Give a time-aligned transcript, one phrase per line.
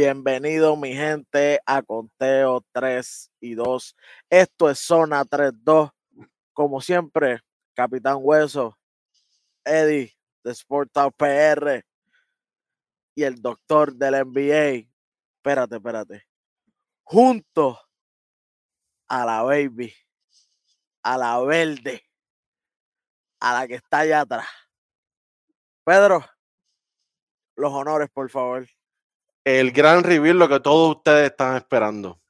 [0.00, 3.96] Bienvenido mi gente a Conteo 3 y 2.
[4.30, 5.90] Esto es Zona 3-2.
[6.52, 7.40] Como siempre,
[7.74, 8.78] Capitán Hueso,
[9.64, 11.84] Eddie de Sportal PR
[13.16, 14.88] y el doctor del NBA.
[15.38, 16.28] Espérate, espérate.
[17.02, 17.80] Junto
[19.08, 19.92] a la baby,
[21.02, 22.04] a la verde,
[23.40, 24.46] a la que está allá atrás.
[25.82, 26.24] Pedro,
[27.56, 28.64] los honores, por favor.
[29.48, 32.20] El gran reveal, lo que todos ustedes están esperando.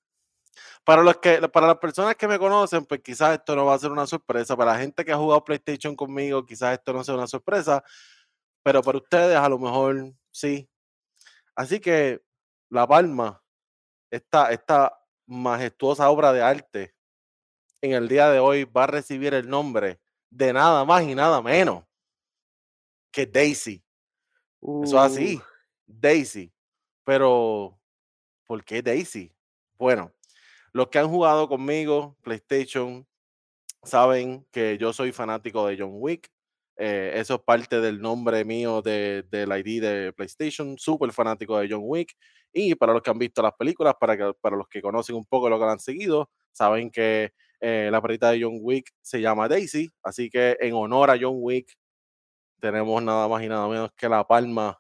[0.85, 3.79] Para, los que, para las personas que me conocen, pues quizás esto no va a
[3.81, 4.57] ser una sorpresa.
[4.57, 7.83] Para la gente que ha jugado PlayStation conmigo, quizás esto no sea una sorpresa.
[8.63, 10.71] Pero para ustedes, a lo mejor sí.
[11.57, 12.23] Así que
[12.71, 13.43] La Palma,
[14.13, 14.97] esta, esta
[15.27, 16.95] majestuosa obra de arte,
[17.81, 19.99] en el día de hoy va a recibir el nombre
[20.31, 21.83] de nada más y nada menos
[23.11, 23.83] que Daisy.
[24.63, 25.43] Eso es así, Uh,
[25.85, 26.53] Daisy.
[27.09, 27.81] Pero,
[28.47, 29.33] ¿por qué Daisy?
[29.79, 30.13] Bueno,
[30.75, 33.09] los que han jugado conmigo PlayStation
[33.83, 36.31] saben que yo soy fanático de John Wick.
[36.77, 41.69] eh, eso es parte del nombre mío de, del ID de PlayStation, súper fanático de
[41.71, 42.15] John Wick.
[42.53, 45.49] Y para los que han visto las películas, para, para los que conocen un poco
[45.49, 49.91] lo que han seguido, saben que eh, la perrita de John Wick se llama Daisy.
[50.03, 51.75] Así que en honor a John Wick,
[52.61, 54.79] tenemos nada más y nada menos que la palma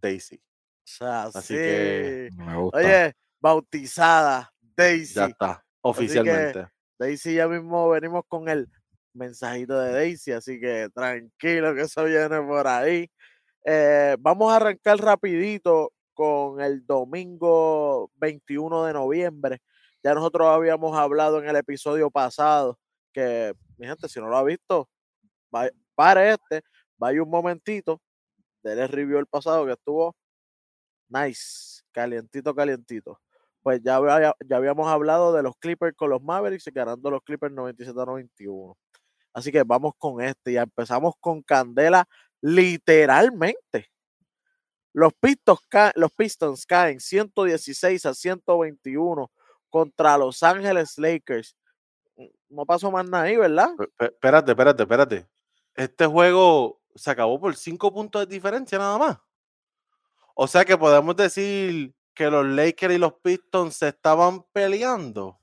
[0.00, 0.40] Daisy.
[0.88, 1.54] Sea, Así sí.
[1.54, 2.78] que Me gusta.
[2.78, 5.14] Oye, bautizada Daisy.
[5.14, 6.66] ya está, oficialmente.
[6.98, 8.68] Daisy ya mismo venimos con el
[9.14, 13.10] mensajito de Daisy, así que tranquilo que eso viene por ahí.
[13.64, 19.58] Eh, vamos a arrancar rapidito con el domingo 21 de noviembre.
[20.02, 22.78] Ya nosotros habíamos hablado en el episodio pasado
[23.12, 24.88] que, mi gente, si no lo ha visto,
[25.54, 26.62] va- pare este,
[26.96, 28.00] vaya un momentito,
[28.62, 30.14] déle review el pasado que estuvo
[31.08, 33.20] nice, calientito, calientito
[33.60, 34.00] pues ya,
[34.46, 38.04] ya habíamos hablado de los Clippers con los Mavericks y ganando los Clippers 97 a
[38.06, 38.78] 91.
[39.34, 40.52] Así que vamos con este.
[40.52, 42.08] Ya empezamos con Candela
[42.40, 43.90] literalmente.
[44.94, 49.30] Los Pistons, ca- los Pistons caen 116 a 121
[49.68, 51.54] contra Los Ángeles Lakers.
[52.48, 53.70] No pasó más nada ahí, ¿verdad?
[53.76, 55.28] Pe- Espérate, espérate, espérate.
[55.74, 59.18] Este juego se acabó por cinco puntos de diferencia nada más.
[60.40, 65.40] O sea que podemos decir que los Lakers y los Pistons se estaban peleando.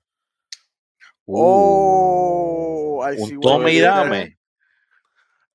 [1.25, 4.37] Oh, ahí sí un tome y dame.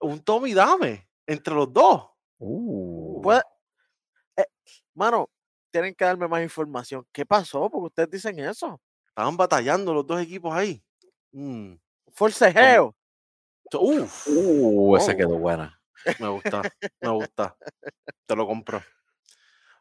[0.01, 2.07] Un tome y dame entre los dos.
[2.39, 3.43] Uh, Puede-
[4.37, 4.45] eh,
[4.95, 5.31] mano,
[5.71, 7.07] tienen que darme más información.
[7.11, 7.71] ¿Qué pasó?
[7.71, 8.79] Porque ustedes dicen eso.
[9.09, 10.83] Estaban batallando los dos equipos ahí.
[11.33, 11.75] Mm.
[12.13, 12.95] Forcejeo.
[13.73, 15.17] Uf, uh, esa Oh.
[15.17, 15.81] quedó buena.
[16.19, 16.63] me gusta,
[17.01, 17.57] me gusta.
[18.27, 18.83] Te lo compro.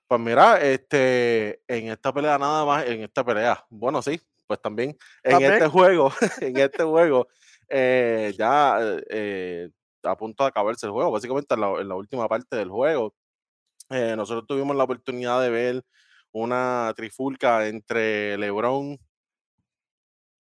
[0.09, 4.97] Pues mira, este, en esta pelea nada más, en esta pelea, bueno, sí, pues también,
[5.22, 5.53] en También.
[5.53, 6.12] este juego,
[6.42, 7.28] en este juego,
[7.68, 9.69] eh, ya eh, eh,
[10.02, 13.14] a punto de acabarse el juego, básicamente en la, en la última parte del juego,
[13.92, 15.86] eh, nosotros tuvimos la oportunidad de ver
[16.31, 18.98] una trifulca entre LeBron,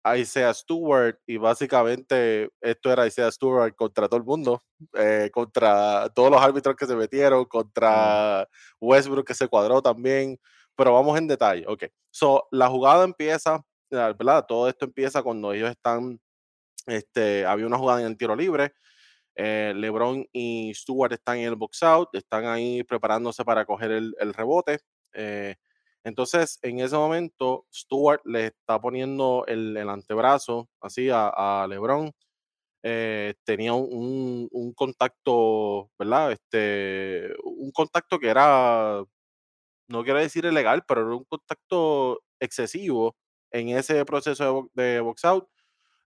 [0.04, 4.62] Isaiah Stewart, y básicamente esto era Isaiah Stewart contra todo el mundo,
[4.94, 8.48] eh, contra todos los árbitros que se metieron, contra
[8.80, 10.38] Westbrook que se cuadró también,
[10.76, 11.84] pero vamos en detalle, ok.
[12.10, 14.44] So, la jugada empieza, ¿verdad?
[14.46, 16.20] Todo esto empieza cuando ellos están,
[16.86, 18.72] este, había una jugada en el tiro libre,
[19.36, 24.14] eh, LeBron y Stewart están en el box out, están ahí preparándose para coger el,
[24.20, 24.80] el rebote.
[25.14, 25.56] eh,
[26.04, 32.12] entonces, en ese momento, Stewart le está poniendo el, antebrazo así a, LeBron.
[32.84, 36.32] eh, tenía un, un- un contacto, ¿verdad?
[36.32, 39.04] Este, un contacto que era,
[39.88, 43.16] no quiero decir ilegal, pero era un contacto excesivo
[43.50, 45.48] en ese proceso de, de box out.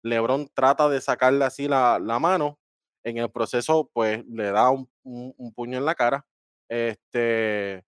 [0.03, 2.59] LeBron trata de sacarle así la, mano.
[3.05, 6.27] En el proceso, pues le da un- un puño en la cara.
[6.69, 7.85] Este,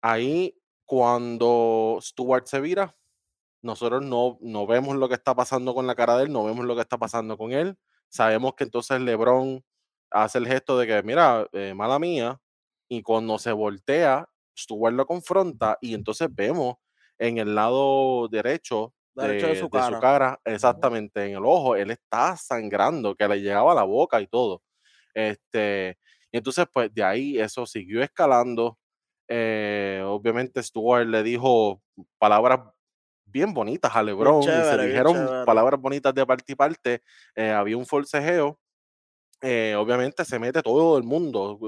[0.00, 0.54] ahí,
[0.92, 2.94] cuando Stewart se vira,
[3.62, 6.66] nosotros no, no vemos lo que está pasando con la cara de él, no vemos
[6.66, 7.78] lo que está pasando con él.
[8.10, 9.64] Sabemos que entonces LeBron
[10.10, 12.42] hace el gesto de que, mira, eh, mala mía,
[12.90, 16.76] y cuando se voltea, Stewart lo confronta y entonces vemos
[17.16, 20.42] en el lado derecho de, Derecho de su cara.
[20.44, 24.62] exactamente, en el ojo, él está sangrando, que le llegaba a la boca y todo.
[25.14, 25.96] Este,
[26.30, 28.78] y entonces, pues de ahí eso siguió escalando.
[29.28, 31.80] Eh, obviamente, Stewart le dijo
[32.18, 32.60] palabras
[33.24, 35.44] bien bonitas a LeBron y se dijeron chévere.
[35.46, 37.02] palabras bonitas de parte y parte.
[37.34, 38.58] eh, había un forcejeo
[39.44, 41.58] eh, obviamente se mete todo el mundo,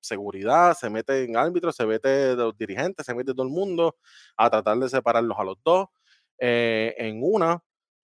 [0.00, 3.96] seguridad, se mete en árbitros, se mete los dirigentes, se mete todo el mundo
[4.36, 5.86] a tratar de separarlos a los dos.
[6.40, 7.62] Eh, en una,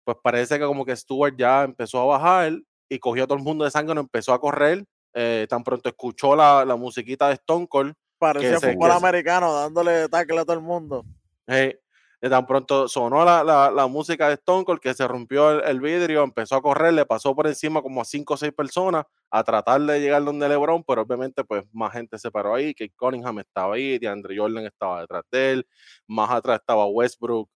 [0.05, 2.53] pues parece que como que Stuart ya empezó a bajar
[2.89, 4.87] y cogió a todo el mundo de sangre, empezó a correr.
[5.13, 7.93] Eh, tan pronto escuchó la, la, musiquita de Stone Cold.
[8.21, 11.07] Parecía fútbol americano dándole tackle a todo el mundo.
[11.47, 11.81] Eh,
[12.21, 16.23] tan pronto sonó la, la, la, música de Stone Cold que se rompió el, vidrio,
[16.23, 19.81] empezó a correr, le pasó por encima como a cinco o seis personas a tratar
[19.81, 23.77] de llegar donde LeBron, pero obviamente pues más gente se paró ahí, que Cunningham estaba
[23.77, 25.67] ahí, DeAndre Jordan estaba detrás de él,
[26.07, 27.49] más atrás estaba Westbrook,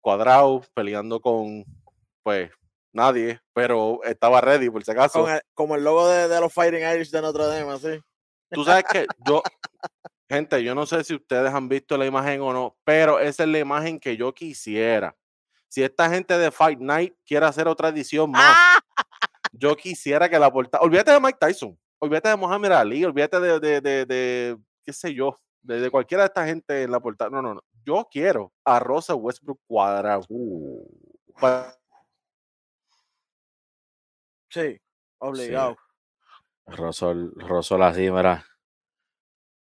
[0.00, 1.66] cuadrado, peleando con
[2.22, 2.50] pues
[2.94, 5.26] nadie, pero estaba ready por si acaso.
[5.52, 8.00] como el logo de, de, los Fighting Irish de Notre Dame, así.
[8.50, 9.42] Tú sabes que yo,
[10.28, 13.48] gente, yo no sé si ustedes han visto la imagen o no, pero esa es
[13.48, 15.16] la imagen que yo quisiera.
[15.68, 18.56] Si esta gente de Fight Night quiere hacer otra edición más,
[19.52, 20.82] yo quisiera que la portada.
[20.82, 25.12] Olvídate de Mike Tyson, olvídate de Muhammad Ali, olvídate de, de, de, de qué sé
[25.12, 27.30] yo, de, cualquiera de esta gente en la portada.
[27.30, 27.62] No, no, no.
[27.84, 30.24] Yo quiero a Rosa Westbrook cuadrado.
[30.28, 30.86] Uh.
[34.50, 34.80] Sí,
[35.18, 35.72] obligado.
[35.72, 35.87] Sí.
[36.68, 38.44] Rosol, Rosol así, mira.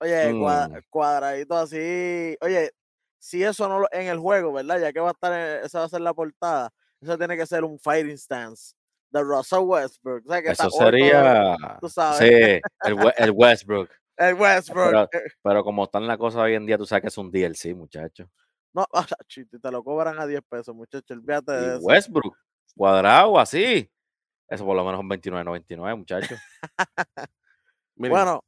[0.00, 0.82] Oye, mm.
[0.90, 2.36] cuadradito así.
[2.40, 2.70] Oye,
[3.18, 4.80] si eso no lo, en el juego, ¿verdad?
[4.80, 5.32] Ya que va a estar,
[5.64, 6.70] esa va a ser la portada,
[7.00, 8.74] eso tiene que ser un fighting stance
[9.10, 10.24] de Russell Westbrook.
[10.44, 11.56] eso sería.
[11.80, 12.18] Tú sabes.
[12.18, 13.90] Sí, el, el Westbrook.
[14.16, 15.10] el Westbrook.
[15.42, 18.28] Pero, como están las cosas hoy en día, tú sabes que es un DLC, muchacho.
[18.72, 18.86] No,
[19.62, 21.14] te lo cobran a 10 pesos, muchacho.
[21.14, 21.86] Olvídate de eso.
[21.86, 22.36] Westbrook,
[22.76, 23.90] cuadrado, así.
[24.48, 26.38] Eso por lo menos un 29.99, muchachos.
[27.96, 28.42] bueno,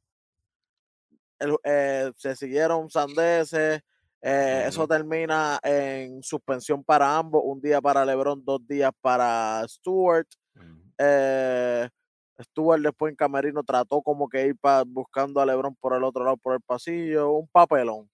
[1.63, 3.81] eh, se siguieron sandeces.
[4.21, 10.27] Eh, eso termina en suspensión para ambos, un día para LeBron, dos días para Stewart.
[10.97, 11.87] Eh,
[12.41, 14.55] Stewart después en Camerino trató como que ir
[14.87, 18.09] buscando a LeBron por el otro lado, por el pasillo, un papelón.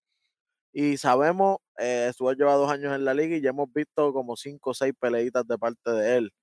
[0.72, 4.36] Y sabemos, eh, Stewart lleva dos años en la liga y ya hemos visto como
[4.36, 6.34] cinco o seis peleitas de parte de él.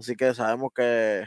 [0.00, 1.24] Así que sabemos que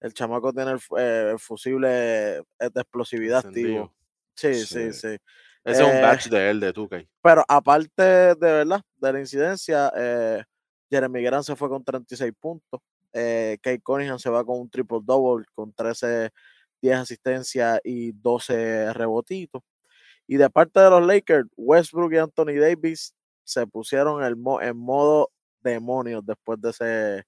[0.00, 3.94] el chamaco tiene el, eh, fusible de explosividad activo.
[4.34, 5.16] Sí, sí, sí,
[5.64, 7.08] Ese es un batch eh, de él, de Tukey.
[7.22, 10.42] Pero aparte de verdad, de la incidencia, eh,
[10.90, 12.80] Jeremy Grant se fue con 36 puntos.
[13.12, 16.30] Eh, Kate Cunningham se va con un triple double, con 13,
[16.82, 19.62] 10 asistencias y 12 rebotitos.
[20.26, 25.30] Y de parte de los Lakers, Westbrook y Anthony Davis se pusieron en modo
[25.60, 27.24] demonios después de ese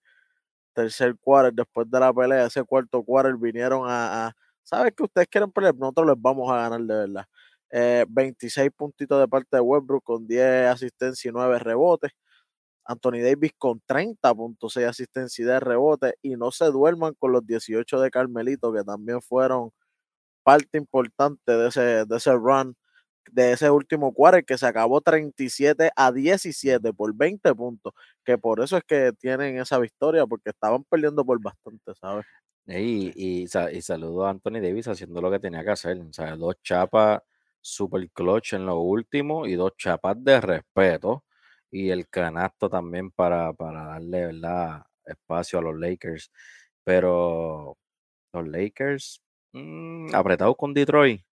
[0.74, 4.32] tercer quarter, después de la pelea, ese cuarto quarter, vinieron a,
[4.62, 5.74] ¿sabes que ustedes quieren pelear?
[5.76, 7.26] Nosotros les vamos a ganar de verdad.
[8.08, 12.12] 26 eh, puntitos de parte de Westbrook con 10 asistencias y 9 rebotes.
[12.84, 16.14] Anthony Davis con 30.6 asistencias y 10 rebotes.
[16.22, 19.70] Y no se duerman con los 18 de Carmelito, que también fueron
[20.44, 22.76] parte importante de ese, de ese run
[23.30, 27.92] de ese último quarter que se acabó 37 a 17 por 20 puntos,
[28.24, 32.26] que por eso es que tienen esa victoria, porque estaban perdiendo por bastante, ¿sabes?
[32.66, 33.12] Y,
[33.42, 37.20] y, saludo a Anthony Davis haciendo lo que tenía que hacer, o sea, dos chapas
[37.60, 41.24] super clutch en lo último y dos chapas de respeto
[41.70, 44.82] y el canasto también para, para darle ¿verdad?
[45.04, 46.30] espacio a los Lakers,
[46.84, 47.76] pero
[48.32, 49.22] los Lakers
[49.52, 51.22] mm, apretados con Detroit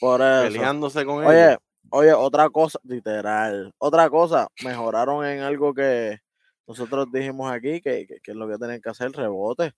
[0.00, 0.52] por eso.
[0.52, 1.56] Peleándose con oye,
[1.92, 6.18] Oye, otra cosa, literal, otra cosa, mejoraron en algo que
[6.66, 9.72] nosotros dijimos aquí, que, que, es lo que tienen que hacer, rebote.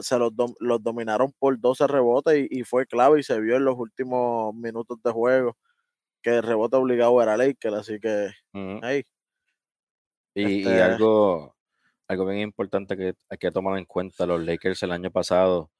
[0.00, 3.76] Se los, los dominaron por 12 rebotes y, fue clave y se vio en los
[3.76, 5.56] últimos minutos de juego
[6.22, 8.30] que el rebote obligado era Lakers, así que
[8.82, 9.04] ahí.
[10.34, 11.56] Y, este algo,
[12.06, 15.70] algo bien importante que hay que tomar en cuenta, los Lakers el año pasado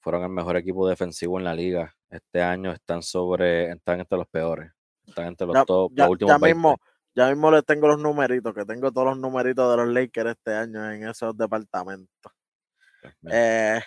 [0.00, 1.94] fueron el mejor equipo defensivo en la liga.
[2.08, 4.72] Este año están sobre, están entre los peores.
[5.06, 6.76] Están entre los top, ya, últimos ya mismo,
[7.14, 10.54] ya mismo les tengo los numeritos, que tengo todos los numeritos de los Lakers este
[10.54, 12.32] año en esos departamentos.
[13.02, 13.80] Pues eh,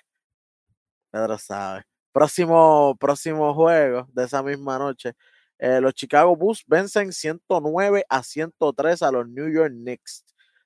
[1.12, 1.84] Pedro sabe.
[2.12, 5.14] Próximo, próximo juego de esa misma noche.
[5.58, 10.26] Eh, los Chicago Bulls vencen 109 a 103 a los New York Knicks.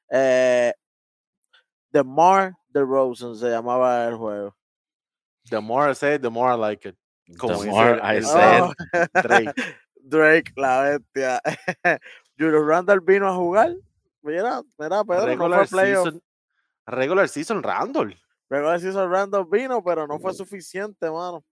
[0.10, 0.74] Eh,
[1.92, 4.57] the Mar the Rosen se llamaba el juego.
[5.50, 6.96] The more I say it, the more I like it.
[7.38, 8.74] Como the more I say oh.
[9.22, 9.50] Drake.
[10.10, 11.42] Drake, la bestia.
[12.38, 13.76] Julio Randall vino a jugar.
[14.22, 16.22] Mira, mira, Pedro, regular no fue season,
[16.86, 18.16] regular season Randall.
[18.50, 21.44] Regular season Randall vino, pero no fue suficiente, mano.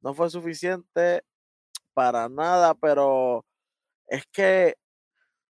[0.00, 1.22] No fue suficiente
[1.94, 3.44] para nada, pero
[4.08, 4.74] es que,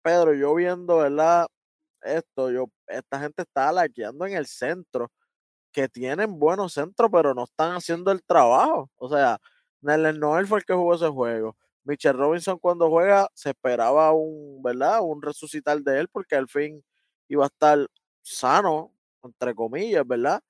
[0.01, 1.47] Pedro, yo viendo, ¿verdad?
[2.01, 5.11] Esto, yo, esta gente está laqueando en el centro
[5.71, 8.89] que tienen buenos centros, pero no están haciendo el trabajo.
[8.97, 9.39] O sea,
[9.81, 11.55] Nelen Noel fue el que jugó ese juego.
[11.83, 14.99] Mitchell Robinson cuando juega se esperaba un, ¿verdad?
[15.01, 16.83] Un resucitar de él porque al fin
[17.27, 17.87] iba a estar
[18.21, 20.41] sano, entre comillas, ¿verdad?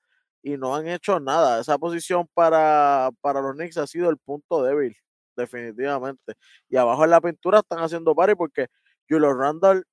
[0.42, 1.60] Y no han hecho nada.
[1.62, 4.96] Esa posición para, para los Knicks ha sido el punto débil,
[5.36, 6.36] definitivamente.
[6.70, 8.68] Y abajo en la pintura están haciendo pari porque
[9.10, 9.86] Julio Randall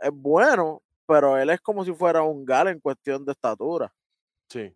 [0.00, 3.92] es bueno, pero él es como si fuera un gal en cuestión de estatura.
[4.52, 4.74] Sí,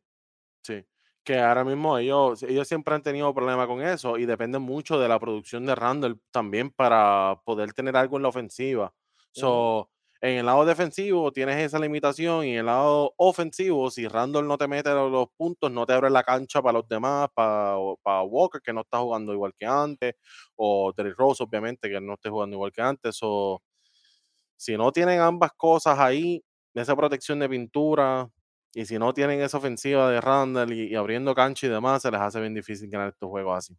[0.63, 0.85] sí.
[1.25, 5.09] Que ahora mismo ellos, ellos siempre han tenido problemas con eso y dependen mucho de
[5.09, 8.95] la producción de Randall también para poder tener algo en la ofensiva.
[9.33, 9.91] So,
[10.23, 14.57] en el lado defensivo tienes esa limitación y en el lado ofensivo, si Randall no
[14.57, 18.63] te mete los, puntos, no te abre la cancha para los demás, para, para Walker,
[18.63, 20.15] que no está jugando igual que antes,
[20.57, 23.19] o Terry Rose, obviamente, que no esté jugando igual que antes.
[23.23, 23.63] O
[24.57, 26.43] si no tienen ambas cosas ahí,
[26.75, 28.29] esa protección de pintura,
[28.77, 32.21] y si no tienen esa ofensiva de Randall y, abriendo cancha y demás, se les
[32.21, 33.75] hace bien difícil ganar estos juegos así.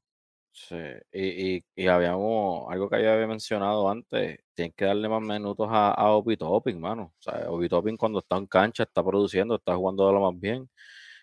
[0.52, 0.76] Sí,
[1.12, 5.92] y, y, habíamos algo que ya había mencionado antes, tienen que darle más minutos a,
[5.92, 7.14] a Obi Topping, mano.
[7.20, 10.40] O sea, Obi Topping cuando está en cancha está produciendo, está jugando de lo más
[10.40, 10.68] bien,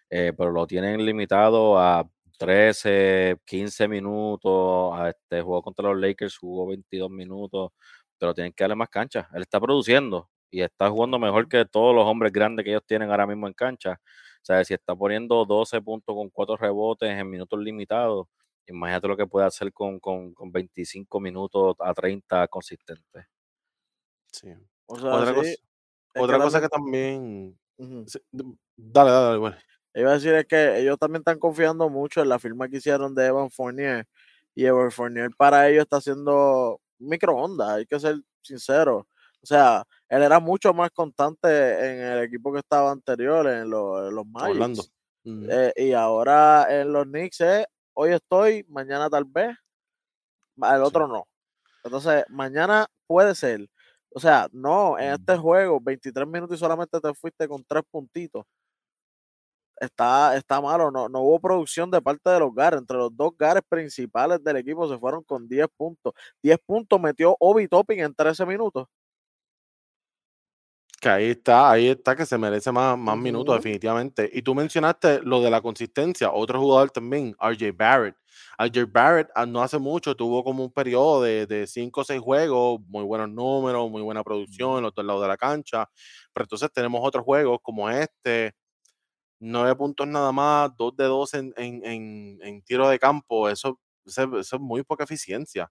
[0.09, 4.93] eh, pero lo tienen limitado a 13, 15 minutos.
[4.95, 7.73] A este juego contra los Lakers jugó 22 minutos,
[8.19, 9.29] pero tienen que darle más cancha.
[9.35, 13.11] Él está produciendo y está jugando mejor que todos los hombres grandes que ellos tienen
[13.11, 14.01] ahora mismo en cancha.
[14.43, 18.29] O sea, si está poniendo 12 puntos con 4 rebotes en minutos limitados
[18.67, 23.27] Imagínate lo que puede hacer con, con, con 25 minutos a 30 consistentes.
[24.33, 24.49] Sí.
[24.87, 25.51] otra cosa,
[26.17, 27.59] otra cosa que también.
[27.77, 29.57] Dale, dale, bueno.
[29.95, 33.15] Iba a decir es que ellos también están confiando mucho en la firma que hicieron
[33.15, 34.07] de Evan Fournier.
[34.55, 39.07] Y Evan Fournier para ellos está haciendo microondas, hay que ser sincero.
[39.43, 39.85] O sea,
[40.15, 44.27] él era mucho más constante en el equipo que estaba anterior, en, los, en los
[44.27, 44.85] Magic.
[45.25, 49.57] Eh, y ahora en los Knicks es hoy estoy, mañana tal vez,
[50.57, 51.27] el otro no.
[51.83, 53.69] Entonces, mañana puede ser.
[54.11, 58.45] O sea, no, en este juego, 23 minutos y solamente te fuiste con tres puntitos.
[59.81, 62.81] Está, está malo, no, no hubo producción de parte de los Gares.
[62.81, 66.13] Entre los dos Gares principales del equipo se fueron con 10 puntos.
[66.43, 68.87] 10 puntos metió Obi Topping en 13 minutos.
[71.05, 74.31] Que ahí está, ahí está, que se merece más, más minutos, definitivamente.
[74.33, 78.17] Y tú mencionaste lo de la consistencia, otro jugador también, RJ Barrett.
[78.59, 82.81] RJ Barrett ah, no hace mucho tuvo como un periodo de 5 o 6 juegos,
[82.87, 85.91] muy buenos números, muy buena producción en los dos lados de la cancha.
[86.33, 88.55] Pero entonces tenemos otros juegos como este,
[89.41, 93.51] 9 puntos nada más, 2 de 2 en, en, en, tiro de campo.
[93.51, 95.71] Eso, eso, eso es muy poca eficiencia.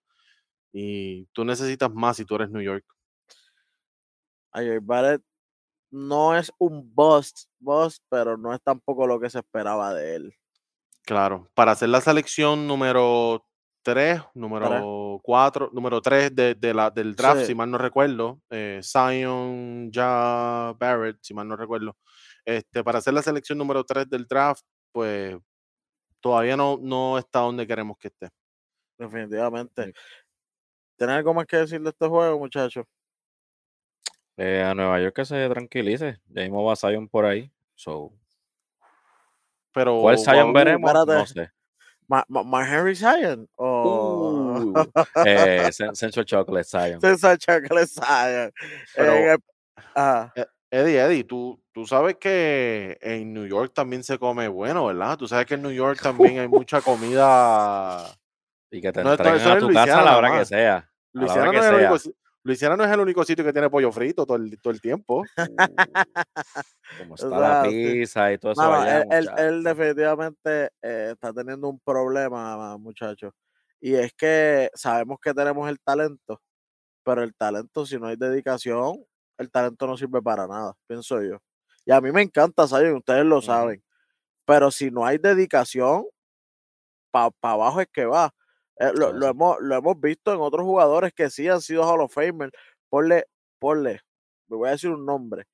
[0.71, 2.85] Y tú necesitas más si tú eres New York.
[4.53, 5.23] Ayer Barrett
[5.91, 10.33] no es un bust, bust, pero no es tampoco lo que se esperaba de él.
[11.05, 13.45] Claro, para hacer la selección número
[13.83, 19.91] 3, número 4, número 3 de, la, del draft, si mal no recuerdo, eh, Zion,
[19.91, 21.97] ya Barrett, si mal no recuerdo,
[22.45, 25.37] este, para hacer la selección número 3 del draft, pues
[26.21, 28.29] todavía no, no está donde queremos que esté.
[28.97, 29.93] Definitivamente.
[30.97, 32.85] ¿Tienes algo más que decir de este juego, muchachos?
[34.37, 36.19] Eh, a Nueva York que se tranquilice.
[36.29, 37.51] Ya mismo va Zion por ahí.
[37.75, 38.11] So.
[39.73, 40.91] Pero, ¿Cuál Zion veremos?
[40.93, 41.51] No sé.
[42.07, 43.49] ¿My Henry Zion?
[43.55, 44.91] O uh,
[45.25, 47.01] eh, Sensual Chocolate Zion.
[47.01, 48.53] Sensual Chocolate Zion.
[48.95, 49.37] Pero, e,
[50.69, 55.17] Eddie, Eddie, tú, tú sabes que en New York también se come bueno, ¿verdad?
[55.17, 58.03] Tú sabes que en New York también hay mucha comida.
[58.71, 60.89] Y que te no, entreguen a tu casa a la hora que sea.
[61.13, 64.35] Luisiana no, es el Luisiana no es el único sitio que tiene pollo frito todo
[64.37, 65.23] el, todo el tiempo.
[66.99, 69.35] Como está la pizza y todo eso.
[69.37, 73.33] él, definitivamente eh, está teniendo un problema, muchachos.
[73.79, 76.41] Y es que sabemos que tenemos el talento,
[77.03, 79.05] pero el talento, si no hay dedicación,
[79.37, 81.39] el talento no sirve para nada, pienso yo.
[81.85, 82.95] Y a mí me encanta, ¿saben?
[82.95, 83.83] Ustedes lo saben.
[84.45, 86.05] Pero si no hay dedicación,
[87.11, 88.33] para abajo es que va.
[88.77, 92.13] Eh, lo, hemos, lo hemos visto en otros jugadores que sí han sido Hall of
[92.13, 92.51] Famer.
[92.89, 93.25] Ponle,
[93.59, 94.01] ponle,
[94.47, 95.45] me voy a decir un nombre.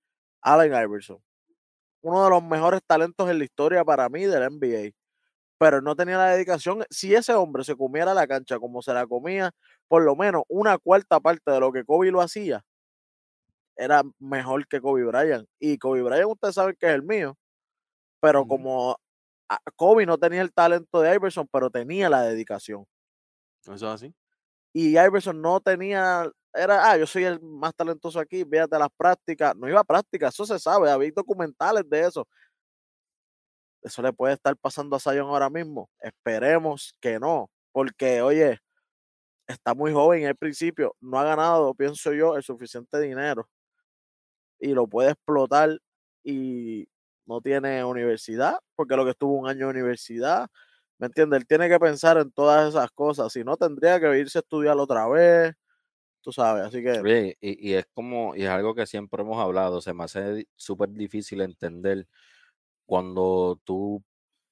[0.42, 1.20] Allen Iverson.
[2.02, 4.92] Uno de los mejores talentos en la historia para mí del NBA.
[5.60, 6.86] Pero no tenía la dedicación.
[6.90, 9.52] Si ese hombre se comiera la cancha como se la comía,
[9.88, 12.64] por lo menos una cuarta parte de lo que Kobe lo hacía,
[13.76, 15.48] era mejor que Kobe Bryant.
[15.60, 17.38] Y Kobe Bryant, ustedes saben que es el mío.
[18.22, 18.98] Pero como
[19.76, 22.86] Kobe no tenía el talento de Iverson, pero tenía la dedicación.
[23.62, 24.14] Eso es así.
[24.74, 29.56] Y Iverson no tenía, era, ah, yo soy el más talentoso aquí, véate las prácticas.
[29.56, 32.28] No iba a prácticas, eso se sabe, había documentales de eso.
[33.82, 35.90] Eso le puede estar pasando a Zion ahora mismo.
[36.00, 38.60] Esperemos que no, porque, oye,
[39.48, 43.48] está muy joven al principio, no ha ganado, pienso yo, el suficiente dinero
[44.60, 45.80] y lo puede explotar
[46.24, 46.88] y
[47.26, 50.48] no tiene universidad, porque lo que estuvo un año de universidad,
[51.00, 51.40] ¿me entiendes?
[51.42, 54.78] Él tiene que pensar en todas esas cosas, si no tendría que irse a estudiar
[54.78, 55.54] otra vez,
[56.22, 57.02] tú sabes, así que...
[57.42, 60.90] y, y, es como, y es algo que siempre hemos hablado, se me hace súper
[60.92, 62.08] difícil entender
[62.86, 64.04] cuando tú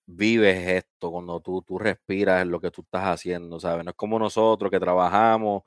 [0.07, 3.83] vives esto, cuando tú, tú respiras lo que tú estás haciendo, ¿sabes?
[3.85, 5.63] No es como nosotros que trabajamos,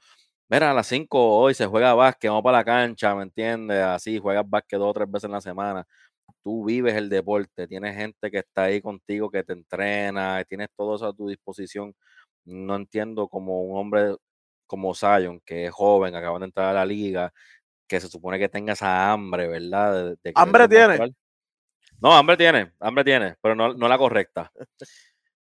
[0.49, 3.79] mira, a las 5 hoy se juega básquet, vamos para la cancha, ¿me entiendes?
[3.85, 5.87] Así, juegas básquet dos o tres veces en la semana.
[6.43, 10.97] Tú vives el deporte, tienes gente que está ahí contigo, que te entrena, tienes todo
[10.97, 11.95] eso a tu disposición.
[12.45, 14.17] No entiendo como un hombre
[14.67, 17.33] como Zion, que es joven, acaba de entrar a la liga,
[17.89, 20.17] que se supone que tenga esa hambre, ¿verdad?
[20.35, 21.13] hambre tiene.
[22.01, 24.51] No, hambre tiene, hambre tiene, pero no, no la correcta.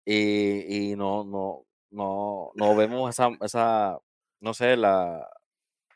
[0.04, 3.98] Y, y no, no, no, no vemos esa, esa,
[4.40, 5.24] no sé, la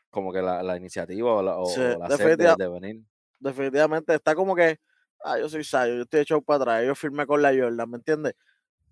[0.09, 1.67] como que la, la iniciativa o la, o,
[1.99, 3.03] la sed de, venir.
[3.39, 4.79] Definitivamente está como que,
[5.23, 7.97] ah, yo soy Sayo, yo estoy echado para atrás, yo firmé con la Jordan, ¿me
[7.97, 8.35] entiendes?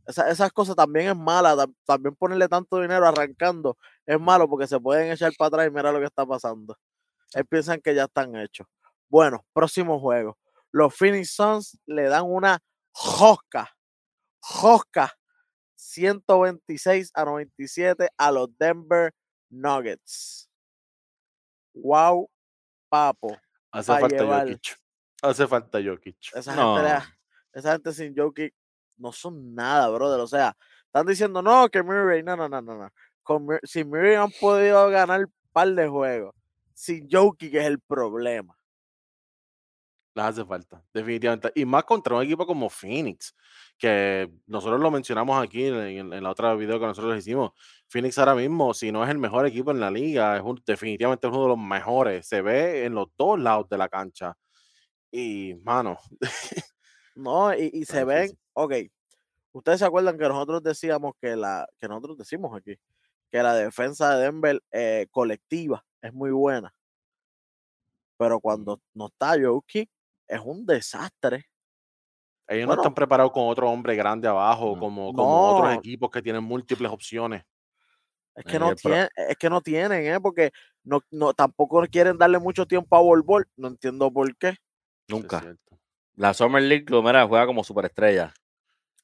[0.07, 4.79] Esa, esas cosas también es mala, también ponerle tanto dinero arrancando es malo porque se
[4.79, 6.77] pueden echar para atrás y mira lo que está pasando.
[7.33, 8.67] Ellos piensan que ya están hechos.
[9.09, 10.37] Bueno, próximo juego.
[10.71, 12.59] Los Phoenix Suns le dan una
[12.91, 13.71] josca,
[14.39, 15.11] josca,
[15.75, 19.13] 126 a 97 a los Denver
[19.49, 20.49] Nuggets.
[21.73, 22.29] Wow,
[22.89, 23.37] papo.
[23.75, 24.77] Hace falta Jokic.
[25.21, 26.31] Hace falta Jokic.
[26.33, 27.05] Esa, gente,
[27.53, 28.53] esa gente sin Jokic
[28.97, 30.21] no son nada, brother.
[30.21, 30.55] O sea,
[30.85, 32.89] están diciendo no, que Murray, no, no, no, no, no.
[33.21, 36.33] Con, sin Murray han podido ganar un par de juegos.
[36.73, 38.55] Sin Jokic es el problema.
[40.15, 41.51] Les hace falta, definitivamente.
[41.55, 43.35] Y más contra un equipo como Phoenix,
[43.77, 47.51] que nosotros lo mencionamos aquí en, la otra video que nosotros hicimos.
[47.89, 51.41] Phoenix ahora mismo, si no es el mejor equipo en la liga, es definitivamente uno
[51.41, 52.27] de los mejores.
[52.27, 54.37] Se ve en los dos lados de la cancha.
[55.11, 55.99] Y, mano.
[57.15, 58.73] no, y, se ven, ok.
[59.51, 62.77] Ustedes se acuerdan que nosotros decíamos que la, que nosotros decimos aquí,
[63.31, 66.73] que la defensa de Denver eh, colectiva es muy buena.
[68.17, 69.89] Pero cuando no está Jokic,
[70.27, 71.45] es un desastre.
[72.47, 76.43] Ellos no están preparados con otro hombre grande abajo, como, como otros equipos que tienen
[76.43, 77.43] múltiples opciones.
[78.35, 80.19] Es que, no tienen, es que no tienen, ¿eh?
[80.19, 80.51] porque
[80.83, 83.47] no, no, tampoco quieren darle mucho tiempo a Volvol.
[83.55, 84.55] No entiendo por qué.
[85.07, 85.55] Nunca.
[86.15, 88.33] La Summer League, mira, juega como superestrella.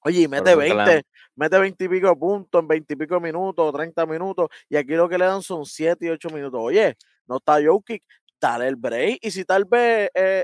[0.03, 1.03] Oye, y mete 20,
[1.35, 5.07] mete 20 y pico puntos en 20 y pico minutos, 30 minutos, y aquí lo
[5.07, 6.59] que le dan son 7 y 8 minutos.
[6.61, 8.03] Oye, no está Jokic,
[8.39, 10.43] dale el break, y si tal vez eh,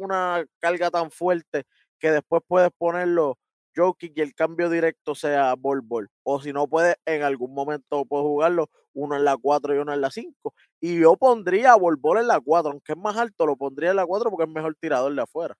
[0.00, 1.64] una carga tan fuerte
[1.98, 3.38] que después puedes ponerlo
[3.76, 6.08] Jokic y el cambio directo sea bol bol.
[6.24, 9.92] O si no puedes, en algún momento puedes jugarlo uno en la 4 y uno
[9.92, 10.54] en la 5.
[10.80, 13.90] Y yo pondría a bol bol en la 4, aunque es más alto, lo pondría
[13.90, 15.56] en la 4 porque es mejor tirador de afuera.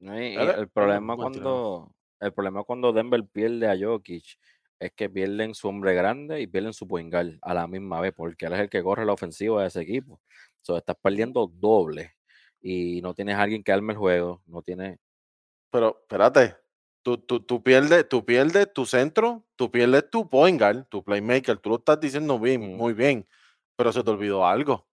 [0.00, 4.38] el problema cuando el problema cuando Denver pierde a Jokic
[4.78, 8.46] es que pierden su hombre grande y pierden su poingal a la misma vez, porque
[8.46, 10.20] él es el que corre la ofensiva de ese equipo.
[10.62, 12.14] So, estás perdiendo doble
[12.60, 14.98] y no tienes a alguien que arme el juego, no tiene
[15.70, 16.56] Pero espérate,
[17.02, 21.58] tú, tú, tú, pierdes, tú pierdes tu centro, tú pierdes tu point guard, tu playmaker,
[21.58, 23.26] tú lo estás diciendo bien, muy bien,
[23.76, 24.86] pero se te olvidó algo.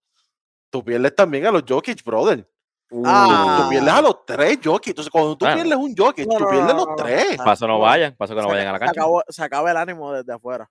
[0.70, 2.48] Tú pierdes también a los Jokic, brother.
[2.88, 3.02] Tú,
[3.68, 4.88] pierdes a los tres Jokic.
[4.88, 7.36] Entonces, cuando tú pierdes un Jokic, tú pierdes los tres.
[7.36, 9.02] Paso no vayan, paso que no vayan a la cancha.
[9.28, 10.70] Se, acaba el ánimo desde afuera.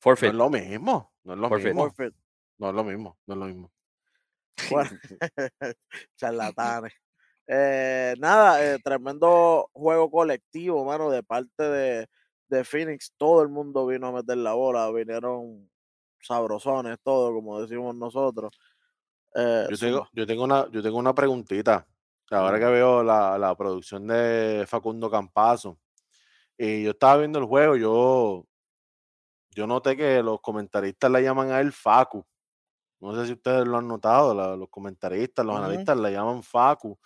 [0.00, 0.32] Forfeit.
[0.32, 1.12] No es lo mismo.
[1.22, 1.92] No es lo mismo.
[2.58, 3.16] No es lo mismo.
[3.26, 3.70] No es lo mismo.
[6.16, 6.92] charlatanes.
[7.46, 12.06] Eh, nada, eh, tremendo juego colectivo, mano, de parte de,
[12.48, 13.12] de, Phoenix.
[13.16, 15.68] Todo el mundo vino a meter la bola, vinieron
[16.20, 18.56] sabrosones, todo, como decimos nosotros.
[19.34, 21.86] Eh, yo, tengo, yo, tengo una, yo tengo una preguntita.
[22.30, 25.76] Ahora que veo la, la producción de Facundo Campazo,
[26.56, 28.46] y yo estaba viendo el juego, yo,
[29.50, 32.24] yo noté que los comentaristas le llaman a él Facu.
[33.00, 36.98] No sé si ustedes lo han notado, los comentaristas, los analistas le llaman Facu.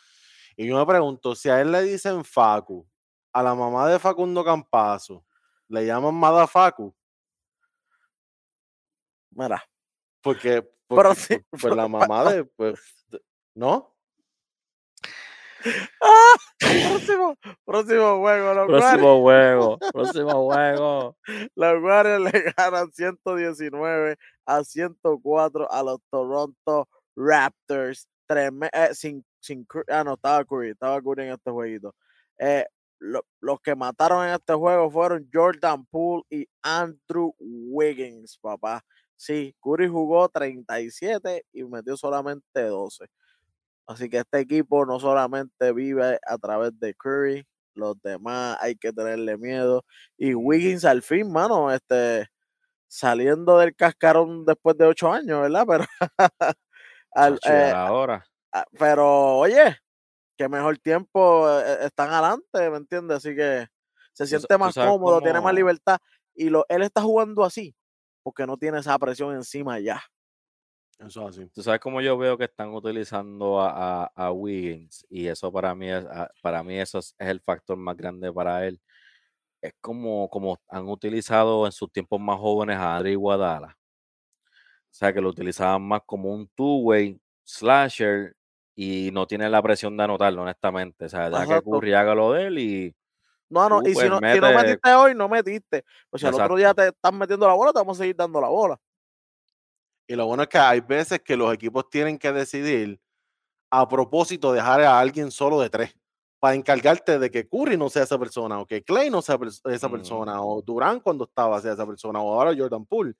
[0.56, 2.86] Y yo me pregunto, si a él le dicen Facu,
[3.32, 5.24] a la mamá de Facundo Campazo,
[5.68, 6.94] ¿le llaman Mada Facu?
[9.30, 9.62] Mira.
[10.20, 12.80] Porque, porque pues la mamá de, pues,
[13.54, 13.93] ¿no?
[16.02, 16.34] ¡Ah!
[16.60, 18.54] Próximo, próximo juego.
[18.54, 21.16] Los próximo juego, próximo juego.
[21.54, 28.08] Los Warriors le ganan 119 a 104 a los Toronto Raptors.
[28.28, 28.50] Eh,
[28.94, 31.94] sin, sin, ah, no, estaba Curry, estaba Curry en este jueguito.
[32.38, 32.66] Eh,
[33.40, 38.82] los que mataron en este juego fueron Jordan Poole y Andrew Wiggins, papá.
[39.16, 43.06] Sí, Curry jugó 37 y metió solamente 12.
[43.86, 48.92] Así que este equipo no solamente vive a través de Curry, los demás hay que
[48.92, 49.84] tenerle miedo.
[50.16, 52.28] Y Wiggins al fin, mano, este,
[52.88, 55.66] saliendo del cascarón después de ocho años, ¿verdad?
[55.68, 56.54] Pero,
[57.12, 58.26] al, eh, ahora.
[58.76, 59.76] pero oye,
[60.36, 63.18] que mejor tiempo eh, están adelante, ¿me entiendes?
[63.18, 63.68] Así que
[64.12, 65.98] se siente más cómodo, tiene más libertad.
[66.34, 67.72] Y lo, él está jugando así
[68.24, 70.02] porque no tiene esa presión encima ya.
[70.98, 71.46] Eso así.
[71.48, 75.90] Tú sabes cómo yo veo que están utilizando a, a, Wiggins y eso para mí
[75.90, 76.04] es,
[76.40, 78.80] para mí eso es, el factor más grande para él.
[79.60, 83.76] Es como, como han utilizado en sus tiempos más jóvenes a Adri Guadala.
[84.94, 88.36] O sea, que lo utilizaban más como un two-way slasher
[88.76, 91.06] y no tiene la presión de anotarlo, honestamente.
[91.06, 92.96] O sea, deja que Curry haga lo de él y.
[93.48, 95.84] No, no, y si, pues, no, si no metiste hoy, no metiste.
[96.10, 98.40] Pues si al otro día te están metiendo la bola, te vamos a seguir dando
[98.40, 98.80] la bola.
[100.06, 103.00] Y lo bueno es que hay veces que los equipos tienen que decidir
[103.70, 105.96] a propósito dejar a alguien solo de tres
[106.38, 109.90] para encargarte de que Curry no sea esa persona, o que Clay no sea esa
[109.90, 113.14] persona, o Durán cuando estaba sea esa persona, o ahora Jordan Poole.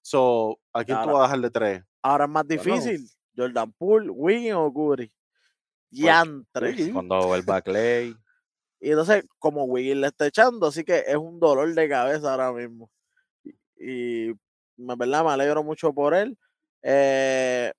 [0.00, 1.84] So, ¿a quién tú vas a dejar de tres?
[2.02, 3.06] Ahora es más difícil.
[3.36, 5.12] Jordan Poole, Wiggins o Curry.
[5.90, 6.92] Pues, Yantre.
[6.92, 8.16] Cuando vuelva Clay.
[8.82, 12.50] Y entonces, como Wiggins le está echando, así que es un dolor de cabeza ahora
[12.50, 12.90] mismo.
[13.76, 14.32] Y,
[14.96, 16.36] verdad me alegro mucho por él.
[16.82, 17.72] Eh,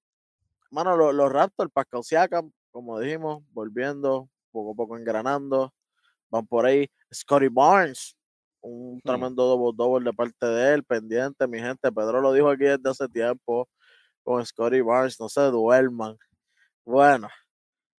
[0.69, 5.73] mano, los, Raptors, Pascal Siakam, como dijimos, volviendo, poco a poco engranando.
[6.29, 6.89] Van por ahí.
[7.13, 8.15] Scotty Barnes,
[8.61, 9.01] un hmm.
[9.01, 11.91] tremendo double double de parte de él, pendiente, mi gente.
[11.91, 13.67] Pedro lo dijo aquí desde hace tiempo
[14.23, 16.17] con Scotty Barnes, no se duerman.
[16.85, 17.29] Bueno,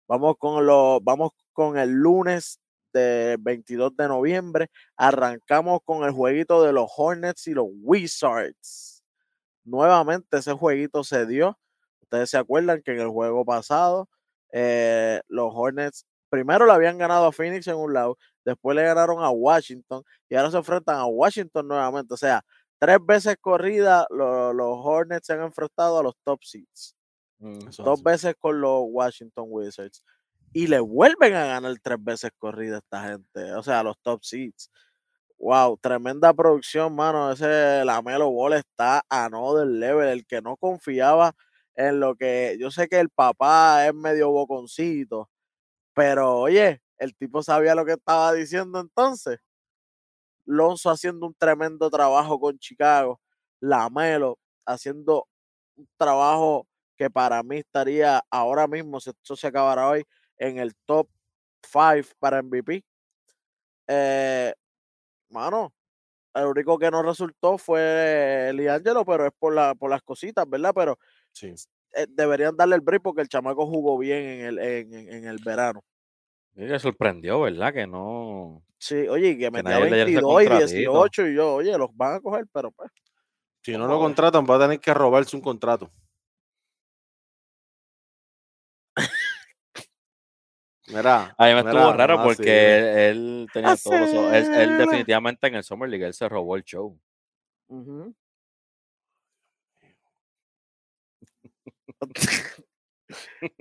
[0.08, 2.58] vamos con lo, vamos con el lunes
[2.92, 4.70] de 22 de noviembre.
[4.96, 8.91] Arrancamos con el jueguito de los Hornets y los Wizards.
[9.64, 11.58] Nuevamente ese jueguito se dio.
[12.02, 14.08] Ustedes se acuerdan que en el juego pasado
[14.52, 19.22] eh, los Hornets primero le habían ganado a Phoenix en un lado, después le ganaron
[19.22, 22.14] a Washington y ahora se enfrentan a Washington nuevamente.
[22.14, 22.42] O sea,
[22.78, 26.96] tres veces corrida los, Hornets se han enfrentado a los top seeds.
[27.38, 30.02] Mm, Dos veces con los Washington Wizards.
[30.54, 33.52] Y le vuelven a ganar tres veces corrida a esta gente.
[33.52, 34.70] O sea, los top seeds.
[35.42, 37.32] Wow, tremenda producción, mano.
[37.32, 40.08] Ese Lamelo Ball está a no del level.
[40.08, 41.34] El que no confiaba
[41.74, 42.56] en lo que.
[42.60, 45.28] Yo sé que el papá es medio boconcito,
[45.94, 49.40] pero oye, el tipo sabía lo que estaba diciendo entonces.
[50.46, 53.20] Lonzo haciendo un tremendo trabajo con Chicago,
[53.60, 55.26] Lamelo haciendo
[55.76, 60.04] un trabajo que para mí estaría ahora mismo, si esto se acabara hoy,
[60.38, 61.08] en el top
[61.62, 62.84] 5 para MVP.
[63.88, 64.54] Eh,
[65.32, 65.72] mano,
[66.34, 70.72] el único que no resultó fue Liangelo, pero es por, la, por las cositas, ¿verdad?
[70.74, 70.98] Pero
[71.32, 71.54] sí.
[71.94, 75.38] Eh, deberían darle el break porque el chamaco jugó bien en el, en, en el
[75.44, 75.82] verano.
[76.54, 77.72] Y que sorprendió, ¿verdad?
[77.72, 78.62] Que no.
[78.78, 82.70] Sí, oye, que, me 22 y 18 y yo, oye, los van a coger, pero
[82.72, 82.90] pues.
[83.62, 85.90] Si no lo contratan, va a tener que robarse un contrato.
[90.92, 95.64] Mira, a mí me estuvo raro porque él, tenía todos los, él, definitivamente en el
[95.64, 96.98] Summer League él se robó el show.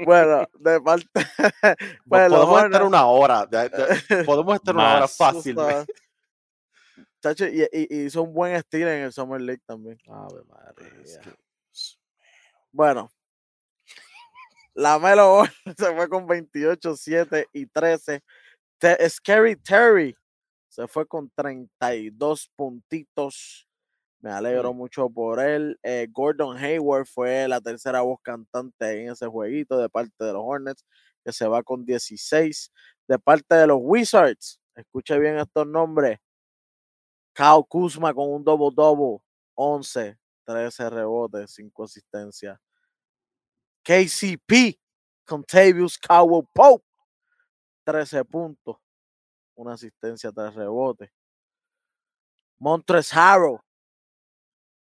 [0.05, 1.07] Bueno, de parte.
[2.07, 3.47] podemos estar una hora.
[4.25, 5.57] podemos estar una hora fácil.
[7.21, 9.97] Chacho, y, hizo un buen estilo en el Summer League también.
[10.07, 11.21] Ave María.
[12.71, 13.11] Bueno,
[14.73, 15.43] la Melo
[15.77, 18.23] se fue con 28, 7 y 13.
[19.09, 20.15] Scary Terry
[20.69, 23.67] se fue con 32 puntitos.
[24.21, 25.77] Me alegro mucho por él.
[25.83, 30.43] Eh, Gordon Hayward fue la tercera voz cantante en ese jueguito de parte de los
[30.45, 30.85] Hornets,
[31.25, 32.71] que se va con 16.
[33.07, 36.19] De parte de los Wizards, escuche bien estos nombres.
[37.33, 39.19] Kyle Kuzma con un double-double,
[39.55, 42.59] 11, 13 rebotes, 5 asistencias.
[43.83, 44.79] KCP
[45.25, 46.85] con Tavius Cowell Pope,
[47.83, 48.77] 13 puntos,
[49.55, 51.09] una asistencia, 3 rebotes.
[52.59, 53.59] Montres Harrow,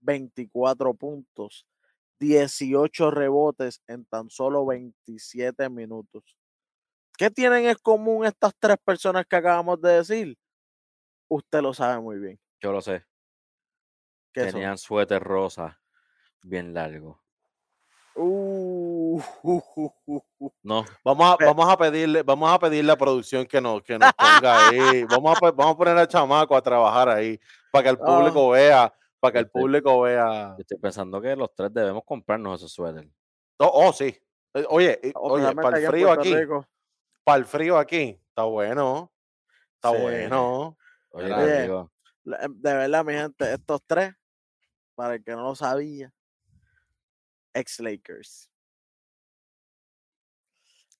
[0.00, 1.66] 24 puntos,
[2.20, 6.37] 18 rebotes en tan solo 27 minutos.
[7.16, 10.38] ¿Qué tienen en común estas tres personas que acabamos de decir?
[11.28, 12.38] Usted lo sabe muy bien.
[12.61, 13.05] Yo lo sé.
[14.33, 15.81] Tenían suéter rosa
[16.42, 17.22] bien largo.
[18.14, 18.71] Uh,
[19.14, 20.51] Uh, uh, uh, uh, uh.
[20.62, 24.11] No, Vamos a, vamos a pedirle, vamos a pedirle a producción que nos, que nos
[24.14, 25.05] ponga ahí.
[25.05, 27.38] Vamos a, vamos a poner al chamaco a trabajar ahí
[27.70, 30.55] para que el público vea, para que el Este- público vea.
[30.57, 33.11] yo estoy pensando que los tres debemos comprarnos esos suéteres.
[33.59, 34.16] Oh, oh, sí.
[34.55, 36.35] Eh, Oye, eh, oye, Especialmente para el frío aquí,
[37.25, 39.12] para el frío aquí, está bueno.
[39.75, 40.01] Está Sí.
[40.01, 40.79] bueno.
[41.11, 41.64] Oye, Oye,
[42.40, 44.14] em, De verdad, mi gente, estos tres,
[44.94, 46.11] para el que no lo sabía,
[47.53, 48.48] ex Lakers.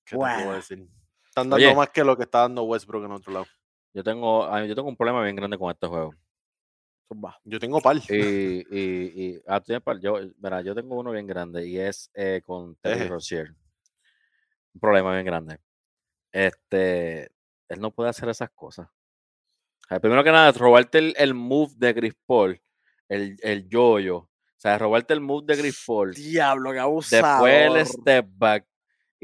[0.05, 0.87] ¿Qué te puedo decir?
[1.27, 1.75] Están dando Oye.
[1.75, 3.45] más que lo que está dando Westbrook en otro lado.
[3.93, 6.13] yo tengo, yo tengo un problema bien grande con este juego.
[7.43, 7.97] Yo tengo par.
[8.09, 11.77] Y, y, y ah, tú tienes par- yo, mira, yo tengo uno bien grande y
[11.77, 13.07] es eh, con Terry.
[13.07, 13.53] Rozier.
[14.73, 15.59] Un problema bien grande.
[16.31, 17.25] Este,
[17.69, 18.87] él no puede hacer esas cosas.
[18.87, 22.59] O sea, primero que nada, robarte el, el move de Chris Paul,
[23.09, 24.17] el, el yo-yo.
[24.17, 27.47] O sea, robarte el move de Chris Paul, Diablo, qué abusador.
[27.47, 28.65] después el step back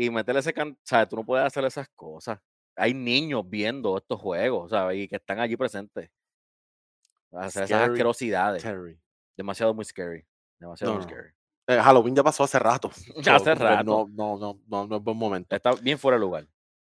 [0.01, 0.77] y meterle ese can...
[0.83, 2.39] Sea, tú no puedes hacer esas cosas.
[2.77, 4.97] Hay niños viendo estos juegos, ¿sabes?
[4.97, 6.09] Y que están allí presentes.
[7.33, 8.65] Hacer esas asquerosidades.
[9.35, 10.25] Demasiado muy scary.
[10.57, 11.29] Demasiado No, muy scary.
[11.67, 12.89] Eh, Halloween ya pasó hace rato.
[13.21, 13.83] Ya hace rato.
[13.83, 15.53] No, no, no, no, no es buen momento.
[15.53, 16.47] Está bien fuera de lugar.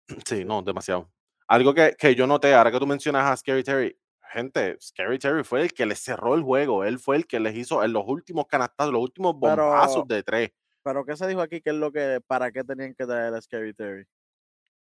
[0.25, 1.11] Sí, no, demasiado.
[1.47, 3.99] Algo que, que yo noté, ahora que tú mencionas a Scary Terry,
[4.31, 7.55] gente, Scary Terry fue el que les cerró el juego, él fue el que les
[7.55, 10.51] hizo en los últimos canastazos, los últimos bombazos Pero- de tres.
[10.83, 11.61] Pero ¿qué se dijo aquí?
[11.61, 14.05] ¿Qué es lo que, para qué tenían que traer a Scary Terry?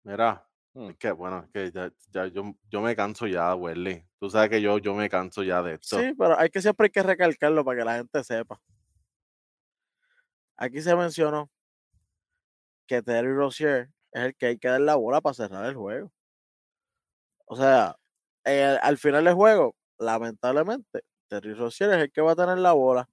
[0.03, 0.89] Mira, Mm.
[0.91, 4.07] es que bueno, es que ya, ya yo, yo me canso ya, Welly.
[4.19, 5.99] Tú sabes que yo, yo me canso ya de esto.
[5.99, 8.61] Sí, pero hay que siempre hay que recalcarlo para que la gente sepa.
[10.55, 11.49] Aquí se mencionó
[12.87, 16.11] que Terry Rozier es el que hay que dar la bola para cerrar el juego.
[17.45, 17.95] O sea,
[18.45, 22.71] eh, al final del juego, lamentablemente, Terry Rozier es el que va a tener la
[22.73, 23.09] bola.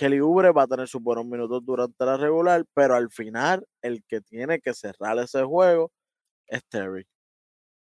[0.00, 4.02] Kelly Oubre va a tener sus buenos minutos durante la regular, pero al final el
[4.08, 5.92] que tiene que cerrar ese juego
[6.48, 7.06] es Terry.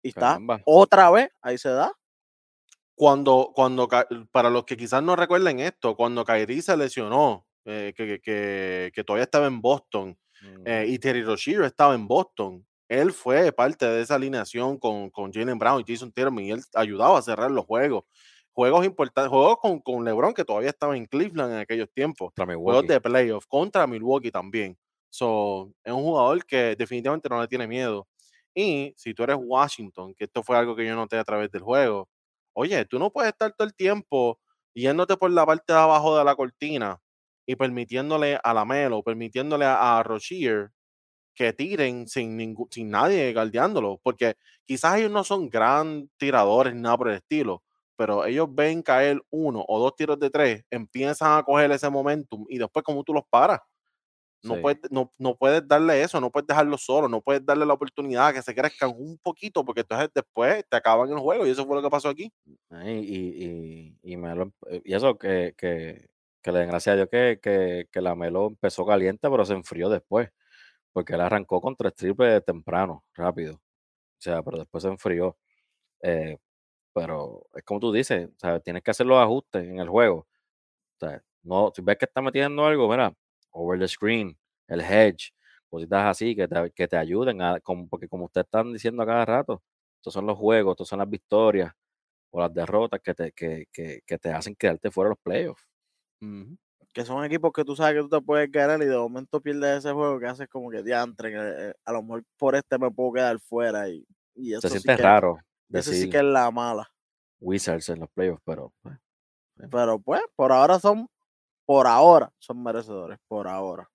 [0.04, 0.62] Y está Caramba.
[0.65, 1.93] otra vez, ahí se da.
[2.96, 3.88] Cuando, cuando,
[4.32, 8.91] para los que quizás no recuerden esto, cuando Kyrie se lesionó, eh, que, que- que,
[8.93, 10.17] que todavía estaba en Boston,
[10.65, 12.65] eh, Mm, y Terry Rozier estaba en Boston.
[12.89, 16.62] Él fue parte de esa alineación con, con Jalen Brown y Jason Tatum y él
[16.74, 18.06] ayudaba a cerrar los juegos.
[18.58, 22.34] Juegos importantes, juegos con, con LeBron que todavía estaba en Cleveland en aquellos tiempos.
[22.36, 24.76] Juegos de playoff contra Milwaukee también.
[25.12, 28.08] So, es un jugador que definitivamente no le tiene miedo.
[28.56, 31.62] Y si tú eres Washington, que esto fue algo que yo noté a través del
[31.62, 32.10] juego,
[32.54, 34.39] oye, tú no puedes estar todo el tiempo
[34.74, 37.00] yéndote por la parte de abajo de la cortina
[37.46, 40.72] y permitiéndole a la Melo, permitiéndole a, a Rozier
[41.36, 46.82] que tiren sin, ningún, sin nadie guardiándolo, porque quizás ellos no son gran tiradores ni
[46.82, 47.63] nada por el estilo,
[47.98, 52.46] pero ellos ven caer uno o dos tiros de tres, empiezan a coger ese momentum
[52.50, 53.60] y después como tú los paras.
[54.44, 54.62] No, Sí.
[54.62, 58.34] puedes, no, no puedes darle eso, no puedes dejarlo solo, no puedes darle la oportunidad
[58.34, 61.76] que se crezcan un poquito, porque entonces después te acaban el juego y eso fue
[61.76, 62.32] lo que pasó aquí.
[62.70, 66.08] Ay, Y, y, y, Melo empe- y eso que, que,
[66.42, 69.54] que le den gracias a Dios que, que, que la Melo empezó caliente, pero se
[69.54, 70.30] enfrió después.
[70.94, 73.56] Porque él arrancó con tres triples temprano, rápido.
[73.56, 73.62] O
[74.20, 75.38] sea, pero después se enfrió.
[76.04, 76.38] Eh,
[76.98, 80.28] pero es como tú dices, o sea, tienes que hacer los ajustes en el juego.
[81.00, 83.14] O sea, no, si ves que está metiendo algo, mira,
[83.52, 84.36] over the screen,
[84.68, 85.32] el hedge,
[85.70, 89.06] cositas así que te, que te ayuden, a, como, porque como ustedes están diciendo a
[89.06, 89.62] cada rato,
[89.98, 91.72] estos son los juegos, estos son las victorias
[92.32, 95.68] o las derrotas que te, que, que, que te hacen quedarte fuera de los playoffs.
[96.94, 99.86] Que son equipos que tú sabes que tú te puedes ganar y de momento pierdes
[99.86, 103.14] ese juego que haces como que diantre, eh, a lo mejor por este me puedo
[103.14, 105.04] quedar fuera y, y eso Se sí siente
[105.69, 106.91] raro eso sí decir que es la mala.
[107.39, 108.97] Wizards en los playoffs, pero pues,
[109.71, 111.08] Pero pues, por ahora son,
[111.65, 113.89] por ahora, son merecedores, por ahora.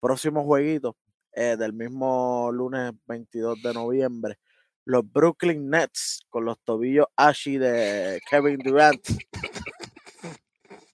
[0.00, 0.96] Próximo jueguito
[1.32, 4.38] eh, del mismo lunes 22 de noviembre.
[4.86, 9.00] Los Brooklyn Nets con los tobillos ashy de Kevin Durant.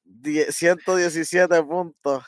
[0.05, 2.25] Die- 117 puntos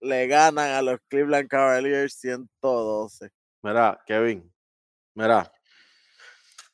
[0.00, 3.30] le ganan a los Cleveland Cavaliers 112.
[3.62, 4.52] Mira, Kevin,
[5.14, 5.50] mira,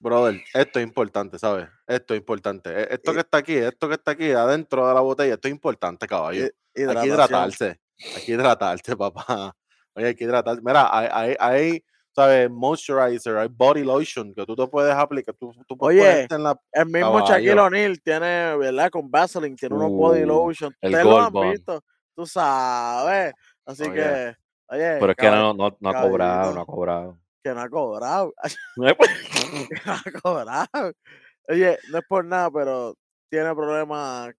[0.00, 1.68] brother, esto es importante, ¿sabes?
[1.86, 2.70] Esto es importante.
[2.70, 5.52] E- Esto que está aquí, esto que está aquí adentro de la botella, esto es
[5.54, 6.44] importante, caballo.
[6.44, 7.78] Hay que hidratarse,
[8.16, 9.54] hay que hidratarse, papá.
[9.94, 10.60] Oye, hay que hidratarse.
[10.64, 11.84] Mira, hay, hay, hay,
[12.14, 12.48] ¿sabes?
[12.50, 15.34] Moisturizer, hay body lotion que tú te puedes aplicar.
[15.38, 16.60] Tú, tú puedes Oye, ponerte en la...
[16.72, 17.26] El mismo Caballo.
[17.26, 18.90] Shaquille O'Neal tiene, ¿verdad?
[18.90, 20.74] Con Vaseline, tiene unos body Uh, lotion.
[20.82, 21.50] Ustedes lo han Bond.
[21.52, 21.84] visto,
[22.14, 23.32] tú sabes.
[23.66, 23.92] Así Oye.
[23.94, 24.36] que,
[24.68, 27.18] oye, pero es que no, no, no ha cobrado, no ha cobrado.
[27.42, 28.32] Que no ha cobrado.
[28.76, 30.92] que no ha cobrado.
[31.48, 32.94] Oye, no es por nada, pero
[33.28, 34.32] tiene problemas,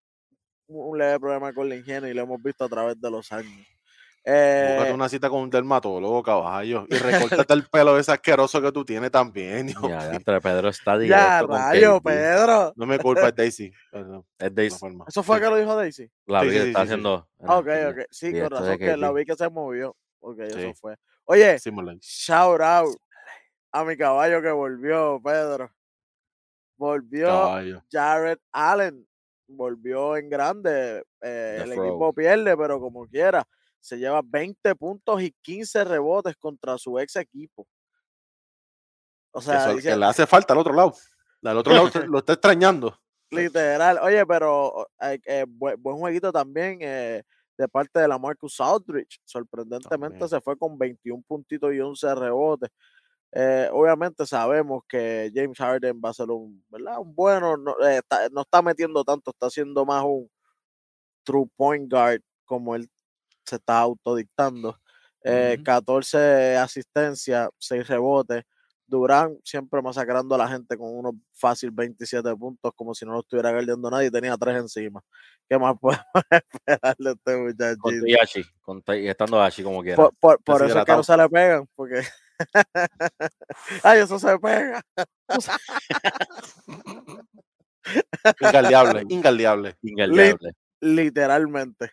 [0.67, 3.51] un leve problema con la higiene y lo hemos visto a través de los años.
[4.23, 6.85] Búscate Eh, una cita con un dermatólogo, caballo.
[6.89, 6.95] Y
[7.43, 9.67] recórtate el pelo ese asqueroso que tú tienes también.
[9.89, 12.01] Ya, Pedro está ya, directo con rayo.
[12.01, 12.73] Pedro.
[12.75, 13.71] No me culpes, Daisy.
[13.91, 14.77] Perdón, Es Daisy.
[15.07, 15.41] Eso fue Sí.
[15.43, 16.07] que lo dijo Daisy.
[16.27, 17.27] La Sí, vi sí, está haciendo.
[17.39, 17.97] Ah, Ok, ok.
[18.11, 19.95] Sí, con razón que la vi que se movió.
[20.19, 20.95] Ok, eso fue.
[21.25, 21.57] Oye,
[22.01, 22.95] shout out
[23.71, 25.71] a mi caballo que volvió, Pedro.
[26.77, 27.83] Volvió Caballo.
[27.91, 29.07] Jared Allen.
[29.47, 31.03] Volvió en grande.
[31.21, 33.47] eh, el equipo pierde, pero como quiera.
[33.79, 37.67] Se lleva 20 puntos y 15 rebotes contra su ex equipo.
[39.33, 40.93] O sea, eso- dice- que le hace falta al otro lado.
[41.43, 42.97] Al otro lado lo está extrañando.
[43.29, 43.99] Literal.
[44.01, 46.79] Oye, pero eh, eh, buen, buen jueguito también
[47.57, 49.19] de parte de la Marcus Aldridge.
[49.25, 52.69] Sorprendentemente se fue con 21 puntitos y 11 rebotes.
[53.33, 56.99] Eh, obviamente sabemos que James Harden va a ser un, ¿verdad?
[56.99, 60.29] un bueno, no, eh, está, no está metiendo tanto, está siendo más un
[61.23, 62.89] true point guard como él
[63.45, 64.77] se está autodictando.
[65.23, 65.63] Eh, Ujú.
[65.63, 68.43] 14 asistencias, 6 rebotes.
[68.91, 73.21] Durán siempre masacrando a la gente con unos fácil 27 puntos, como si no lo
[73.21, 75.01] estuviera guardiando nadie y tenía 3 encima.
[75.49, 78.49] ¿Qué más podemos esperar de este muchachito?
[78.61, 79.95] Con y estando Yachi como quiera.
[79.95, 82.03] Por, por, eso es que no se le pegan, porque.
[83.83, 84.81] Ay, eso se pega.
[88.41, 89.75] Ingaldeable, ingaldeable.
[89.81, 90.51] Ingaldeable.
[90.81, 91.91] Literalmente.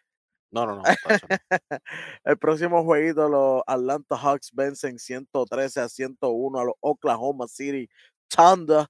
[0.51, 0.83] No, no, no.
[2.25, 7.89] El próximo jueguito, los Atlanta Hawks vencen 113 a 101 a los Oklahoma City
[8.29, 8.87] Thunder,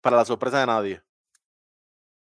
[0.00, 1.02] Para la sorpresa de nadie.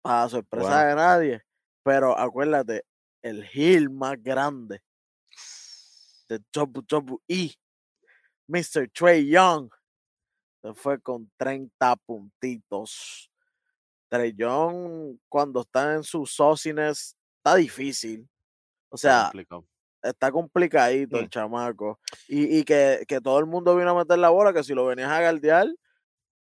[0.04, 0.88] para sorpresa Bueno.
[0.88, 1.42] de nadie.
[1.84, 2.84] Pero acuérdate,
[3.24, 4.82] el heel más grande
[6.30, 7.54] de WWE,
[8.48, 8.90] Mr.
[8.94, 9.70] Trey Young,
[10.62, 13.32] se fue con 30 puntitos.
[14.10, 18.28] Trey Young, cuando está en su sauciness, está difícil.
[18.96, 19.66] O sea, complicado.
[20.02, 22.00] está complicadito el chamaco.
[22.28, 24.86] Y, y que, que todo el mundo vino a meter la bola, que si lo
[24.86, 25.68] venías a guardiar,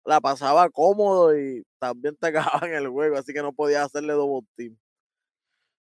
[0.06, 4.14] la pasaba cómodo y también te acababa en el juego, así que no podías hacerle
[4.14, 4.78] double team.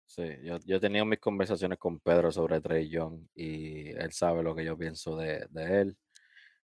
[0.08, 4.42] Sí, yo, yo he tenido mis conversaciones con Pedro sobre Trey Young y él sabe
[4.42, 5.96] lo que yo pienso de, de él.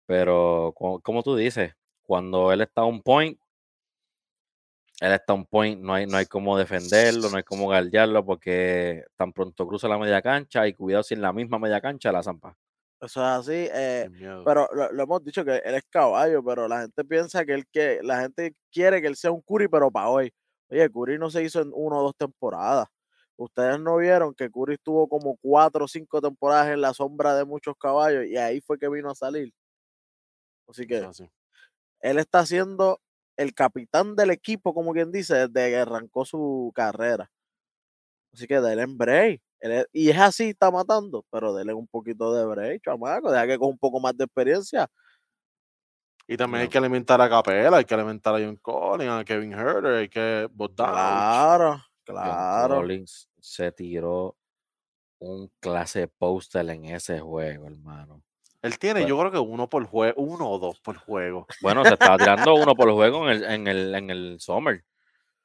[0.06, 3.38] Pero co- como tú dices, cuando él está on point,
[5.00, 9.04] él está on point, no hay, no hay cómo defenderlo, no hay cómo guardiarlo porque
[9.16, 12.22] tan pronto cruza la media cancha y cuidado si en la misma media cancha la
[12.22, 12.56] zampa.
[13.00, 13.68] Eso es así.
[13.72, 14.08] eh,
[14.44, 17.66] pero lo, lo hemos dicho que él es caballo, pero la gente piensa que él
[17.70, 20.32] que la gente quiere que él sea un Curry, pero para hoy.
[20.70, 22.88] Oye, Curry no se hizo en una o dos temporadas.
[23.36, 27.44] Ustedes no vieron que Curry estuvo como cuatro o cinco temporadas en la sombra de
[27.44, 29.52] muchos caballos y ahí fue que vino a salir.
[30.66, 31.30] Así que así.
[32.00, 32.98] él está siendo
[33.36, 37.30] el capitán del equipo, como quien dice, desde que arrancó su carrera.
[38.32, 39.40] Así que dele en break.
[39.60, 43.30] Él y es así, está matando, pero dele un poquito de break, chamaco.
[43.30, 44.88] Deja que con un poco más de experiencia.
[46.28, 49.52] Y también hay que alimentar a Capela, hay que alimentar a John Collins, a Kevin
[49.52, 50.96] Herter, hay que Bogdanovich.
[50.96, 52.74] Claro, John claro.
[52.76, 54.36] Collins se tiró
[55.20, 58.25] un clase póster en ese juego, hermano.
[58.66, 59.08] Él tiene, Bueno.
[59.08, 61.46] yo creo que uno por juego, uno o dos por juego.
[61.62, 64.84] Bueno, se estaba tirando uno por juego en el, en el, en el Summer.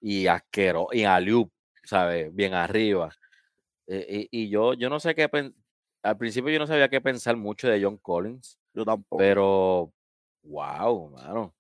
[0.02, 1.52] Y asquero, y Aliup,
[1.84, 2.34] ¿sabes?
[2.34, 3.12] Bien arriba.
[3.88, 5.30] Eh, y, y yo, yo no sé qué
[6.04, 9.18] al principio yo no sabía qué pensar mucho de John Collins, Yo tampoco.
[9.18, 9.94] pero
[10.44, 11.42] wow, mano.
[11.44, 11.54] O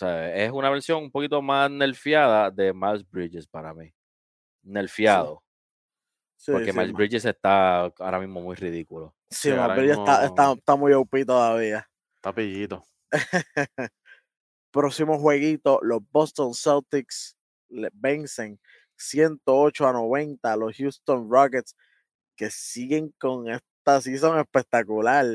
[0.00, 3.92] sea, es una versión un poquito más nerfeada de Miles Bridges para mí.
[4.62, 5.42] Nerfeado.
[6.40, 9.14] Sí, porque sí, Miles Bridges está ahora mismo muy ridículo.
[9.28, 11.86] sí, Miles Bridges está, está, está muy OP todavía.
[12.16, 12.82] Está pillito.
[14.72, 17.36] Próximo jueguito, los Boston Celtics
[17.92, 18.58] vencen
[18.96, 21.76] 108 a 90 a los Houston Rockets,
[22.34, 25.26] que siguen con esta season espectacular.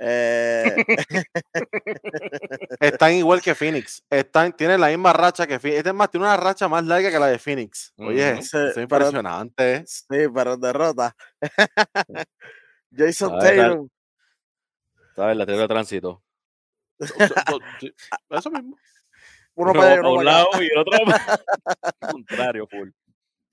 [0.00, 0.76] Eh,
[2.80, 4.02] Están igual que Phoenix.
[4.08, 5.78] Están, tienen la misma racha que Phoenix.
[5.78, 7.92] Este es más, tiene una racha más larga que la de Phoenix.
[7.96, 8.34] Oye.
[8.34, 9.74] Sí, eso es impresionante.
[9.74, 9.84] ¿eh?
[9.86, 11.14] sí, pero en derrota.
[12.96, 13.88] Jason Tatum,
[15.14, 15.36] ¿Sabes?
[15.36, 16.22] La teoría de tránsito.
[16.98, 18.76] Eso mismo.
[19.54, 20.98] uno para un lado y el otro
[22.10, 22.90] contrario, full.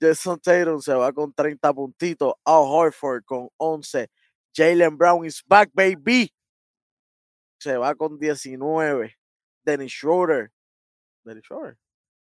[0.00, 2.34] Jason Tatum se va con 30 puntitos.
[2.44, 4.08] Al Horford con 11.
[4.54, 6.32] Jalen Brown is back, baby.
[7.58, 9.16] Se va con 19.
[9.64, 10.52] Dennis Schroeder.
[11.24, 11.76] Dennis Schroeder.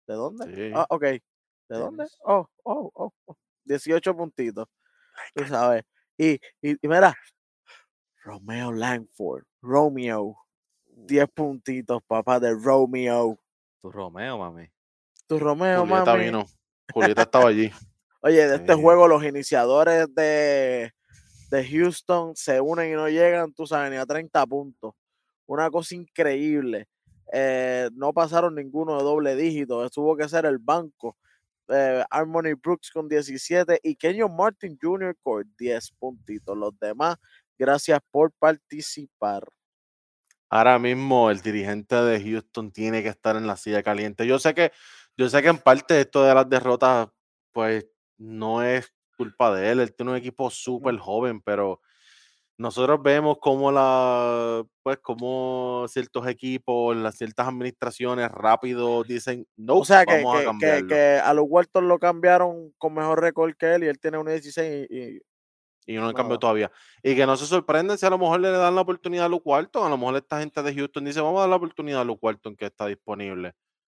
[0.06, 0.54] ¿De dónde?
[0.54, 0.72] Sí.
[0.74, 1.02] Ah, ok.
[1.02, 1.20] ¿De
[1.68, 2.06] dónde?
[2.24, 3.12] Oh, oh, oh.
[3.26, 3.36] oh.
[3.64, 4.66] 18 puntitos.
[5.34, 5.84] Tú sabes.
[6.16, 7.14] Y, y, y mira,
[8.24, 9.44] Romeo Langford.
[9.62, 10.36] Romeo.
[10.86, 13.38] 10 puntitos, papá de Romeo.
[13.80, 14.68] Tu Romeo, mami.
[15.26, 16.24] Tu Romeo, Julieta mami.
[16.24, 16.46] vino.
[16.92, 17.70] Julieta estaba allí.
[18.20, 20.92] Oye, de este juego, los iniciadores de,
[21.50, 24.94] de Houston se unen y no llegan, tú sabes, ni a 30 puntos.
[25.48, 26.88] Una cosa increíble.
[27.32, 29.88] Eh, no pasaron ninguno de doble dígito.
[29.90, 31.16] Tuvo que ser el banco.
[31.68, 35.16] Eh, Harmony Brooks con 17 y Kenyon Martin Jr.
[35.22, 36.56] con 10 puntitos.
[36.56, 37.16] Los demás,
[37.58, 39.42] gracias por participar.
[40.50, 44.26] Ahora mismo el dirigente de Houston tiene que estar en la silla caliente.
[44.26, 44.72] Yo sé que,
[45.16, 47.08] yo sé que en parte esto de las derrotas,
[47.52, 47.86] pues
[48.18, 49.80] no es culpa de él.
[49.80, 51.80] Él tiene un equipo súper joven, pero
[52.58, 59.84] nosotros vemos cómo la, pues como ciertos equipos, las ciertas administraciones rápido dicen, no, O
[59.84, 60.88] sea, que, vamos a que, que, cambiarlo.
[60.88, 64.26] que a los Walton lo cambiaron con mejor récord que él y él tiene un
[64.26, 65.20] 16 y, y-
[65.86, 66.38] Y no han cambiado No.
[66.40, 66.70] todavía.
[67.02, 69.48] Y que no se sorprenden si a lo mejor le dan la oportunidad a Luke
[69.48, 69.86] Walton.
[69.86, 72.20] A lo mejor esta gente de Houston dice, vamos a dar la oportunidad a Luke
[72.22, 73.54] Walton que está disponible.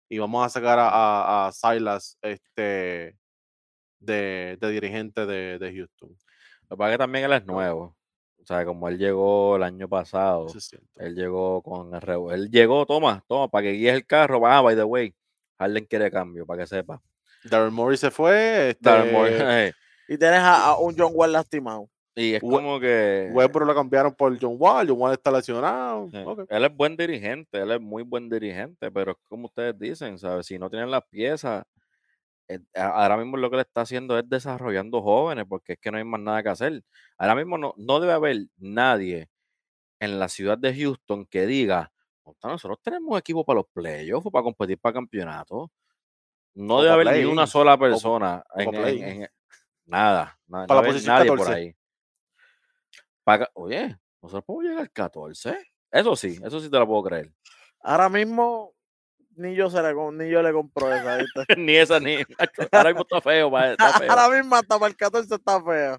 [0.09, 3.17] Y vamos a sacar a, a- a Silas este,
[3.99, 6.09] de, de dirigente de, de Houston.
[6.69, 7.95] Lo que pasa es que también él es nuevo.
[8.43, 10.47] O sea, como él llegó el año pasado,
[10.97, 14.45] él llegó con el revo- Él llegó, toma, toma, para que guíes el carro.
[14.45, 15.15] Ah, by the way,
[15.59, 17.01] Harden quiere cambio, para que sepa.
[17.45, 18.69] Darren Morey se fue.
[18.71, 19.73] Este, Darren Moore,
[20.09, 21.89] y tienes a, a un John Wall lastimado.
[22.15, 23.29] y es We- como que.
[23.33, 24.87] Westbrook lo cambiaron por John Wall.
[24.89, 26.09] John Wall está lesionado.
[26.11, 26.41] Sí, Ok.
[26.49, 30.45] Él es buen dirigente, él es muy buen dirigente, pero es como ustedes dicen, ¿sabes?
[30.45, 31.72] Si no tienen las piezas, eh,
[32.75, 36.03] ahora mismo lo que le está haciendo es desarrollando jóvenes, porque es que no hay
[36.03, 36.83] más nada que hacer.
[37.17, 39.29] Ahora mismo no, no debe haber nadie
[39.99, 41.91] en la ciudad de Houston que diga,
[42.23, 45.71] "Contra, nosotros tenemos equipo para los playoffs o para competir para campeonato.
[46.55, 49.03] No O debe haber ni una sola persona o pa' en, en- play-in.
[49.23, 49.29] en-
[49.85, 51.59] nada, no Para la posición nadie por 14.
[51.67, 51.75] ahí.
[53.23, 55.57] Paga- oye, nosotros podemos llegar al 14.
[55.91, 57.31] Eso sí, eso sí te lo puedo creer.
[57.81, 58.73] Ahora mismo,
[59.35, 61.17] ni yo, se le, com- ni yo le compro esa.
[61.17, 61.45] ¿viste?
[61.57, 62.17] ni esa ni.
[62.71, 64.11] Ahora mismo está feo, está feo.
[64.11, 65.97] Ahora mismo hasta para el 14 está feo.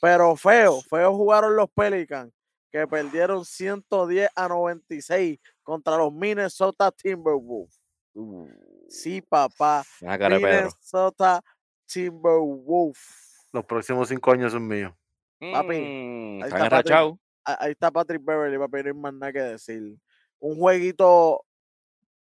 [0.00, 2.32] Pero feo, feo jugaron los Pelicans,
[2.70, 7.80] que perdieron 110 a 96 contra los Minnesota Timberwolves.
[8.14, 8.48] Uh,
[8.88, 9.84] Sí, papá.
[10.00, 10.40] cara Pedro.
[10.40, 11.42] Minnesota
[11.86, 13.48] Timberwolves.
[13.52, 14.92] Los próximos cinco años son míos.
[15.40, 16.96] Papi, Mm, ahí está Patrick.
[17.44, 19.96] Ah, Ahí está Patrick Beverly, para pedir más nada que decir.
[20.40, 21.44] Un jueguito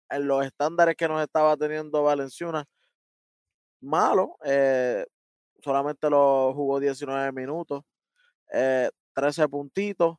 [0.09, 2.65] en los estándares que nos estaba teniendo Valenciuna,
[3.81, 4.37] malo.
[4.45, 5.05] eh,
[5.63, 7.83] solamente lo jugó 19 minutos,
[8.53, 10.17] eh, 13 puntitos,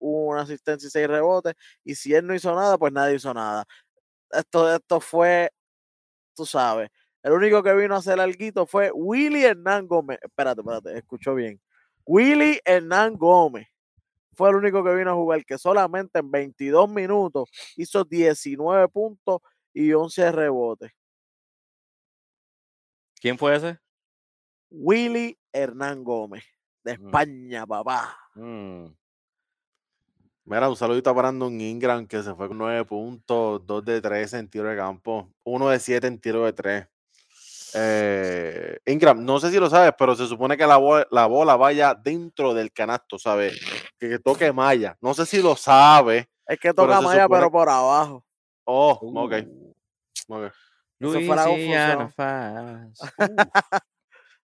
[0.00, 1.54] una asistencia y 6 rebotes.
[1.84, 3.64] Y si él no hizo nada, pues nadie hizo nada.
[4.32, 5.50] Esto, esto fue,
[6.36, 6.90] tú sabes,
[7.22, 10.18] el único que vino a hacer algo fue Willy Hernán Gómez.
[10.22, 11.60] Espérate, espérate, escuchó bien.
[12.06, 13.68] Willy Hernán Gómez
[14.38, 19.40] fue el único que vino a jugar, que solamente en 22 minutos hizo 19 puntos
[19.74, 20.92] y 11 rebotes.
[23.20, 23.78] ¿Quién fue ese?
[24.70, 26.44] Willy Hernán Gómez,
[26.84, 27.06] de Mm.
[27.06, 28.16] España, papá.
[28.34, 28.86] Mm,
[30.44, 34.38] Mira, un saludito a Brandon Ingram que se fue con 9 puntos, 2 de 13
[34.38, 36.86] en tiro de campo, 1 de 7 en tiro de 3.
[37.74, 40.78] Eh, Ingram, no sé si lo sabes, pero se supone que la,
[41.10, 43.60] la bola vaya dentro del canasto, ¿sabes?
[43.98, 44.96] Que, que toque malla.
[45.00, 46.28] No sé si lo sabe.
[46.46, 48.24] Es que toca supone pero por abajo.
[48.64, 49.32] Oh, ok.
[49.46, 49.74] uh,
[50.34, 50.52] ok.
[51.00, 51.44] Eso fue la.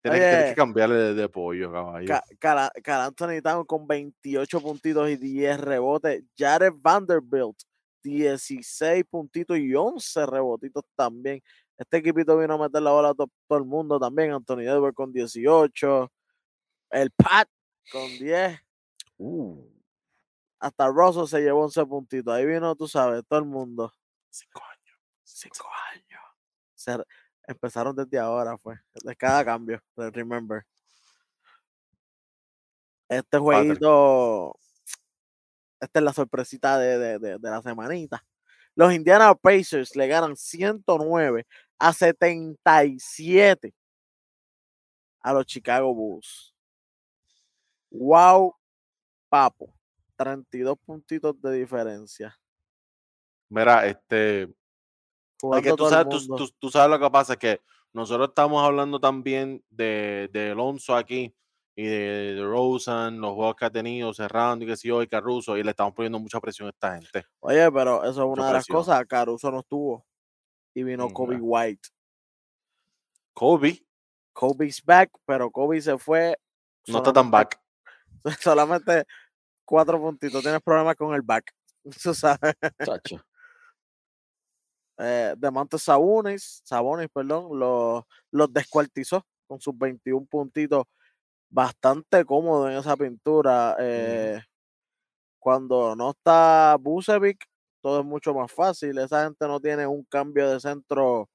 [0.02, 2.08] Tienes, que cambiarle de, de pollo, caballo.
[2.08, 6.24] Ca- Cal Cal Anthony Town con 28 puntitos y 10 rebotes.
[6.38, 7.58] Jared Vanderbilt,
[8.04, 11.42] 16 puntitos y 11 rebotitos también.
[11.78, 14.34] Este equipito vino a meter la bola a to- todo el mundo también.
[14.34, 16.12] Anthony Edwards con 18.
[16.92, 17.48] El Pat
[17.90, 18.60] con 10.
[19.26, 19.66] Uh,
[20.60, 22.34] Hasta Russell se llevó 11 puntitos.
[22.34, 23.94] Ahí vino, tú sabes, todo el mundo.
[24.30, 25.00] Cinco años.
[25.24, 26.22] 5 años.
[26.76, 26.98] Se
[27.48, 28.76] empezaron desde ahora, fue.
[29.04, 30.66] De cada cambio, Remember.
[33.08, 34.56] Este jueguito,
[35.80, 38.26] esta es la sorpresita de, de- de- de la semanita.
[38.76, 41.46] Los Indiana Pacers le ganan 109
[41.78, 43.74] a 77
[45.22, 46.54] a los Chicago Bulls.
[47.92, 48.56] Wow,
[49.34, 49.74] papo.
[50.16, 52.40] 32 puntitos de diferencia.
[53.50, 56.36] Mira, este, Es que tú sabes, tú, mundo.
[56.46, 57.60] tú- tú sabes lo que pasa, que
[57.94, 61.36] nosotros estamos hablando también de, de Alonso aquí
[61.76, 65.08] y de, de Rosen, los juegos que ha tenido, cerrando y que sí, yo, y
[65.08, 67.26] Caruso, y le estamos poniendo mucha presión a esta gente.
[67.40, 68.78] Oye, pero eso es Mucha una de las presión.
[68.78, 69.06] cosas.
[69.08, 70.06] Caruso no estuvo.
[70.76, 71.10] Y vino.
[71.12, 71.90] Kobe White.
[73.34, 73.84] Kobe
[74.32, 76.38] Kobe's back, pero Kobe se fue.
[76.88, 77.60] no está tan back.
[78.40, 79.06] Solamente
[79.66, 80.42] cuatro puntitos.
[80.42, 81.52] Tienes problemas con el back.
[82.04, 82.54] Tú sabes.
[82.84, 83.24] chacho.
[84.98, 90.86] Eh, Demonte Sabonis, Sabonis, perdón, los, los descuartizó con sus 21 puntitos,
[91.50, 93.76] bastante cómodo en esa pintura.
[93.80, 94.40] Eh,
[95.40, 97.46] cuando no está Bucevic,
[97.82, 98.98] todo es mucho más fácil.
[98.98, 101.30] Esa gente no tiene un cambio de centro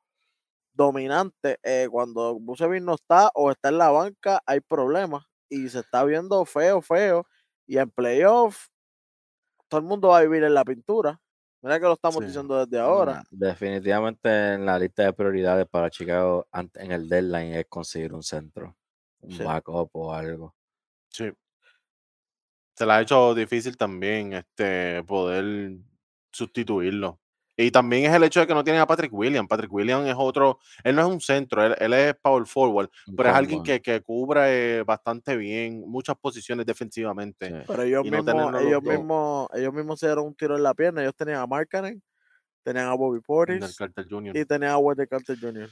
[0.72, 1.58] dominante.
[1.62, 6.04] Eh, cuando Bucevic no está o está en la banca, hay problemas y se está
[6.04, 7.26] viendo feo, feo.
[7.68, 8.68] Y en playoff,
[9.68, 11.20] todo el mundo va a vivir en la pintura.
[11.60, 12.26] Mira que lo estamos Sí.
[12.28, 13.22] diciendo desde ahora.
[13.30, 18.74] Definitivamente en la lista de prioridades para Chicago en el deadline es conseguir un centro,
[19.20, 19.42] un Sí.
[19.44, 20.54] backup o algo.
[21.10, 21.30] Sí.
[22.74, 25.76] Se le ha hecho difícil también este poder
[26.32, 27.20] sustituirlo.
[27.60, 29.48] Y también es el hecho de que no tienen a Patrick Williams.
[29.48, 33.30] Patrick Williams es otro, él no es un centro, él, él es power forward, pero
[33.30, 37.48] es alguien que, que cubre bastante bien muchas posiciones defensivamente.
[37.48, 37.54] sí.
[37.66, 41.00] Pero ellos no mismos, ellos mismos, ellos mismos se dieron un tiro en la pierna.
[41.02, 42.00] Ellos tenían a Markkanen,
[42.62, 44.36] tenían a Bobby Portis Carter Jr.
[44.36, 45.68] y tenían a Wendell Carter Jr.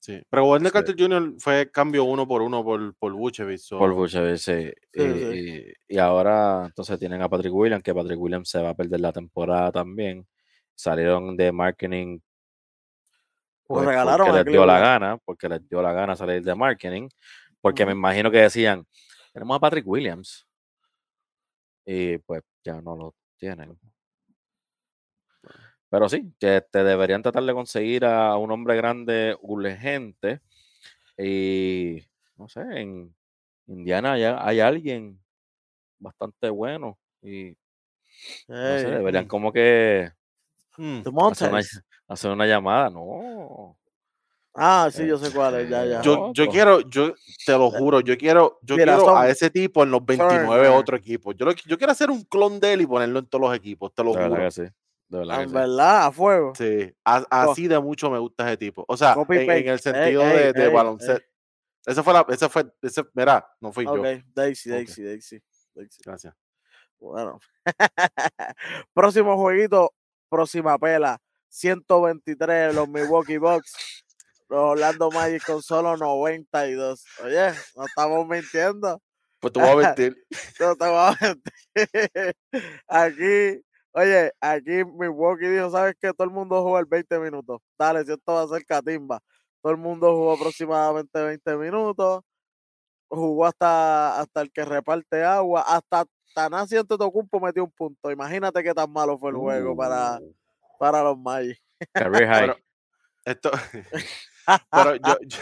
[0.00, 0.20] Sí.
[0.30, 0.70] Pero Sí.
[0.72, 1.34] Carter Jr.
[1.38, 3.58] fue cambio uno por uno por, por Vucevic.
[3.58, 4.72] so- Por Vucevic, sí.
[4.92, 5.74] Sí, y, sí.
[5.88, 8.98] y- y ahora entonces tienen a Patrick Williams, que Patrick Williams se va a perder
[9.00, 10.26] la temporada también.
[10.80, 12.20] Salieron de marketing
[13.68, 16.54] Lo pues, regalaron porque les dio la gana, porque les dio la gana salir de
[16.54, 17.08] marketing,
[17.60, 18.86] porque me imagino que decían,
[19.34, 20.46] tenemos a Patrick Williams.
[21.84, 23.78] Y pues ya no lo tienen.
[25.90, 30.40] Pero sí, que te deberían tratar de conseguir a un hombre grande urgente.
[31.18, 32.02] Y
[32.36, 33.14] no sé, en
[33.66, 35.20] Indiana ya hay alguien
[35.98, 36.98] bastante bueno.
[37.20, 37.54] Y
[38.48, 40.12] no sé, deberían como que
[40.76, 41.02] Hmm.
[41.02, 41.12] The hacer
[41.48, 41.82] una, Montes.
[42.08, 42.90] hacer una llamada.
[42.90, 43.76] No.
[44.54, 46.00] Ah, sí, Eh, yo sé cuál es, ya, ya.
[46.02, 47.14] Yo, yo quiero, yo
[47.46, 50.68] te lo juro, yo quiero, yo Mira, quiero a ese tipo en los 29 Turner.
[50.80, 51.36] otros equipos.
[51.36, 53.94] Yo, lo- yo quiero hacer un clon de él y ponerlo en todos los equipos,
[53.94, 54.42] te lo De verdad juro.
[54.44, 54.62] que sí.
[55.08, 55.54] De verdad que En sí.
[55.54, 56.52] verdad, a fuego.
[56.56, 58.84] Sí, a- así de mucho me gusta ese tipo.
[58.88, 61.26] O sea, en, el sentido Ey, de, ey, de ey, baloncesto.
[61.86, 64.02] Esa fue la, esa fue, ese, mira, no fui yo.
[64.02, 64.74] Daisy, Ok.
[64.76, 65.42] Daisy, Daisy,
[65.74, 66.02] Daisy.
[66.04, 66.34] Gracias.
[66.98, 67.38] Bueno.
[68.92, 69.92] Próximo jueguito,
[70.30, 71.18] próxima pela.
[71.48, 74.04] 123 los Milwaukee Bucks.
[74.48, 77.04] Los Orlando Magic con solo 92.
[77.22, 79.00] Oye, no estamos mintiendo.
[79.40, 80.16] Pues te voy a mentir.
[80.60, 82.36] No te voy a mentir.
[82.88, 86.12] Aquí, oye, aquí Milwaukee dijo, ¿sabes qué?
[86.12, 87.60] Todo el mundo jugó el 20 minutos.
[87.78, 89.20] Dale, si esto va a ser catimba.
[89.62, 92.22] Todo el mundo jugó aproximadamente 20 minutos.
[93.08, 95.62] Jugó hasta, hasta el que reparte agua.
[95.62, 96.04] Hasta
[96.34, 98.10] Tanasi Antetokounmpo metió un punto.
[98.10, 100.34] Imagínate qué tan malo fue el juego para, Uh,
[100.78, 101.60] para los Magic.
[102.46, 102.56] Pero-
[103.24, 103.50] Esto,
[104.70, 105.38] pero yo, yo-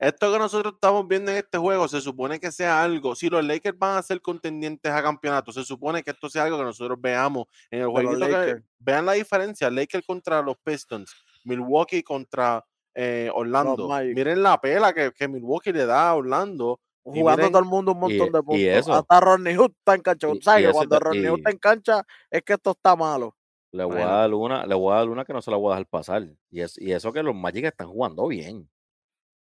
[0.00, 3.14] esto que nosotros estamos viendo en este juego se supone que sea algo.
[3.14, 6.58] Si los Lakers van a ser contendientes a campeonato, se supone que esto sea algo
[6.58, 8.64] que nosotros veamos en el Lakers.
[8.80, 11.14] vean la diferencia: Lakers contra los Pistons,
[11.44, 12.64] Milwaukee contra
[12.94, 13.86] eh, Orlando.
[14.14, 16.80] Miren la pela que, que Milwaukee le da a Orlando.
[17.14, 18.60] Y Jugando miren- todo el mundo un y- montón de y puntos.
[18.80, 18.92] eso.
[18.94, 20.28] Hasta Rodney Hood está en cancha.
[20.34, 23.36] Y- ¿Sabes y cuando Rodney Hood y- está en cancha es que esto está malo?
[23.72, 24.08] Le voy, Bueno.
[24.10, 25.86] a dar una, le voy a dar una que no se la voy a dejar
[25.88, 26.26] pasar.
[26.50, 28.68] Y, es, y eso que los Magic están jugando bien.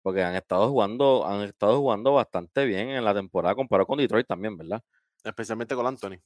[0.03, 4.27] Porque han estado jugando, han estado jugando bastante bien en la temporada comparado con Detroit
[4.27, 4.83] también, ¿verdad?
[5.25, 6.19] especialmente con Anthony.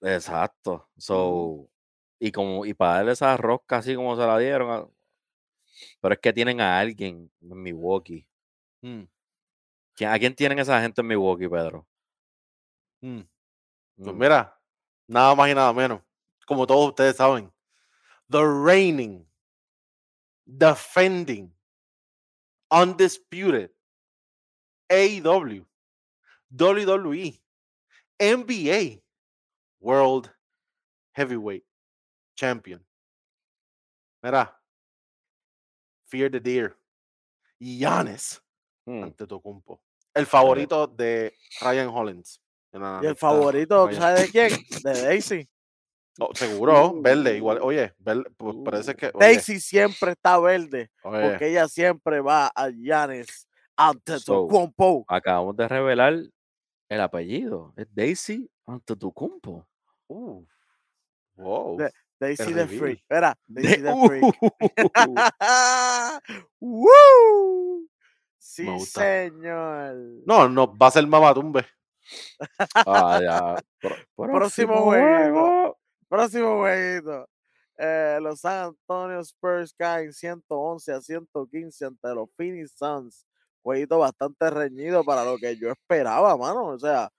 [0.00, 0.88] Exacto.
[0.96, 1.68] So,
[2.18, 4.70] y como, y para darle esa rosca así como se la dieron.
[4.70, 4.86] a-
[6.00, 8.26] Pero es que tienen a alguien en Milwaukee.
[8.82, 9.08] Mm, ¿Quién-
[10.00, 11.86] ¿A quién tienen esa gente en Milwaukee, Pedro?
[13.02, 13.20] mm.
[13.96, 14.18] Pues Mm.
[14.18, 14.60] mira,
[15.08, 16.02] nada más y nada menos.
[16.46, 17.52] Como todos ustedes saben,
[18.28, 19.26] the reigning,
[20.46, 21.52] defending,
[22.70, 23.70] undisputed
[24.90, 25.64] AEW,
[26.56, 27.40] WWE,
[28.20, 29.02] NBA,
[29.80, 30.30] World
[31.12, 31.64] Heavyweight
[32.36, 32.84] Champion.
[34.22, 34.54] Mira,
[36.06, 36.76] Fear the Deer,
[37.60, 38.40] Giannis
[38.86, 39.02] Mm.
[39.04, 39.80] Antetokounmpo,
[40.14, 42.40] el favorito de Ryan Hollins.
[42.72, 44.00] Y el favorito, Ryan.
[44.00, 44.50] ¿sabes de quién?
[44.84, 45.48] De Daisy.
[46.18, 47.58] Oh, seguro, verde, igual.
[47.60, 49.06] Uh, Oye, verde, pues parece que.
[49.06, 50.90] Oye, Daisy siempre está verde.
[51.02, 55.04] oye, Porque ella siempre va a Giannis Antetokounmpo.
[55.08, 56.14] Acabamos de revelar
[56.88, 57.72] el apellido.
[57.76, 59.66] Es Daisy Antetokounmpo.
[60.08, 60.44] uh,
[61.36, 61.76] wow.
[61.78, 62.66] De- Daisy the.
[62.68, 62.98] Freak.
[63.00, 64.34] Espera, De- Daisy the Uh, Freak.
[66.60, 67.88] ¡Woo!
[68.46, 69.00] Sí, gusta.
[69.00, 69.94] señor.
[70.26, 71.64] No, no, va a ser Mamatumbe.
[72.86, 73.56] Ah, ya.
[73.80, 73.96] Pro-
[74.50, 75.78] Próximo juego.
[76.08, 77.26] Próximo jueguito.
[77.78, 83.26] Eh, los San Antonio Spurs caen 111 a 115 ante los Phoenix Suns.
[83.62, 86.66] Jueguito bastante reñido para lo que yo esperaba, mano.
[86.66, 87.10] O sea,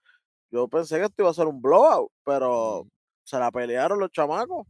[0.50, 2.88] yo pensé que esto iba a ser un blowout, pero Mm.
[3.24, 4.66] se la pelearon los chamacos.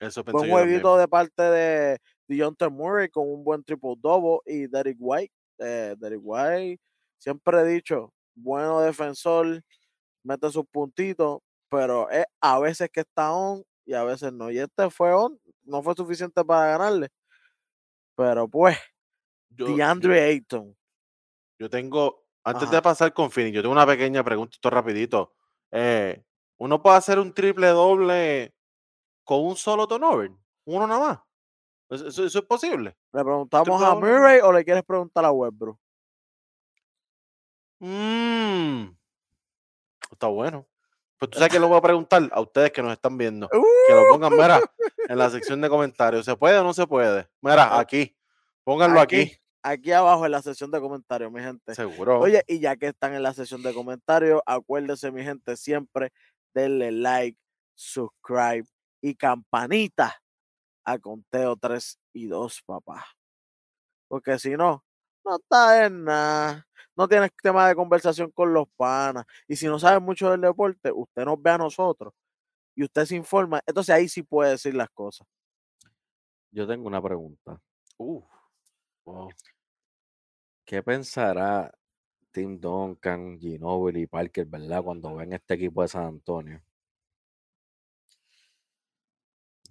[0.00, 0.50] Eso pensé yo también.
[0.58, 5.32] jueguito de parte de Deontay Murray con un buen triple double y Derek White.
[5.58, 5.96] Eh,
[7.18, 9.62] siempre he dicho, bueno defensor,
[10.24, 14.50] mete sus puntitos, pero es a veces que está on y a veces no.
[14.50, 17.08] Y este fue on, no fue suficiente para ganarle.
[18.16, 18.76] Pero pues,
[19.50, 20.76] Yo, yo, DeAndre Ayton.
[21.58, 22.76] yo tengo, antes Ajá.
[22.76, 25.34] de pasar con Phoenix, yo tengo una pequeña pregunta, esto rapidito.
[25.70, 26.22] Eh,
[26.58, 28.54] ¿Uno puede hacer un triple doble
[29.24, 30.30] con un solo turnover?
[30.64, 31.18] ¿Uno nada más?
[31.92, 32.96] ¿Eso, eso- eso es posible?
[33.12, 33.94] ¿Le preguntamos a.
[33.94, 35.78] Murray o le quieres preguntar a Westbrook?
[37.80, 38.94] Mmm.
[40.10, 40.66] Está bueno.
[41.18, 43.48] Pues tú sabes que lo voy a preguntar a ustedes que nos están viendo.
[43.48, 43.64] Que Uh.
[43.96, 44.60] lo pongan, mira,
[45.08, 46.24] en la sección de comentarios.
[46.24, 47.28] ¿Se puede o no se puede?
[47.40, 48.16] Mira, aquí.
[48.64, 49.32] Pónganlo aquí.
[49.64, 51.74] Aquí abajo en la sección de comentarios, mi gente.
[51.74, 52.18] Seguro.
[52.20, 56.12] Oye, y ya que están en la sección de comentarios, acuérdense, mi gente, siempre
[56.54, 57.38] denle like,
[57.74, 58.64] subscribe
[59.00, 60.20] y campanita
[60.84, 63.04] a conteo 3 y 2, papá.
[64.08, 64.84] Porque si no,
[65.24, 66.66] no está en nada.
[66.96, 69.24] No tienes tema de conversación con los panas.
[69.48, 72.12] Y si no sabes mucho del deporte, usted nos ve a nosotros
[72.74, 73.62] y usted se informa.
[73.66, 75.26] Entonces ahí sí puede decir las cosas.
[76.50, 77.60] Yo tengo una pregunta.
[77.96, 78.22] Uh,
[79.04, 79.30] wow.
[80.64, 81.72] ¿Qué pensará
[82.30, 86.62] Tim Duncan, Ginobili y Parker, verdad, cuando ven este equipo de San Antonio?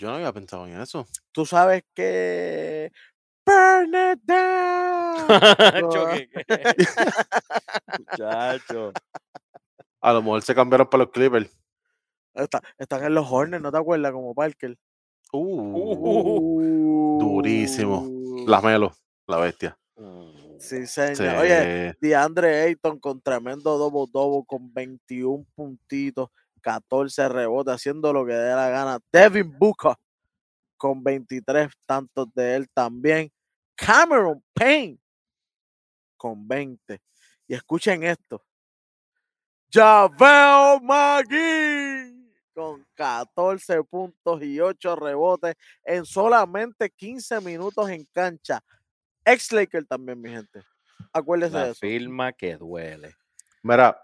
[0.02, 1.06] Yo no había pensado en eso.
[1.32, 2.92] Tú sabes que.
[3.46, 5.28] Burn it down.
[8.00, 8.92] Muchacho.
[10.02, 11.52] A lo mejor se cambiaron para los Clippers.
[12.34, 14.12] Está- están en los Hornets, ¿no te acuerdas?
[14.12, 14.76] Como Parker.
[15.34, 18.08] Uh, durísimo.
[18.48, 18.92] la Melo,
[19.28, 19.78] la bestia.
[20.60, 21.38] Sí, señor.
[21.38, 21.98] Oye, Sí.
[22.08, 26.30] DeAndre Ayton con tremendo double double con 21 puntitos,
[26.62, 29.00] 14 rebotes, haciendo lo que dé la gana.
[29.12, 29.96] Devin Booker
[30.78, 33.32] con 23 tantos de él también.
[33.76, 34.98] Cameron Payne
[36.18, 37.02] con 20.
[37.48, 38.44] Y escuchen esto.
[39.72, 48.62] Javel McGee con 14 puntos y 8 rebotes en solamente 15 minutos en cancha.
[49.24, 50.62] Ex Laker también, mi gente.
[51.14, 51.80] Acuérdense de La eso.
[51.80, 53.16] firma que duele.
[53.64, 54.02] Mira,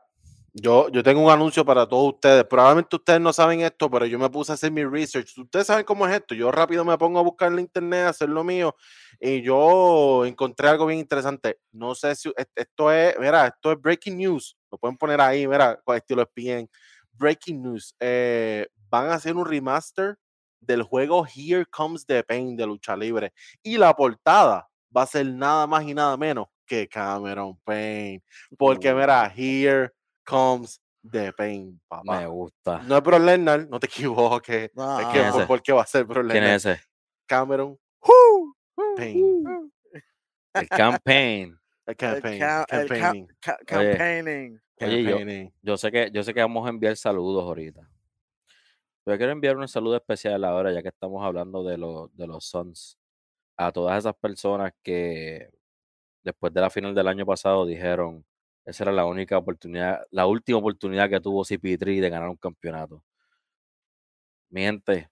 [0.59, 2.43] yo, yo tengo un anuncio para todos ustedes.
[2.45, 5.37] Probablemente ustedes no saben esto, pero yo me puse a hacer mi research.
[5.37, 6.33] Ustedes saben cómo es esto.
[6.33, 8.75] Yo rápido me pongo a buscar en la internet, a hacer lo mío,
[9.19, 11.59] y yo encontré algo bien interesante.
[11.71, 14.57] No sé si est- esto es, mira, esto es breaking news.
[14.71, 16.69] Lo pueden poner ahí, mira, con estilo ESPN.
[17.13, 17.95] Breaking news.
[17.99, 20.17] eh, van a hacer un remaster
[20.61, 23.33] del juego Here Comes the Pain de lucha libre.
[23.63, 28.23] Y la portada va a ser nada más y nada menos que Cameron Payne.
[28.57, 29.91] Porque mira, here
[30.27, 32.19] comes the pain, papá.
[32.19, 32.79] Me gusta.
[32.79, 34.65] No es Bro no te equivoques.
[34.65, 35.47] es Ah, que ¿Quién es por, ese?
[35.47, 36.81] ¿por qué va a ser Bro ¿Quién es ese?
[37.25, 37.79] Cameron.
[38.01, 38.55] ¡Woo!
[40.53, 41.57] El campaign.
[41.85, 44.61] el El campaign, ca- el ca- campaigning, ca- Oye, campaigning.
[44.81, 45.51] Oye, yo-.
[45.61, 47.87] Yo sé que, yo sé que vamos a enviar saludos ahorita.
[49.03, 52.45] Pero quiero enviar un saludo especial ahora, ya que estamos hablando de, los de los
[52.45, 52.97] Suns.
[53.55, 55.49] A todas esas personas que
[56.23, 58.25] después de la final del año pasado dijeron
[58.67, 63.03] esa era la única oportunidad, la última oportunidad que tuvo CP3 de ganar un campeonato.
[64.49, 65.09] Mi gente,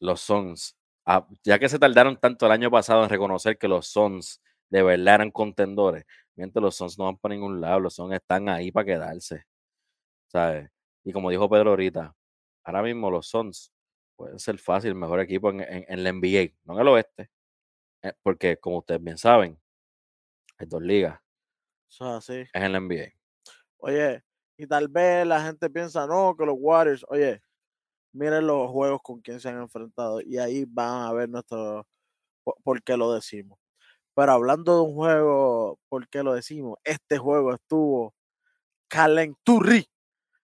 [0.00, 0.76] los Suns,
[1.06, 4.82] ah, ya que se tardaron tanto el año pasado en reconocer que los Suns de
[4.82, 6.04] verdad eran contendores,
[6.36, 9.44] mi gente, los Suns no van para ningún lado, los Suns están ahí para quedarse.
[10.28, 10.70] ¿sabes?
[11.04, 12.14] Y como dijo Pedro ahorita,
[12.64, 13.72] ahora mismo los Suns
[14.16, 17.30] pueden ser fácil el mejor equipo en, en- en la NBA, no en el oeste,
[18.02, 19.58] eh, porque como ustedes bien saben,
[20.58, 21.20] hay dos ligas,
[21.92, 22.40] Eso es así.
[22.40, 23.12] es en la NBA.
[23.76, 24.22] Oye,
[24.56, 27.42] y tal vez la gente piensa, no, que los Warriors, oye,
[28.12, 31.86] miren los juegos con quien se han enfrentado y ahí van a ver nuestro,
[32.42, 33.58] por, por qué lo decimos.
[34.14, 36.78] Pero hablando de un juego, ¿por qué lo decimos?
[36.82, 38.14] Este juego estuvo
[38.88, 39.86] calenturri.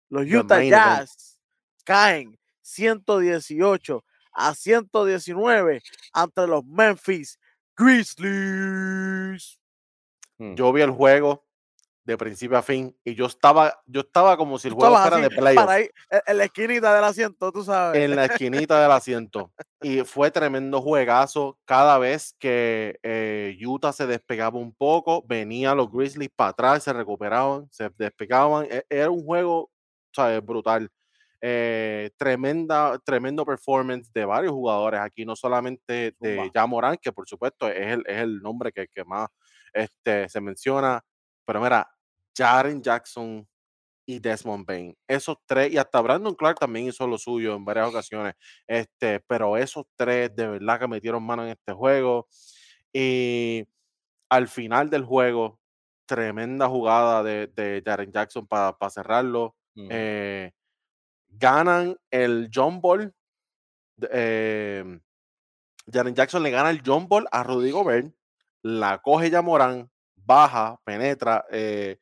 [0.09, 0.63] Los Utah.
[0.63, 1.39] Jazz
[1.83, 5.81] caen 118 a 119
[6.13, 7.37] ante los Memphis
[7.75, 9.59] Grizzlies.
[10.43, 11.45] Mm, Yo vi el juego
[12.05, 15.21] de principio a fin y yo estaba, yo estaba como si el juego fuera así,
[15.21, 15.65] de playoff.
[15.65, 15.89] para ahí,
[16.27, 18.01] en, la esquinita del asiento, tú sabes.
[18.01, 19.51] en la esquinita del asiento.
[19.81, 21.57] Y fue tremendo juegazo.
[21.63, 26.91] Cada vez que eh, Utah se despegaba un poco, venían los Grizzlies para atrás, se
[26.91, 28.67] recuperaban, se despegaban.
[28.69, 29.71] E- Era un juego
[30.13, 30.45] ¿sabes?
[30.45, 30.89] brutal.
[31.45, 37.67] Eh, tremenda, tremendo performance de varios jugadores aquí, no solamente de Morant, que por supuesto
[37.67, 39.27] es el, es el nombre que, que más
[39.73, 41.03] este, se menciona,
[41.45, 41.89] pero mira,
[42.35, 43.47] Jaren Jackson,
[44.05, 44.97] y Desmond Bain.
[45.07, 48.35] Esos tres, y hasta Brandon Clark también hizo lo suyo en varias ocasiones,
[48.67, 52.27] este, pero esos tres de verdad que metieron mano en este juego.
[52.91, 53.65] Y
[54.29, 55.59] al final del juego,
[56.05, 59.55] tremenda jugada de, de Jaren Jackson para cerrarlo.
[59.75, 59.87] Ujú.
[59.89, 60.51] Eh,
[61.29, 63.13] ganan el John Ball.
[64.11, 64.99] Eh,
[65.91, 68.13] Jaren Jackson le gana el John Ball a Rudy Gobert.
[68.63, 71.99] La coge ya Morán, baja, penetra, eh,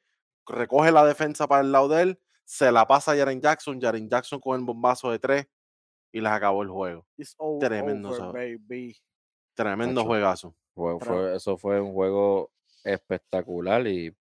[0.47, 3.81] recoge la defensa para el lado de él, se la pasa a Jaren Jackson.
[3.81, 5.47] Jaren Jackson con el bombazo de tres
[6.11, 7.05] y les acabó el juego.
[7.17, 8.59] It's all Tremendo, over.
[9.55, 10.55] Tremendo juegazo.
[10.75, 12.51] Fue- Tra- fue- eso fue un juego
[12.83, 14.15] espectacular y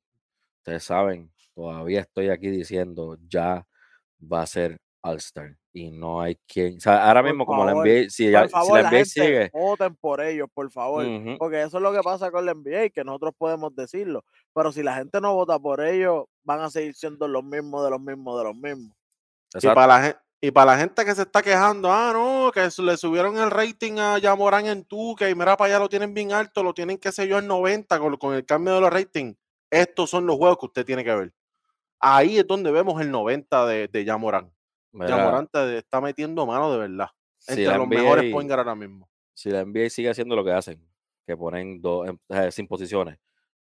[0.59, 3.67] ustedes saben, todavía estoy aquí diciendo, ya
[4.21, 7.71] va a ser All-Star y no hay quien, o sea, ahora Por mismo como la
[7.73, 10.49] favor, NBA, si, ya- Por si favor, la la NBA gente, sigue, voten por ellos,
[10.53, 11.05] por favor.
[11.39, 14.25] Porque eso es lo que pasa con la NBA, que nosotros podemos decirlo.
[14.55, 17.91] Pero si la gente no vota por ellos, van a seguir siendo los mismos de
[17.91, 18.95] los mismos de los mismos.
[19.55, 22.69] Y para, la, gen- y para la gente que se está quejando, ah, no, que
[22.83, 26.33] le subieron el rating a Yamorán en tú, que mira para allá lo tienen bien
[26.33, 29.37] alto, lo tienen, qué sé yo, en 90 con, con el cambio de los ratings.
[29.71, 31.33] Estos son los juegos que usted tiene que ver.
[32.01, 34.51] Ahí es donde vemos el 90 de, de Yamorán.
[34.93, 37.09] Mira, Yamorán te está metiendo mano de verdad.
[37.39, 39.11] si Entre la los mejores NBA point guard ahora mismo.
[39.35, 40.87] si la NBA sigue haciendo lo que hacen,
[41.27, 43.19] que ponen dos, em- eh, sin posiciones,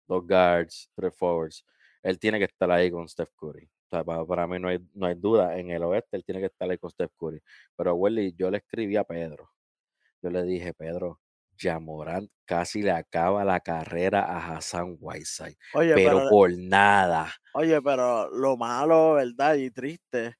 [0.08, 1.66] dos guards, tres forwards,
[2.04, 3.66] él tiene que estar ahí con Steph Curry.
[3.88, 6.42] O sea, para, para mí no hay, no hay duda, en el oeste él tiene
[6.42, 7.42] que estar ahí con Steph Curry.
[7.76, 9.52] Pero Welly, yo le escribí a Pedro,
[10.22, 11.22] yo le dije, Pedro,
[11.58, 17.34] Jamorant casi le acaba la carrera a Hassan Whiteside, Oye, pero pero, por nada.
[17.54, 19.56] oye, pero lo malo, ¿verdad?
[19.56, 20.36] Y triste,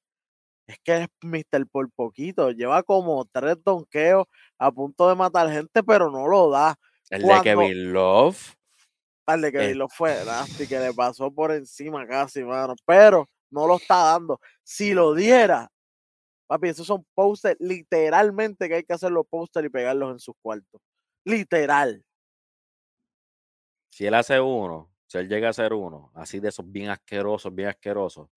[0.70, 1.66] es que es Mr.
[1.70, 2.50] por poquito.
[2.50, 4.26] Lleva como tres donkeos
[4.58, 6.76] a punto de matar gente, pero no lo da.
[7.10, 8.54] El de Kevin Love,
[9.26, 9.74] Al de que Eh.
[9.74, 12.74] lo fue nasty, que le pasó por encima casi, mano.
[12.86, 14.40] Pero no lo está dando.
[14.64, 15.68] Si lo diera,
[16.48, 20.34] papi, esos son posters, literalmente que hay que hacer los posters y pegarlos en sus
[20.42, 20.80] cuartos.
[21.24, 22.04] Literal.
[23.92, 27.54] si él hace uno, si él llega a hacer uno, así de esos bien asquerosos,
[27.54, 28.28] bien asquerosos,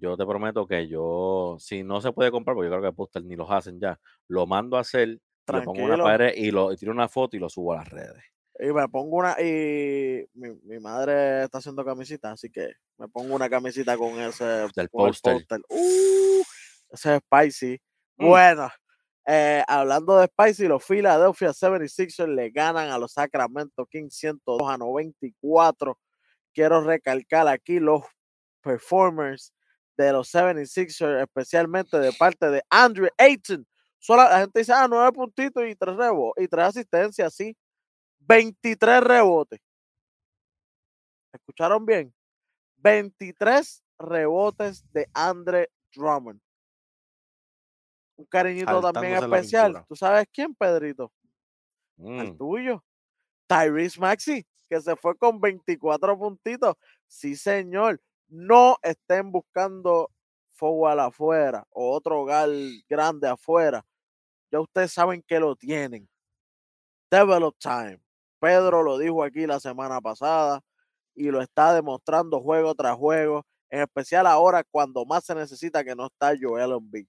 [0.00, 3.24] yo te prometo que yo, si no se puede comprar, porque yo creo que póster
[3.24, 6.76] ni los hacen ya, lo mando a hacer, lo pongo una pared y lo y
[6.76, 8.22] tiro una foto y lo subo a las redes.
[8.60, 13.34] Y me pongo una, y mi, mi madre está haciendo camisita, así que me pongo
[13.34, 15.34] una camisita con ese Del con el póster.
[15.34, 15.60] póster.
[15.68, 16.42] Uh,
[16.90, 17.80] ese es spicy.
[18.16, 18.26] Mm.
[18.26, 18.68] Bueno,
[19.26, 24.78] eh, hablando de spicy, los Philadelphia 76ers le ganan a los Sacramento Kings 102 a
[24.78, 25.98] 94.
[26.52, 28.02] Quiero recalcar aquí los
[28.62, 29.52] performers
[30.04, 33.66] de los 76ers, especialmente de parte de Andrew Ayton.
[33.98, 37.56] Solo la gente dice, ah, nueve puntitos y tres rebotes y tres asistencias, sí.
[38.20, 39.60] 23 rebotes.
[41.32, 42.14] ¿Escucharon bien?
[42.78, 46.40] 23 rebotes de Andre Drummond.
[48.16, 49.84] Un cariñito también especial.
[49.88, 51.12] ¿Tú sabes quién, Pedrito?
[51.98, 52.84] El Mm, tuyo.
[53.48, 56.74] Tyrese Maxi, que se fue con 24 puntitos.
[57.06, 58.00] Sí, señor.
[58.28, 60.10] No estén buscando
[60.50, 62.48] forward afuera o otro hogar
[62.88, 63.84] grande afuera.
[64.50, 66.08] Ya ustedes saben que lo tienen.
[67.10, 68.00] Develop time.
[68.40, 70.60] Pedro lo dijo aquí la semana pasada
[71.14, 75.94] y lo está demostrando juego tras juego, en especial ahora cuando más se necesita que
[75.94, 77.06] no está Joel Embiid.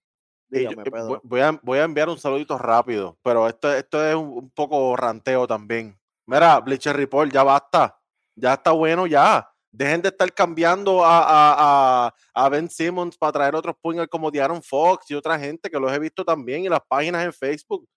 [0.47, 1.21] Dígame, eh, Pedro.
[1.23, 4.95] voy, a, voy a enviar un saludito rápido, pero esto, esto es un, un poco
[4.95, 5.99] ranteo también.
[6.25, 7.99] Mira, Bleacher Report, ya basta.
[8.35, 9.47] Ya está bueno, ya.
[9.71, 14.31] Dejen de estar cambiando a, a, a, a Ben Simmons para traer otros puños como
[14.31, 17.87] Diaron Fox y otra gente que los he visto también y las páginas en Facebook.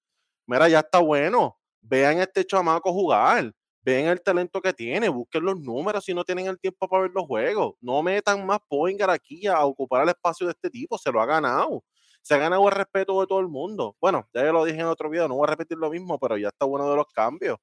[0.47, 1.59] Mira, ya está bueno.
[1.81, 3.53] Vean este chamaco jugar.
[3.85, 5.09] Vean el talento que tiene.
[5.09, 7.75] Busquen los números si no tienen el tiempo para ver los juegos.
[7.81, 10.99] No metan más Poingar aquí a ocupar el espacio de este tipo.
[10.99, 11.83] Se lo ha ganado
[12.23, 13.97] se ha ganado el respeto de todo el mundo.
[14.01, 16.37] Bueno, ya yo lo dije en otro video, no voy a repetir lo mismo, pero
[16.39, 17.59] ya está bueno de los cambios.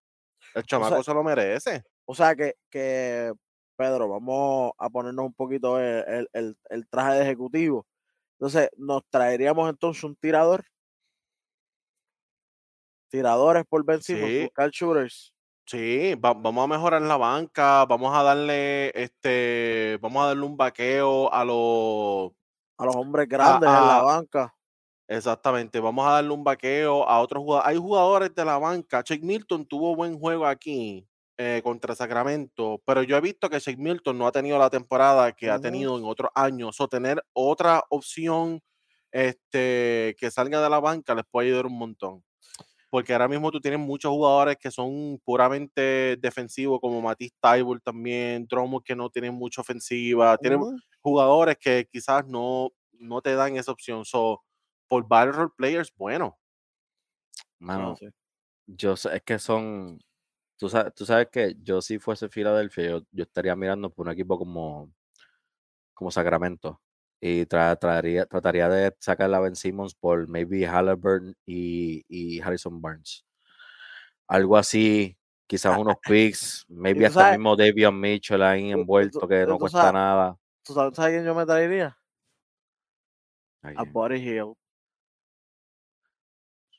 [0.53, 1.83] El chamaco se lo merece.
[2.05, 3.31] O sea que, que,
[3.79, 7.87] Pedro, vamos a ponernos un poquito el, el- el- el traje de ejecutivo.
[8.37, 10.65] Entonces, nos traeríamos entonces un tirador.
[13.09, 14.43] Tiradores por Ben Sí.
[14.43, 15.33] buscar shooters.
[15.65, 20.57] Sí, va- vamos a mejorar la banca, vamos a darle este, vamos a darle un
[20.57, 22.31] vaqueo a los
[22.77, 24.53] A los hombres grandes en la a- banca.
[25.07, 27.69] Exactamente, vamos a darle un vaqueo a otros jugadores.
[27.69, 29.01] Hay jugadores de la banca.
[29.05, 31.07] Shake Milton tuvo buen juego aquí
[31.41, 35.31] eh, contra Sacramento, pero yo he visto que Shake Milton no ha tenido la temporada
[35.31, 36.81] que ha tenido en otros años.
[36.81, 38.61] O tener otra opción
[39.11, 42.25] este, que salga de la banca les puede ayudar un montón.
[42.89, 48.45] Porque ahora mismo tú tienes muchos jugadores que son puramente defensivos, como Matisse Taibul también,
[48.47, 50.37] Drummond que no tienen mucha ofensiva.
[50.39, 50.77] Tienen Ujú.
[51.01, 54.03] jugadores que quizás no, no te dan esa opción.
[54.05, 54.41] So,
[54.89, 56.37] por varios role players, bueno.
[57.59, 58.07] Mano, sí.
[58.67, 59.99] yo sé, es que son,
[60.59, 64.11] tú sabes, tú sabes que yo si fuese Filadelfia, yo, yo estaría mirando por un
[64.13, 64.91] equipo como,
[65.93, 66.81] como Sacramento
[67.21, 72.81] y tra- traería- trataría de sacar a Ben Simmons por maybe Halliburton y, y Harrison
[72.81, 73.25] Barnes.
[74.27, 79.57] Algo así, quizás unos picks, maybe hasta el mismo Davion Mitchell ahí envuelto que no
[79.57, 80.37] cuesta sabes- nada.
[80.63, 81.97] ¿Tú sabes, a quién yo me traería?
[83.63, 84.53] A Buddy Hill.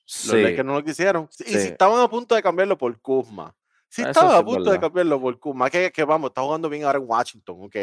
[0.03, 1.29] Los Sí, Lakers no lo quisieron.
[1.41, 3.55] Y si estaban a punto de cambiarlo por Kuzma.
[3.91, 6.85] Eso sí a es punto de cambiarlo por Kuzma, que, que vamos, está jugando bien
[6.85, 7.77] ahora en Washington, ok.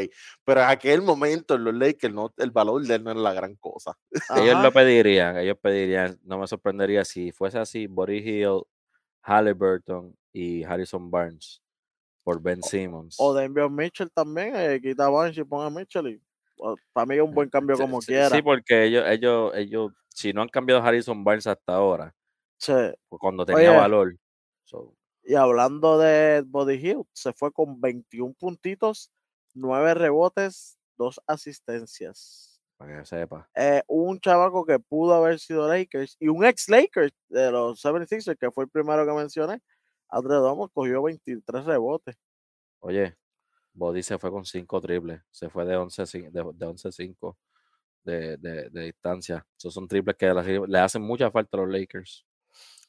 [0.45, 3.33] Pero en aquel momento en los Lakers no, el valor de él no era la
[3.33, 3.97] gran cosa.
[4.45, 4.63] Ellos Ajá.
[4.63, 8.61] lo pedirían, ellos pedirían, no me sorprendería si fuese así, Buddy Hill,
[9.21, 11.61] Halliburton y Harrison Barnes
[12.23, 13.15] por Ben Simmons.
[13.19, 16.07] O de enviar Mitchell también, eh, quita a Barnes y ponga a Mitchell.
[16.07, 16.21] Y,
[16.57, 18.29] o- para mí es un buen cambio como sí, quiera.
[18.35, 22.13] Sí, porque ellos, ellos, ellos, si no han cambiado a Harrison Barnes hasta ahora,
[22.57, 22.73] Sí.
[23.09, 23.77] cuando tenía Oye.
[23.79, 24.15] valor.
[24.65, 24.93] so,
[25.29, 29.11] Y hablando de Body Hill, se fue con 21 puntitos,
[29.55, 32.61] 9 rebotes, 2 asistencias.
[32.77, 33.49] para que sepa.
[33.53, 38.37] Eh, un chavaco que pudo haber sido Lakers y un ex Lakers de los 76ers,
[38.39, 39.59] que fue el primero que mencioné,
[40.07, 42.15] Andre Domo cogió 23 rebotes.
[42.79, 43.17] Oye,
[43.73, 47.35] Body se fue con 5 triples, se fue de 11-5 de, de 11-5
[48.05, 49.45] de, de, de distancia.
[49.57, 52.25] Esos son triples que le, le hacen mucha falta a los Lakers.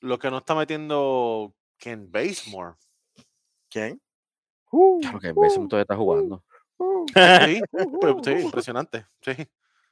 [0.00, 2.74] Lo que no está metiendo Ken Basemore.
[3.70, 4.00] ¿Quién?
[5.00, 6.44] Claro que Mason todavía está jugando.
[7.08, 9.06] Sí, pues, sí, impresionante.
[9.22, 9.32] Sí.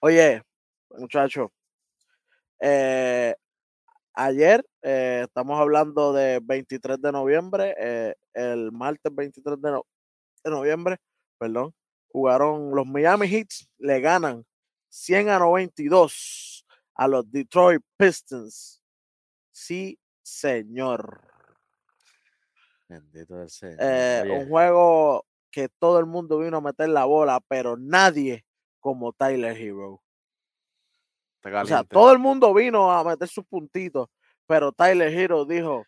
[0.01, 0.43] Oye,
[0.91, 1.51] muchacho,
[2.61, 3.34] eh,
[4.14, 9.87] ayer eh, estamos hablando de 23 de noviembre, eh, el martes 23 de, no-
[10.45, 10.99] de noviembre,
[11.39, 11.74] perdón,
[12.09, 14.45] jugaron los Miami Heats, le ganan
[14.89, 16.64] 100 a 92
[16.95, 18.80] a los Detroit Pistons.
[19.53, 21.26] Sí, señor.
[22.89, 23.76] Bendito el Señor.
[23.80, 28.45] Eh, un juego que todo el mundo vino a meter la bola, pero nadie
[28.80, 30.03] como Tyler Hero.
[31.45, 34.09] O sea, todo el mundo vino a meter sus puntitos,
[34.47, 35.84] pero Tyler Hero dijo,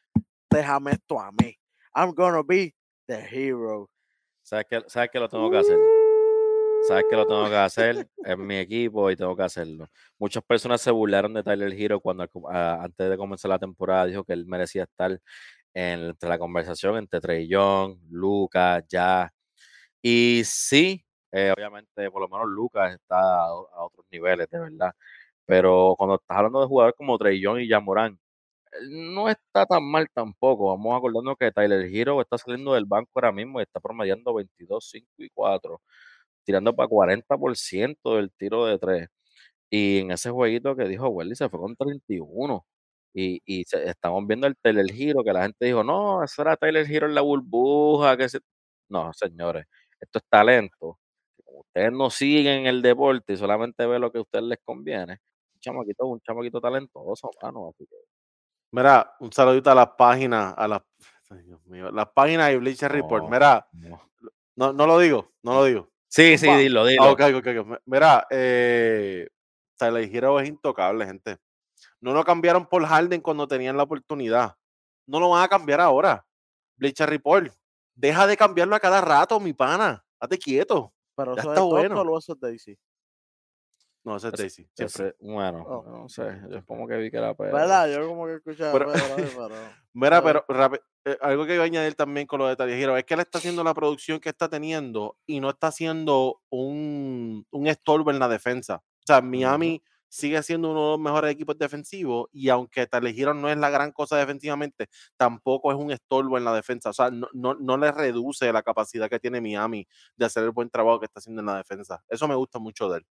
[0.50, 1.56] déjame esto a mí.
[1.94, 2.74] I'm gonna be
[3.06, 3.90] the hero.
[4.42, 5.78] ¿sabes que, ¿sabes que lo tengo que hacer?
[6.86, 9.88] Sabes que lo tengo que hacer en mi equipo y tengo que hacerlo.
[10.16, 14.22] Muchas personas se burlaron de Tyler Hero cuando a- antes de comenzar la temporada dijo
[14.24, 15.20] que él merecía estar
[15.74, 19.32] entre la conversación entre Trey Young, Lucas, ya.
[20.02, 24.92] Y sí, eh, obviamente, por lo menos Lucas está a, otros niveles, de verdad.
[25.46, 28.18] Pero cuando estás hablando de jugadores como Trey Young y Jamoran,
[28.90, 30.68] no está tan mal tampoco.
[30.68, 34.88] Vamos acordarnos que Tyler Hero está saliendo del banco ahora mismo y está promediando 22,
[34.90, 35.80] 5 y 4
[36.48, 39.08] tirando para 40% del tiro de tres.
[39.70, 42.66] Y en ese jueguito que dijo Welly se fue con 31.
[43.14, 46.56] Y, y se- estamos viendo el Tyler Hero, que la gente dijo, no, eso era
[46.56, 48.16] Tyler Hero en la burbuja.
[48.16, 48.40] que se-".
[48.88, 49.66] No, señores,
[50.00, 50.98] esto es talento.
[51.44, 55.18] Como ustedes no siguen el deporte y solamente ven lo que a ustedes les conviene,
[55.54, 57.68] un chamaquito, un chamaquito talentoso, mano.
[57.70, 57.96] así que,
[58.72, 60.82] Mira, un saludito a las páginas, a las,
[61.30, 63.24] ay, Dios mío, las páginas de Bleacher Report.
[63.24, 64.00] no, Mira, no.
[64.56, 65.90] no, no lo digo, no lo digo.
[66.06, 66.58] Sí, sí, Zumba.
[66.58, 67.78] dilo, Ah, dilo.
[67.86, 69.26] Mira, eh,
[69.78, 71.38] Tyler Hero es intocable, gente.
[72.00, 74.54] No lo cambiaron por Harden cuando tenían la oportunidad.
[75.06, 76.24] No lo van a cambiar ahora.
[76.76, 77.52] Bleacher Report.
[77.94, 80.04] Deja de cambiarlo a cada rato, mi pana.
[80.20, 80.92] Date quieto.
[81.16, 82.00] Pero Ya eso está es bueno.
[82.02, 82.78] O eso es Daisy.
[84.04, 84.68] No, ese es Daisy.
[84.74, 85.08] siempre.
[85.08, 85.84] Ese- bueno, Oh.
[86.02, 87.56] no sé, yo como que vi que era Pedro.
[87.56, 87.90] ¿Verdad?
[87.92, 88.92] Yo como que escuchaba Pero-
[89.36, 89.54] pero...
[89.92, 92.96] Mira, pero rapi- eh, algo que iba a añadir también con lo de Tyler Hero
[92.96, 97.44] es que él está haciendo la producción que está teniendo y no está haciendo un,
[97.50, 98.76] un estorbo en la defensa.
[98.76, 103.50] O sea, Miami sigue siendo uno de los mejores equipos defensivos y aunque Hero no
[103.50, 106.90] es la gran cosa defensivamente, tampoco es un estorbo en la defensa.
[106.90, 109.86] O sea, no, no, no le reduce la capacidad que tiene Miami
[110.16, 112.02] de hacer el buen trabajo que está haciendo en la defensa.
[112.08, 113.06] Eso me gusta mucho de él.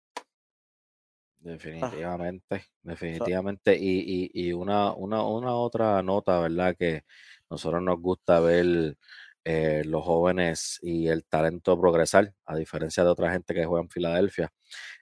[1.38, 3.76] Definitivamente, definitivamente.
[3.76, 6.76] Y, y, y una, una, una otra nota, ¿verdad?
[6.78, 7.03] Que
[7.51, 8.97] nosotros nos gusta ver
[9.45, 13.90] eh, los jóvenes y el talento progresar, a diferencia de otra gente que juega en
[13.90, 14.53] Filadelfia.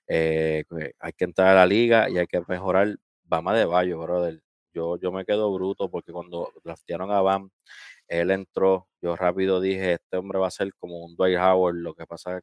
[0.09, 0.65] Eh,
[1.01, 2.97] hay que entrar a la liga y hay que mejorar.
[3.25, 4.43] Bama de Bayo, brother.
[4.75, 7.51] Yo, yo me quedo bruto porque cuando draftearon a Bam,
[8.09, 11.95] él entró, yo rápido dije, este hombre va a ser como un Dwight Howard, lo
[11.95, 12.41] que pasa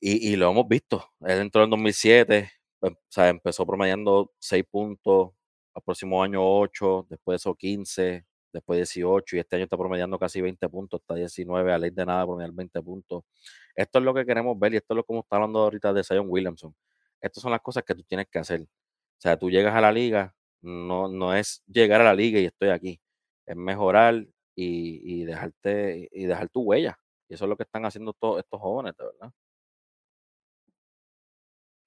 [0.00, 1.04] y, y lo hemos visto.
[1.20, 2.50] Él entró en 2007,
[2.82, 5.32] em- o sea, empezó promediando 6 puntos,
[5.74, 10.18] al próximo año 8, después de eso 15, después 18, y este año está promediando
[10.18, 13.24] casi 20 puntos, está 19, a ley de nada promediar 20 puntos.
[13.74, 16.04] Esto es lo que queremos ver y esto es lo que está hablando ahorita de
[16.04, 16.74] Zion Williamson.
[17.20, 18.62] Estas son las cosas que tú tienes que hacer.
[18.62, 18.66] O
[19.18, 22.70] sea, tú llegas a la liga, no, no es llegar a la liga y estoy
[22.70, 23.00] aquí,
[23.46, 24.14] es mejorar
[24.54, 26.98] y, y dejarte y dejar tu huella.
[27.28, 29.32] Y eso es lo que están haciendo todos estos jóvenes, de verdad.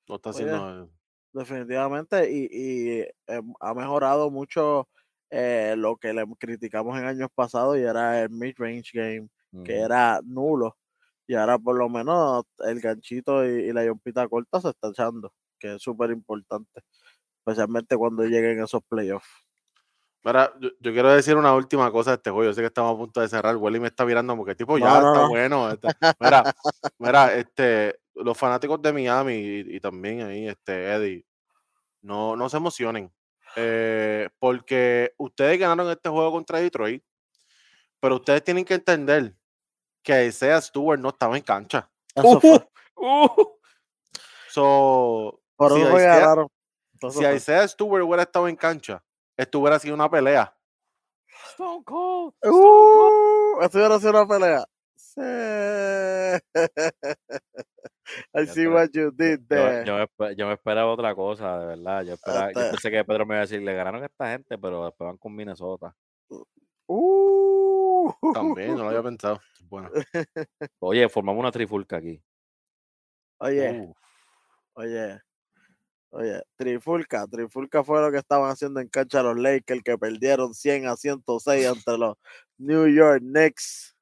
[0.08, 0.90] No está Oye, haciendo.
[1.34, 3.14] definitivamente, y, y, eh,
[3.60, 4.88] ha mejorado mucho
[5.30, 9.30] eh, lo que le criticamos en años pasados y era el mid-range game,
[9.64, 10.78] que era nulo.
[11.28, 15.34] Y ahora por lo menos el ganchito y, y la yompita corta se está echando,
[15.60, 16.82] que es súper importante,
[17.40, 19.28] especialmente cuando lleguen esos playoffs.
[20.24, 22.46] Mira, yo, yo quiero decir una última cosa de este juego.
[22.50, 23.56] Yo sé que estamos a punto de cerrar.
[23.58, 25.30] Welly me está mirando porque tipo ya No, no, está no.
[25.30, 25.72] bueno.
[25.72, 26.44] está- Mira,
[27.00, 31.26] mira, este, los fanáticos de Miami y, y también ahí, este, Eddie,
[32.02, 33.12] no, no se emocionen.
[33.56, 37.04] Eh, porque ustedes ganaron este juego contra Detroit,
[38.00, 39.36] pero ustedes tienen que entender
[40.04, 41.90] que Isaiah Stewart no estaba en cancha.
[42.14, 42.70] Eso fue.
[42.98, 43.28] Uh,
[44.50, 46.46] So, Por si Isaiah-
[47.12, 47.26] si.
[47.36, 49.04] Isaiah Stewart hubiera estado en cancha,
[49.38, 50.56] esto hubiera sido una pelea.
[51.52, 52.34] Stone Cold.
[52.44, 54.66] Uh, esto hubiera sido una pelea.
[54.96, 55.22] Sí.
[58.34, 59.86] I see what you did Yo, there.
[59.86, 62.04] yo me, espe- yo me esperaba otra cosa, de verdad.
[62.04, 64.32] Yo, esperaba, yo Este- pensé que Pedro me iba a decir, le ganaron a esta
[64.32, 65.96] gente, pero después van con Minnesota.
[66.88, 68.12] Uh.
[68.34, 69.42] También, no lo había pensado.
[69.70, 69.90] Bueno.
[70.80, 72.22] Oye, formamos una trifulca aquí.
[73.40, 73.94] Oye, uh,
[74.76, 75.20] oye,
[76.12, 80.88] oye, Trifulca, Trifulca fue lo que estaban haciendo en cancha los Lakers que perdieron 100
[80.88, 82.16] a 106 ante los
[82.58, 83.94] New York Knicks.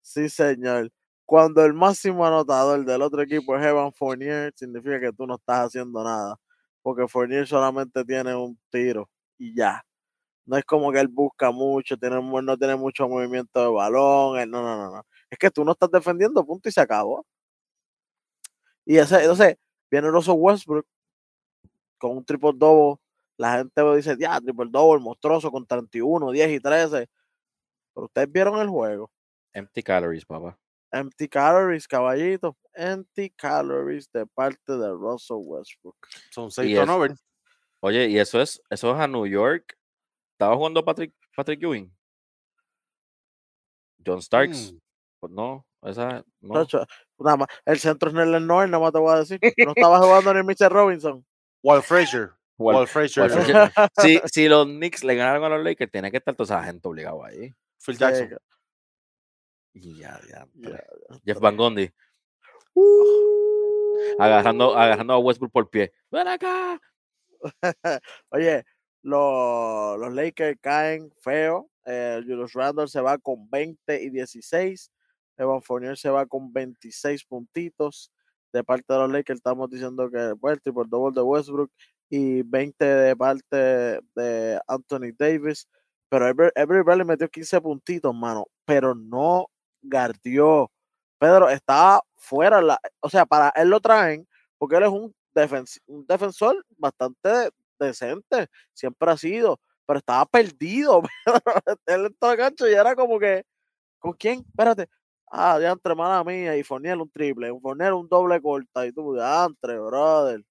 [0.00, 0.90] Sí, señor.
[1.28, 5.66] Cuando el máximo anotador del otro equipo es Evan Fournier, significa que tú no estás
[5.66, 6.36] haciendo nada,
[6.80, 9.84] porque Fournier solamente tiene un tiro y ya.
[10.46, 14.50] No es como que él busca mucho, tiene, no tiene mucho movimiento de balón, él-
[14.50, 15.02] no, no, no, no.
[15.30, 17.26] Es que tú no estás defendiendo, punto y se acabó.
[18.84, 19.56] Y ese, entonces,
[19.90, 20.86] viene Russell Westbrook
[21.98, 22.96] con un triple double.
[23.36, 27.08] La gente dice, ya, triple double, monstruoso, con 31, 10 y 13.
[27.94, 29.10] Pero ustedes vieron el juego.
[29.54, 30.58] Empty calories, papá.
[30.92, 32.56] Empty calories, caballito.
[32.74, 35.96] Empty calories de parte de Russell Westbrook.
[36.30, 37.22] son seis turnovers.
[37.80, 39.76] Oye, y eso es, eso es a New York.
[40.32, 41.92] ¿Estaba jugando Patrick, Patrick Ewing?
[44.04, 44.72] John Starks.
[44.72, 44.78] Mm,
[45.20, 46.66] Pues no, esa no.
[47.18, 49.38] Nada más, el centro es Nerlens Noel, nada más te voy a decir.
[49.58, 51.24] No estaba jugando ni Mitchell Robinson.
[51.62, 52.32] Walt Frazier.
[52.56, 53.30] Walt- Walt Frazier.
[53.30, 53.70] Walt Frazier.
[53.98, 56.86] si, si los Knicks le ganaron a los Lakers, tiene que estar toda esa gente
[56.88, 57.52] obligado ahí.
[57.84, 58.36] Phil Jackson.
[59.80, 60.46] Y ya, ya.
[60.54, 60.84] Ya,
[61.24, 61.56] Jeff Van
[62.74, 63.78] Uh.
[64.18, 65.92] agarrando, agarrando a Westbrook por pie.
[66.10, 66.80] ¡Ven acá!
[68.30, 68.64] Oye,
[69.02, 71.70] los, los Lakers caen feo.
[71.84, 74.90] Eh, Julius Randle se va con 20 y 16.
[75.36, 78.12] Evan Fournier se va con 26 puntitos.
[78.52, 81.70] De parte de los Lakers estamos diciendo que pues, el triple double de Westbrook
[82.10, 85.68] y 20 de parte de Anthony Davis.
[86.08, 88.46] Pero Avery Bradley metió 15 puntitos, mano.
[88.64, 89.46] Pero no
[89.82, 90.70] guardió.
[91.18, 92.78] Pedro estaba fuera.
[93.00, 94.26] O sea, para él lo traen
[94.58, 95.14] porque él es un,
[95.86, 98.48] un defensor bastante de- decente.
[98.74, 99.60] Siempre ha sido.
[99.86, 101.00] Pero estaba perdido.
[101.86, 103.44] Él entró a cancha y era como que.
[103.98, 104.40] ¿Con quién?
[104.40, 104.86] Espérate.
[105.30, 106.56] Ah, ya entre mala mía.
[106.56, 107.50] Y Fournier un triple.
[107.50, 108.84] Un un doble corta.
[108.84, 110.44] Y tú, ya entre, brother.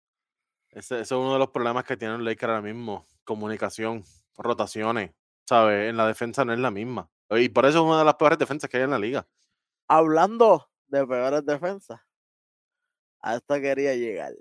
[0.71, 3.05] Ese, es uno de los problemas que tienen los Lakers ahora mismo.
[3.25, 4.03] Comunicación,
[4.37, 5.11] rotaciones.
[5.45, 5.89] ¿Sabes?
[5.89, 7.09] En la defensa no es la misma.
[7.29, 9.27] Y por eso es una de las peores defensas que hay en la liga.
[9.87, 11.99] Hablando de peores defensas.
[13.19, 14.33] A esta quería llegar.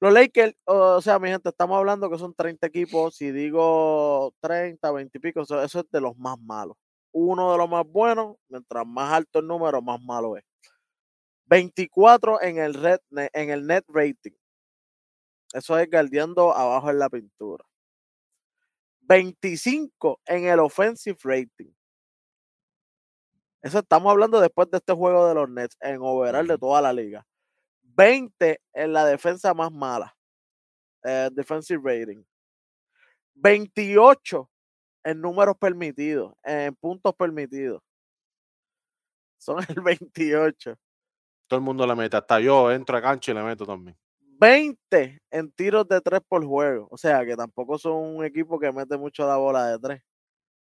[0.00, 3.14] Los Lakers, o sea, mi gente, estamos hablando que son 30 equipos.
[3.16, 6.76] Si digo 30, 20 y pico, eso, es de los más malos.
[7.12, 10.44] Uno de los más buenos, mientras más alto el número, más malo es.
[11.46, 14.32] 24 en el, red, en el net rating.
[15.52, 17.64] Eso es guardiando abajo en la pintura.
[19.12, 21.70] 25 en el offensive rating.
[23.60, 26.92] Eso estamos hablando después de este juego de los Nets, en overall de toda la
[26.94, 27.24] liga.
[27.82, 30.16] 20 en la defensa más mala.
[31.04, 32.22] eh, defensive rating.
[33.34, 34.48] 28
[35.04, 37.82] en números permitidos, en puntos permitidos.
[39.38, 40.74] Son el 28.
[41.48, 42.16] Todo el mundo le mete.
[42.16, 43.96] Hasta yo entro a cancha y le meto también.
[44.42, 46.88] 20 en tiros de 3 por juego.
[46.90, 50.02] O sea que tampoco son un equipo que mete mucho la bola de 3.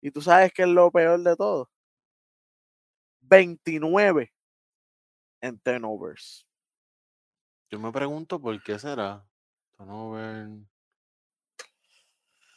[0.00, 1.70] Y tú sabes que es lo peor de todo.
[3.20, 4.32] 29
[5.40, 6.44] en turnovers.
[7.70, 9.24] Yo me pregunto por qué será.
[9.76, 10.48] Turnover.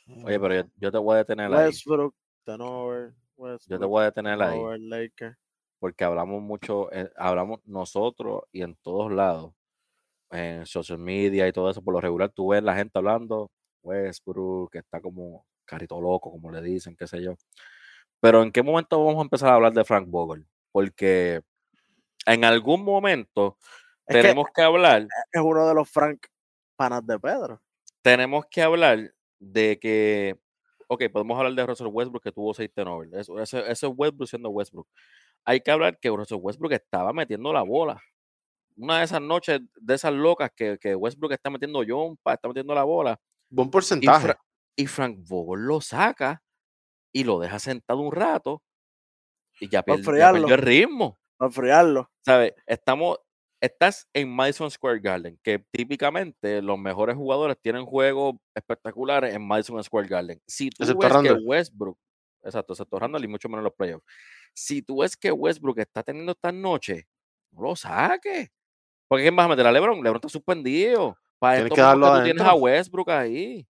[0.08, 1.66] Oye, pero yo, yo te voy a detener ahí.
[1.68, 3.14] Westbrook, turnover.
[3.68, 4.60] Yo te voy a detener ahí.
[5.78, 9.54] Porque hablamos mucho, eh, hablamos nosotros y en todos lados,
[10.32, 13.52] en social media y todo eso, por lo regular, tú ves la gente hablando
[13.84, 17.36] Westbrook, que está como carito loco, como le dicen, qué sé yo.
[18.20, 20.48] Pero ¿en qué momento vamos a empezar a hablar de Frank Vogel?
[20.72, 21.42] Porque
[22.26, 23.58] en algún momento
[24.06, 25.08] tenemos que, hablar.
[25.32, 26.28] Es uno de los Frank
[26.76, 27.62] panas de Pedro.
[28.02, 30.38] Tenemos que hablar de que,
[30.88, 33.14] ok, podemos hablar de Russell Westbrook que tuvo seis turnovers.
[33.14, 34.88] Eso, ese, es Westbrook siendo Westbrook.
[35.44, 38.02] Hay que hablar que Russell Westbrook estaba metiendo la bola.
[38.78, 42.74] Una de esas noches, de esas locas que, que Westbrook está metiendo jumpa, está metiendo
[42.76, 43.20] la bola.
[43.50, 44.34] Buen porcentaje.
[44.76, 46.44] Y, Frank Vogel lo saca
[47.14, 48.62] y lo deja sentado un rato
[49.60, 51.18] y ya, perdió el ritmo.
[51.38, 52.12] Para enfriarlo.
[52.26, 52.54] ¿Sabes?
[52.66, 53.20] Estamos,
[53.62, 59.82] estás en Madison Square Garden, que típicamente los mejores jugadores tienen juegos espectaculares en Madison
[59.84, 60.42] Square Garden.
[60.46, 61.98] Si tú ves que Westbrook,
[62.44, 64.06] exacto, excepto Randall y mucho menos los playoffs.
[64.54, 67.08] Si tú ves que Westbrook está teniendo esta noche,
[67.52, 68.50] no lo saques.
[69.08, 69.98] Porque ¿quién vas a meter a LeBron?
[69.98, 71.18] LeBron está suspendido.
[71.40, 73.68] Para esto que tú tienes a Westbrook ahí.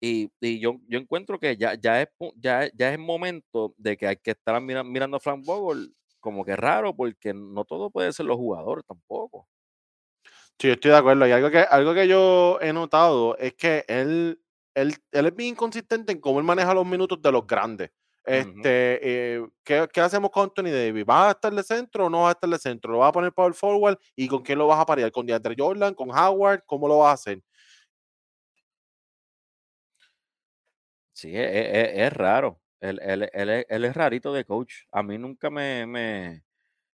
[0.00, 3.96] Y, y, yo, yo encuentro que ya, ya, es, ya, ya es el momento de
[3.96, 7.90] que hay que estar mirando, mirando a Frank Vogel como que raro, porque no todo
[7.90, 9.48] puede ser los jugadores tampoco.
[10.58, 11.26] Sí, estoy de acuerdo.
[11.26, 14.40] Y algo que, algo que yo he notado es que él,
[14.74, 17.90] él, él es bien inconsistente en cómo él maneja los minutos de los grandes.
[18.24, 21.04] Este, eh, ¿qué, ¿qué, hacemos con Anthony Davis?
[21.04, 22.92] ¿Vas a estar de centro o no vas a estar de centro?
[22.92, 23.98] ¿Lo vas a poner power forward?
[24.14, 25.10] ¿Y con quién lo vas a parear?
[25.10, 25.94] ¿Con DeAndre Jordan?
[25.94, 26.62] ¿Con Howard?
[26.66, 27.42] ¿Cómo lo vas a hacer?
[31.12, 32.60] Sí, es, e, e, es, raro.
[32.80, 34.74] Él, él, él, él, es rarito de coach.
[34.90, 36.42] A mí nunca me, me,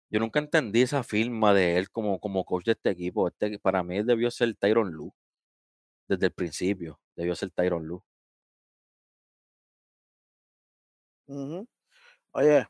[0.10, 3.28] Yo nunca entendí esa firma de él como, como coach de este equipo.
[3.28, 5.14] Este, para mí él debió ser Tyron Lu.
[6.08, 7.00] Desde el principio.
[7.16, 7.88] Debió ser Tyron
[11.28, 11.68] Lu.
[12.34, 12.68] Oye,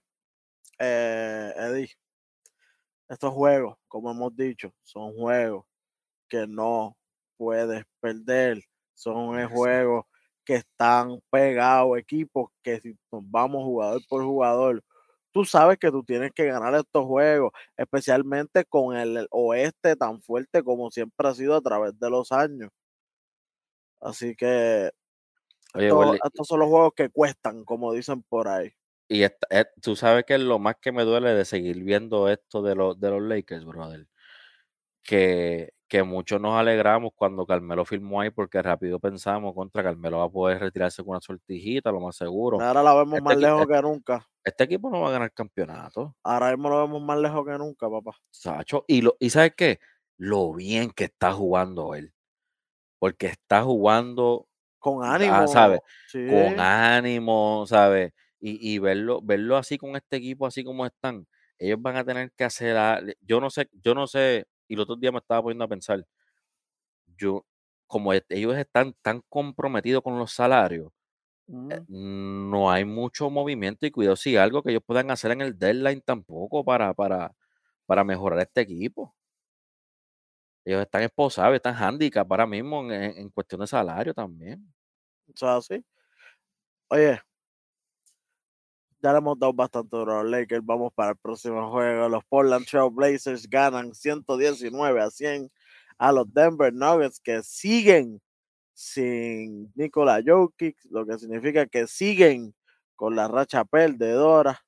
[0.79, 1.89] eh, Eddie,
[3.09, 5.65] estos juegos, como hemos dicho, son juegos
[6.29, 6.97] que no
[7.37, 8.63] puedes perder.
[8.93, 10.05] Son juegos
[10.45, 14.83] que están pegados, equipos que si nos vamos jugador por jugador,
[15.31, 20.63] tú sabes que tú tienes que ganar estos juegos, especialmente con el oeste tan fuerte
[20.63, 22.69] como siempre ha sido a través de los años.
[23.99, 24.91] Así que
[25.75, 28.71] estos, son los juegos que cuestan, como dicen por ahí.
[29.07, 29.31] Y eh,
[29.81, 32.99] tú sabes que es lo más que me duele de seguir viendo esto de, los
[32.99, 34.07] de los Lakers, brother.
[35.03, 40.25] Que que muchos nos alegramos cuando Carmelo firmó ahí porque rápido pensamos contra Carmelo va
[40.25, 42.59] a poder retirarse con una sortijita, lo más seguro.
[42.59, 44.27] Ahora la vemos más este lejos que nunca.
[44.43, 46.15] Este equipo no va a ganar campeonato.
[46.23, 48.17] Ahora mismo lo vemos más lejos que nunca, papá.
[48.31, 49.79] Sacho, y, lo, y ¿sabes qué?
[50.17, 52.13] Lo bien que está jugando él.
[52.97, 54.47] Porque está jugando
[54.85, 55.79] con ánimo, ¿sabes?
[56.11, 58.13] Con ánimo, ¿sabes?
[58.39, 61.25] Y, y, verlo, verlo así con este equipo, así como están,
[61.57, 64.95] ellos van a tener que hacer, yo no sé, yo no sé, y el otro
[64.95, 66.05] día me estaba poniendo a pensar,
[67.17, 67.43] yo,
[67.87, 70.91] como ellos están tan comprometidos con los salarios,
[71.47, 72.51] eh, mm.
[72.51, 76.01] no hay mucho movimiento y cuidado si algo que ellos puedan hacer en el deadline
[76.01, 77.31] tampoco para, para,
[77.87, 79.15] para mejorar este equipo.
[80.63, 84.74] Ellos están esposados, están handicap ahora mismo en, en, cuestión de salario también.
[85.33, 85.59] O sea,
[86.89, 87.19] Oye,
[89.01, 90.65] ya le hemos dado bastante duro a los Lakers.
[90.65, 92.09] Vamos para el próximo juego.
[92.09, 95.51] Los Portland Trail Blazers ganan 119 a 100
[95.97, 98.21] a los Denver Nuggets que siguen
[98.73, 102.53] sin Nikola Jokic, lo que significa que siguen
[102.95, 104.59] con la racha perdedora.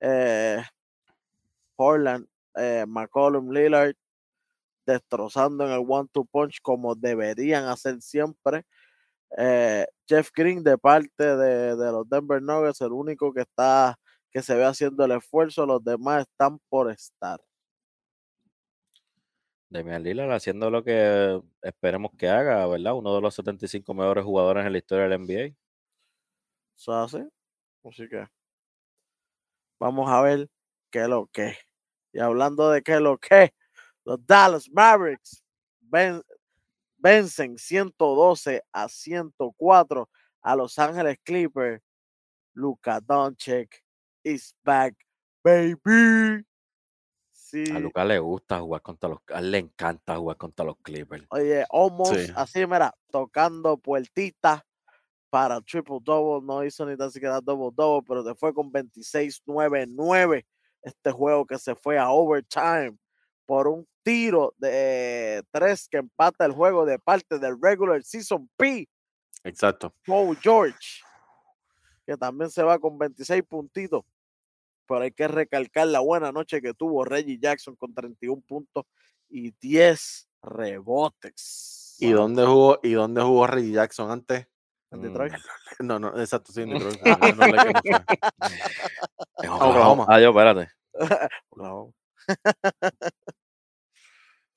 [0.00, 0.62] Eh,
[1.76, 2.26] Portland,
[2.56, 3.94] eh, McCollum Lillard
[4.86, 8.64] destrozando en el one-two punch como deberían hacer siempre.
[9.36, 13.98] Eh, Jeff Green de parte de, los Denver Nuggets, el único que está,
[14.30, 17.40] que se ve haciendo el esfuerzo, los demás están por estar.
[19.70, 22.94] Demian Lillard haciendo lo que esperemos que haga, ¿verdad?
[22.94, 25.54] Uno de los 75 mejores jugadores en la historia del NBA.
[26.74, 27.18] Eso así.
[27.84, 28.26] Así que
[29.78, 30.48] vamos a ver
[30.90, 31.56] qué es lo que.
[32.12, 33.52] Y hablando de qué es lo que,
[34.04, 35.42] los Dallas Mavericks
[35.80, 36.22] ven,
[36.98, 40.10] vencen 112 a 104
[40.42, 41.82] a Los Ángeles Clippers.
[42.54, 43.82] Luka Doncic
[44.24, 44.94] is back,
[45.42, 46.44] baby.
[47.74, 51.24] A Luka le gusta jugar contra los, a él le encanta jugar contra los Clippers.
[51.30, 54.60] Oye, almost así, mira, tocando puertitas
[55.30, 60.44] para triple double, no hizo ni tan siquiera double double, pero se fue con 26-9-9
[60.82, 62.96] este juego que se fue a overtime
[63.48, 68.86] por un tiro de tres que empata el juego de parte del regular season P.
[69.42, 69.94] Exacto.
[70.04, 71.00] Paul George,
[72.04, 74.04] que también se va con 26 puntitos.
[74.86, 78.84] Pero hay que recalcar la buena noche que tuvo Reggie Jackson con 31 puntos
[79.30, 81.96] y 10 rebotes.
[82.00, 84.46] ¿Y dónde jugó, y dónde jugó Reggie Jackson antes?
[84.90, 85.32] En Detroit.
[85.78, 85.86] Mm.
[85.86, 87.00] No, no, exacto, sí, en Detroit.
[87.02, 88.04] No, no, no, no.
[89.42, 90.04] En Oklahoma.
[90.06, 90.70] Adiós, espérate.
[91.48, 91.94] Oklahoma.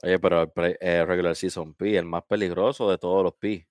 [0.03, 3.67] Oye, pero el play- eh, regular season P, el más peligroso de todos los P.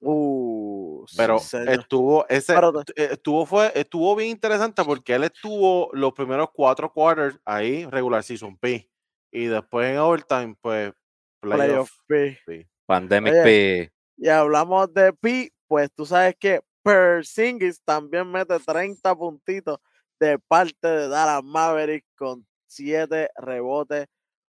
[0.00, 6.12] Uh, Pero estuvo, ese, Pero- eh, estuvo, fue, estuvo bien interesante porque él estuvo los
[6.12, 8.88] primeros cuatro quarters ahí, regular season P.
[9.32, 10.92] Y después en overtime, pues,
[11.40, 11.90] playoff.
[12.06, 12.68] Playoff P.
[12.86, 13.92] Pandemic Oye, P.
[14.18, 19.78] Y hablamos de P, pues tú sabes que Persingis también mete 30 puntitos
[20.20, 24.06] de parte de Dallas Maverick con 7 rebotes,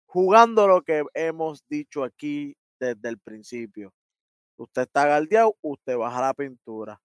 [0.06, 3.92] jugando lo que hemos dicho aquí desde el principio.
[4.56, 7.00] Usted está galdeado, usted baja la pintura.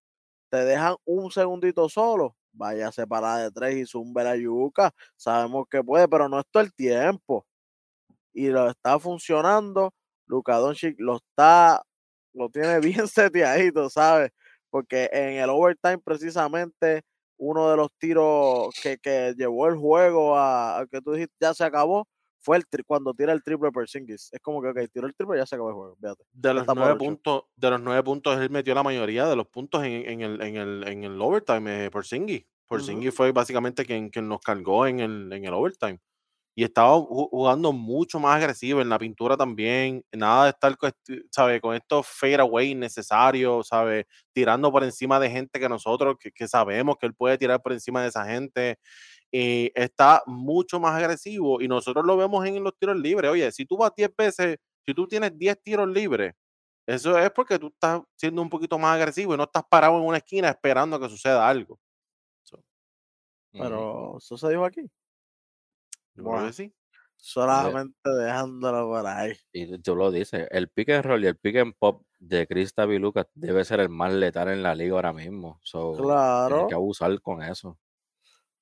[0.49, 4.91] Te dejan un segundito solo, váyase para de tres y zumbe la yuca.
[5.17, 7.45] Sabemos que puede, pero no es todo el tiempo.
[8.33, 9.93] Y lo está funcionando.
[10.27, 11.83] Luka Doncic lo está
[12.33, 14.31] lo tiene bien seteadito, ¿sabes?
[14.69, 17.03] Porque en el overtime precisamente
[17.37, 21.53] uno de los tiros que, que llevó el juego a, a que tú dijiste ya
[21.53, 22.07] se acabó
[22.41, 24.29] fue el tri- cuando tira el triple Persingis.
[24.33, 26.23] Es como que, ok, tiró el triple ya se acabó el juego, fíjate.
[26.33, 29.83] De los, nueve puntos, de los nueve puntos, él metió la mayoría de los puntos
[29.83, 32.45] en, en el, en, el, en el overtime, eh, Porzingis.
[32.67, 35.99] Porzingis fue básicamente quien, quien nos cargó en el, en el overtime.
[36.55, 40.03] Y estaba ju- jugando mucho más agresivo en la pintura también.
[40.11, 40.91] Nada de estar con,
[41.31, 41.61] ¿sabe?
[41.61, 44.07] con estos fadeaway innecesarios, ¿sabe?
[44.33, 47.73] tirando por encima de gente que nosotros, que, que sabemos que él puede tirar por
[47.73, 48.79] encima de esa gente.
[49.33, 53.31] Y está mucho más agresivo y nosotros lo vemos en los tiros libres.
[53.31, 56.33] Oye, si tú vas 10 veces, si tú tienes 10 tiros libres,
[56.85, 60.05] eso es porque tú estás siendo un poquito más agresivo y no estás parado en
[60.05, 61.79] una esquina esperando a que suceda algo.
[63.53, 64.81] Pero eso se dijo aquí.
[64.81, 66.47] Yo creo Bueno.
[66.47, 66.73] que sí.
[67.17, 69.33] Solamente dejándolo por ahí.
[69.53, 72.91] Y tú lo dices, el pick and roll y el pick and pop de Kristaps
[72.93, 75.59] y Lucas debe ser el más letal en la liga ahora mismo.
[75.63, 76.67] So, Claro.
[76.67, 77.77] que abusar con eso.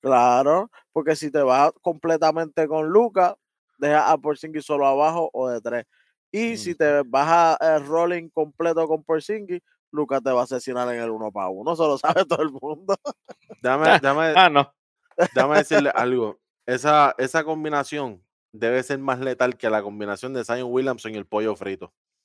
[0.00, 3.36] Claro, porque si te vas completamente con Luca,
[3.78, 5.84] deja a Porzingis solo abajo o de tres.
[6.32, 9.60] Y si te vas a el rolling completo con Porzingis,
[9.92, 12.50] Luca te va a asesinar en el uno para uno, eso lo sabe todo el
[12.50, 12.94] mundo.
[13.62, 14.72] Déjame, déjame, Ah, no.
[15.34, 16.38] déjame decirle algo.
[16.66, 18.22] Esa, esa combinación
[18.52, 21.92] debe ser más letal que la combinación de Zion Williamson y el pollo frito.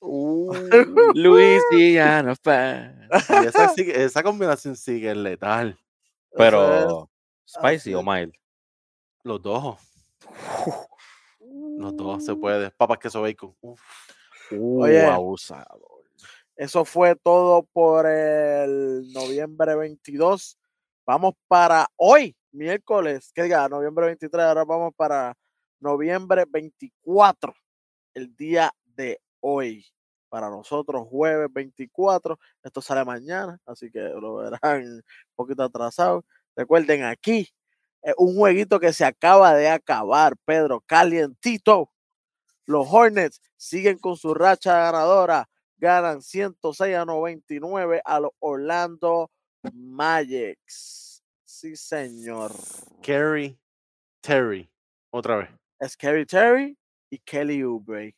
[2.42, 3.08] Fan.
[3.42, 5.78] Y esa, esa combinación es letal.
[6.36, 7.10] Pero,
[7.46, 8.32] ¿spicy así o mild?
[9.22, 9.78] Los dos.
[11.78, 12.70] Los dos se puede.
[12.70, 13.54] Papas queso bacon.
[13.60, 13.80] Uf.
[14.50, 15.04] Uh, Oye.
[15.04, 15.96] abusador.
[16.56, 20.58] Eso fue todo por el noviembre 22.
[21.04, 25.36] Vamos para hoy, miércoles, que diga, noviembre 23, ahora vamos para
[25.80, 27.54] noviembre 24,
[28.14, 29.84] el día de hoy.
[30.28, 35.02] Para nosotros, jueves 24, esto sale mañana, así que lo verán un
[35.36, 36.24] poquito atrasado.
[36.56, 37.48] Recuerden aquí,
[38.02, 41.92] eh, un jueguito que se acaba de acabar, Pedro, calientito.
[42.64, 49.30] Los Hornets siguen con su racha ganadora ganan 106 a 99 a los Orlando
[49.72, 51.22] Magics.
[51.44, 52.52] Sí, señor.
[53.02, 53.58] Kerry
[54.20, 54.70] Terry.
[55.10, 55.50] Otra vez.
[55.88, 56.76] Scary Terry
[57.10, 58.16] y Kelly Oubre.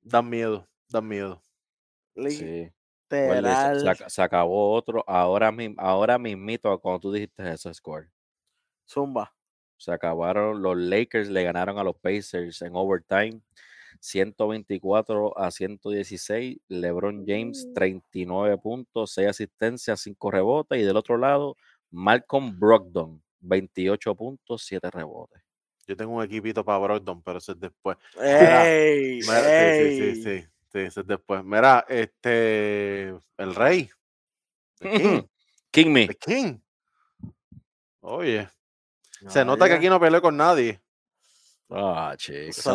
[0.00, 0.68] Dan miedo.
[0.88, 1.42] Dan miedo.
[2.16, 2.70] Sí.
[3.16, 3.96] Se- Literal.
[3.96, 5.04] se, se acabó otro.
[5.06, 8.08] Ahora, mismo ahora mismito, cuando tú dijiste ese score,
[8.88, 9.34] Zumba.
[9.76, 10.62] se acabaron.
[10.62, 13.40] Los Lakers le ganaron a los Pacers en overtime.
[14.00, 16.58] 124 a 116.
[16.68, 20.78] LeBron James, 39 puntos, 6 asistencias, 5 rebotes.
[20.80, 21.56] Y del otro lado,
[21.90, 25.42] Malcolm Brogdon, 28 puntos, 7 rebotes.
[25.86, 27.96] Yo tengo un equipito para Brogdon, pero eso es después.
[28.16, 29.20] Mira, ¡Ey!
[29.20, 30.14] Mira, sí, sí, sí, ey.
[30.40, 31.44] sí, después.
[31.44, 33.08] Mira, este.
[33.36, 33.90] El rey.
[34.80, 35.22] King.
[35.70, 36.06] King me.
[36.08, 36.58] The King.
[38.00, 38.48] Oye.
[39.28, 40.80] Se nota que aquí no peleó con nadie.
[41.70, 42.38] Ah, chico.
[42.38, 42.72] Eso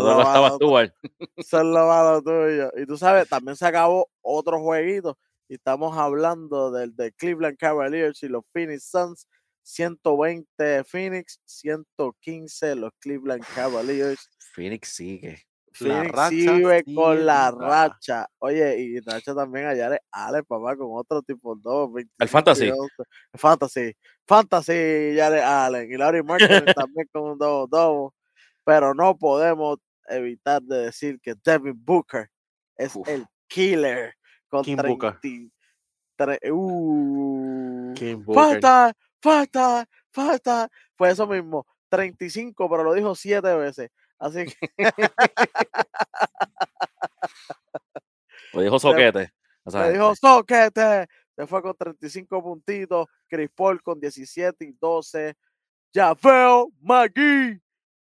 [1.35, 2.71] Esa lo malo tuyo.
[2.77, 5.17] Y tú sabes, también se acabó otro jueguito.
[5.49, 9.27] Y estamos hablando del de Cleveland Cavaliers y los Phoenix Suns.
[9.63, 14.29] 120 Phoenix, 115 los Cleveland Cavaliers.
[14.53, 15.46] Phoenix sigue.
[15.79, 18.27] La Phoenix racha sigue con la racha.
[18.39, 21.91] Oye, y racha también allá de Ale, papá, con otro tipo 2.
[22.19, 22.71] El fantasy.
[23.33, 23.95] Fantasy.
[24.25, 25.91] Fantasy, ya de Allen.
[25.91, 28.11] Y Larry Martin también con un 2 2
[28.63, 32.29] Pero no podemos evitar de decir que Devin Booker
[32.75, 33.07] es Uf.
[33.07, 34.13] el killer.
[34.49, 35.19] Con King Booker.
[35.21, 36.51] 33.
[36.51, 38.43] Uh, King Booker.
[38.43, 40.69] falta, falta, falta.
[40.95, 41.65] Fue eso mismo.
[41.89, 43.89] 35, pero lo dijo 7 veces.
[44.19, 44.69] Así que.
[48.53, 49.31] Lo dijo Soquete.
[49.65, 51.07] Le dijo Soquete.
[51.35, 53.07] Se fue con 35 puntitos.
[53.27, 55.35] Chris Paul con 17 y 12.
[55.93, 57.61] Jafeo Magui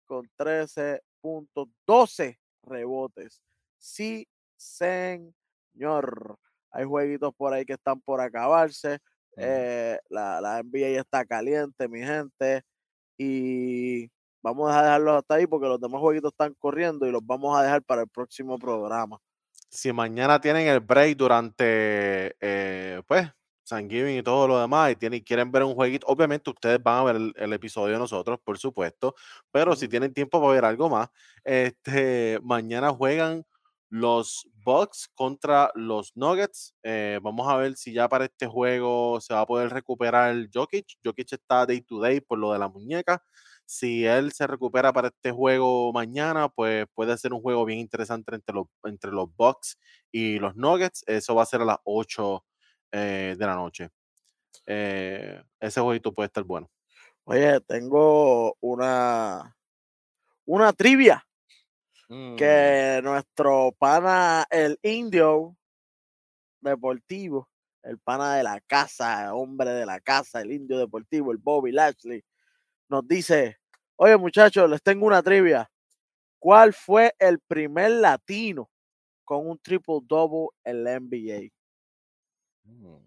[0.05, 3.41] con 13 puntos, 12 rebotes.
[3.77, 6.37] Sí, señor.
[6.71, 8.99] Hay jueguitos por ahí que están por acabarse.
[9.37, 12.63] Eh, la, la NBA está caliente, mi gente.
[13.17, 14.11] Y
[14.45, 17.63] vamos a dejarlos hasta ahí porque los demás jueguitos están corriendo y los vamos a
[17.63, 19.17] dejar para el próximo programa.
[19.69, 23.27] Si mañana tienen el break durante, eh, pues,
[23.67, 27.03] Thanksgiving y todo lo demás, y tienen, quieren ver un jueguito, obviamente ustedes van a
[27.11, 29.15] ver el, episodio de nosotros, por supuesto,
[29.51, 31.09] pero si tienen tiempo para ver algo más,
[31.43, 33.43] este, mañana juegan
[33.89, 36.75] los Bucks contra los Nuggets.
[36.83, 40.85] Eh, vamos a ver si ya para este juego se va a poder recuperar Jokic.
[41.03, 43.23] Jokic está day to day por lo de la muñeca.
[43.65, 48.35] Si él se recupera para este juego mañana, pues puede ser un juego bien interesante
[48.35, 49.77] entre los, entre los Bucks
[50.11, 51.03] y los Nuggets.
[51.07, 52.45] Eso va a ser a las 8
[52.91, 53.89] eh, de la noche.
[54.67, 56.69] Eh, ese jueguito puede estar bueno.
[57.23, 59.55] Oye, tengo una,
[60.45, 61.25] una trivia
[62.07, 62.35] mm.
[62.35, 65.57] que nuestro pana, el indio
[66.61, 67.49] deportivo,
[67.81, 72.23] el pana de la casa, hombre de la casa, el indio deportivo, el Bobby Lashley,
[72.89, 73.57] nos dice,
[73.95, 75.69] oye muchachos, les tengo una trivia.
[76.39, 78.69] ¿Cuál fue el primer latino
[79.23, 81.49] con un triple double en la NBA?
[82.63, 82.97] Mm.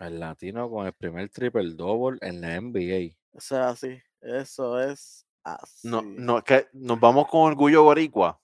[0.00, 3.16] El latino con el primer triple double en la NBA.
[3.32, 4.02] Eso es así.
[4.20, 5.88] Eso es así.
[5.88, 8.40] No, no, que nos vamos con orgullo boricua.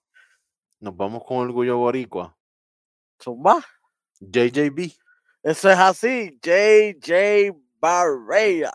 [0.79, 2.37] Nos vamos con orgullo boricua.
[3.21, 3.65] Zumba.
[4.21, 4.93] JJB.
[5.43, 6.39] Eso es así.
[6.43, 8.73] JJ Barrea.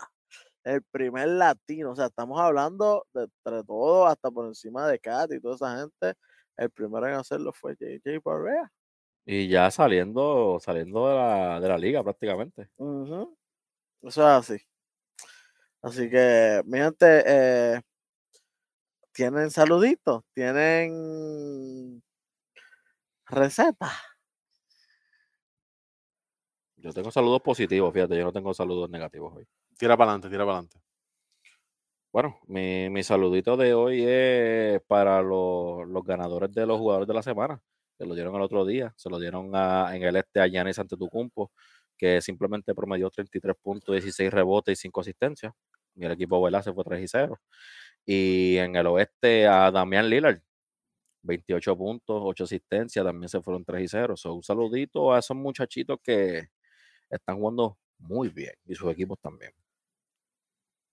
[0.63, 1.91] El primer latino.
[1.91, 5.77] O sea, estamos hablando de entre todo, hasta por encima de Kat y toda esa
[5.77, 6.19] gente.
[6.57, 8.71] El primero en hacerlo fue JJ Barrea.
[9.25, 12.69] Y ya saliendo, saliendo de la, de la liga prácticamente.
[12.77, 13.37] Eso
[14.01, 14.57] es así.
[15.81, 17.81] Así que, mi gente, eh,
[19.11, 22.03] tienen saluditos, tienen
[23.27, 23.93] recetas.
[26.85, 29.47] Yo tengo saludos positivos, fíjate, yo no tengo saludos negativos hoy.
[29.77, 30.79] Tira para adelante, tira para adelante.
[32.11, 37.13] Bueno, mi, mi saludito de hoy es para los, los ganadores de los jugadores de
[37.13, 37.61] la semana
[37.97, 41.51] se lo dieron el otro día, se lo dieron en el este a Giannis Antetokounmpo,
[41.97, 45.53] que simplemente promedió 33 puntos, 16 rebotes y 5 asistencias.
[45.95, 47.39] Y el equipo se fue 3 y 0.
[48.05, 50.41] Y en el oeste a Damián Lillard,
[51.23, 54.17] 28 puntos, 8 asistencias, también se fueron 3 y 0.
[54.17, 56.49] So, un saludito a esos muchachitos que
[57.09, 59.51] están jugando muy bien y sus equipos también.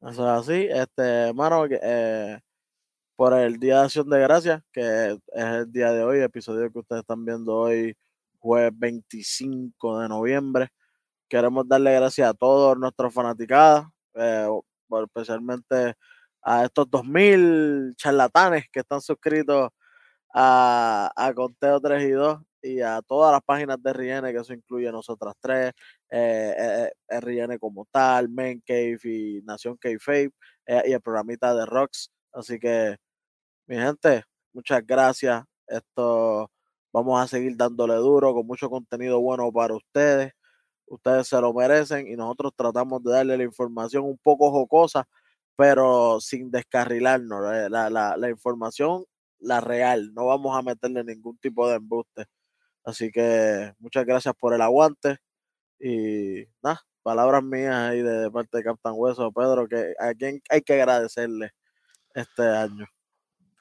[0.01, 2.41] Eso es así, este, hermano, eh,
[3.15, 6.81] por el Día de Acción de Gracias, que es el día de hoy, episodio que
[6.81, 7.97] ustedes están viendo hoy,
[8.41, 10.69] jueves 25 de noviembre.
[11.29, 14.49] Queremos darle gracias a todos nuestros fanaticadas, eh,
[15.05, 15.95] especialmente
[16.43, 19.71] a estos 2.000 charlatanes que están suscritos
[20.35, 24.53] a, a Conteo 3 y 2 y a todas las páginas de RN, que eso
[24.55, 25.73] incluye nosotras tres,
[26.11, 30.31] eh, eh, como tal, Men Cave y Nación Cave
[30.67, 32.11] eh, y el programita de Rocks.
[32.33, 32.97] Así que
[33.67, 35.45] mi gente, muchas gracias.
[35.67, 36.51] Esto
[36.93, 40.33] vamos a seguir dándole duro con mucho contenido bueno para ustedes.
[40.87, 45.07] Ustedes se lo merecen y nosotros tratamos de darle la información un poco jocosa,
[45.57, 47.41] pero sin descarrilarnos.
[47.55, 49.05] Eh, la, la, la información,
[49.41, 50.13] la real.
[50.15, 52.27] No vamos a meterle ningún tipo de embuste.
[52.85, 55.19] Así que muchas gracias por el aguante.
[55.79, 60.63] Y nada, palabras mías ahí de, parte de Captain Hueso, Pedro, que a quien hay
[60.63, 61.51] que agradecerle
[62.15, 62.87] este año.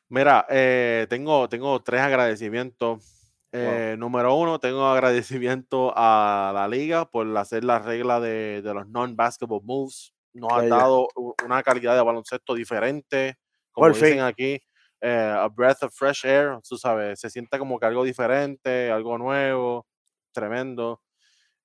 [0.10, 3.18] Mira, eh, tengo, tengo tres agradecimientos.
[3.53, 9.61] Eh, número uno, tengo agradecimiento a la liga por hacer la regla de, los non-basketball
[9.64, 10.14] moves.
[10.34, 11.07] Nos ha dado
[11.45, 13.35] una calidad de baloncesto diferente,
[13.72, 14.61] como dicen aquí,
[15.02, 19.18] eh, a breath of fresh air, tú sabes, se siente como que algo diferente, algo
[19.18, 19.88] nuevo,
[20.32, 21.02] tremendo.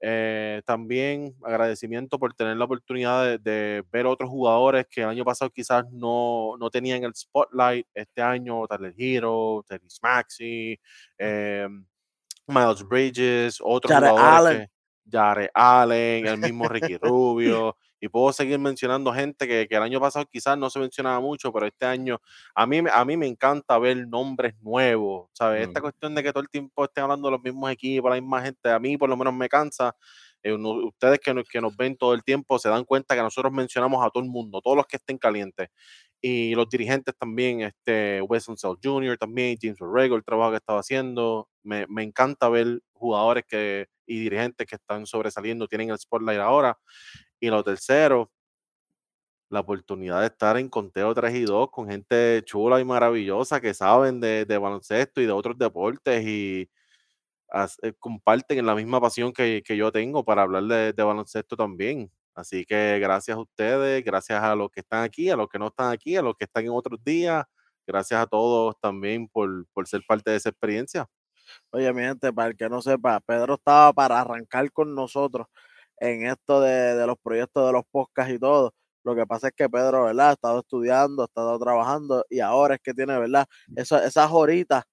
[0.01, 5.51] Eh, también agradecimiento por tener la oportunidad de, ver otros jugadores que el año pasado
[5.51, 7.87] quizás no, no tenían el spotlight.
[7.95, 10.79] Este año, Tyler Hero, Terry Maxi,
[11.19, 11.69] eh,
[12.47, 14.57] Miles Bridges, otros jugadores.
[14.57, 14.71] Allen.
[15.09, 17.77] Jared Allen, el mismo Ricky Rubio.
[18.01, 21.52] Y puedo seguir mencionando gente que, que, el año pasado quizás no se mencionaba mucho,
[21.52, 22.20] pero este año
[22.55, 25.66] a mí, a mí me encanta ver nombres nuevos, ¿sabes?
[25.66, 25.82] Esta mm.
[25.82, 28.70] cuestión de que todo el tiempo estén hablando de los mismos equipos, la misma gente,
[28.70, 29.94] a mí por lo menos me cansa.
[30.43, 33.52] Eh, ustedes que nos, que nos ven todo el tiempo se dan cuenta que nosotros
[33.52, 35.68] mencionamos a todo el mundo, todos los que estén calientes.
[36.20, 39.18] y los dirigentes también, este, Weston Sell Jr.
[39.18, 41.48] también, James Borrego, el trabajo que estaba haciendo.
[41.62, 46.78] Me, me, encanta ver jugadores que, y dirigentes que están sobresaliendo, tienen el spotlight ahora.
[47.41, 48.31] Y lo tercero,
[49.49, 53.75] la oportunidad de estar en conteo 3 y 2 con gente chula y maravillosa que
[53.75, 56.69] saben de, de baloncesto y de otros deportes y
[57.83, 62.11] eh, comparten la misma pasión que, que, yo tengo para hablar de, de baloncesto también.
[62.35, 65.69] Así que gracias a ustedes, gracias a los que están aquí, a los que no
[65.69, 67.45] están aquí, a los que están en otros días.
[67.87, 71.09] Gracias a todos también por, por ser parte de esa experiencia.
[71.71, 75.47] Oye, mi gente, para el que no sepa, Pedro estaba para arrancar con nosotros
[75.98, 78.73] en esto de, de los proyectos de los podcasts y todo.
[79.05, 80.31] Lo que pasa es que Pedro, ¿verdad?
[80.31, 83.47] Ha estado estudiando, ha estado trabajando y ahora es que tiene, ¿verdad?
[83.77, 84.85] Esa, esas horitas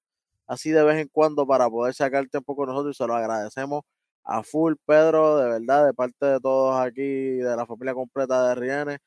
[0.48, 3.82] así de vez en cuando para poder sacar tiempo con nosotros y se lo agradecemos
[4.26, 8.56] a full, Pedro, de verdad, de parte de todos aquí, de la familia completa de
[8.56, 9.00] Rienes.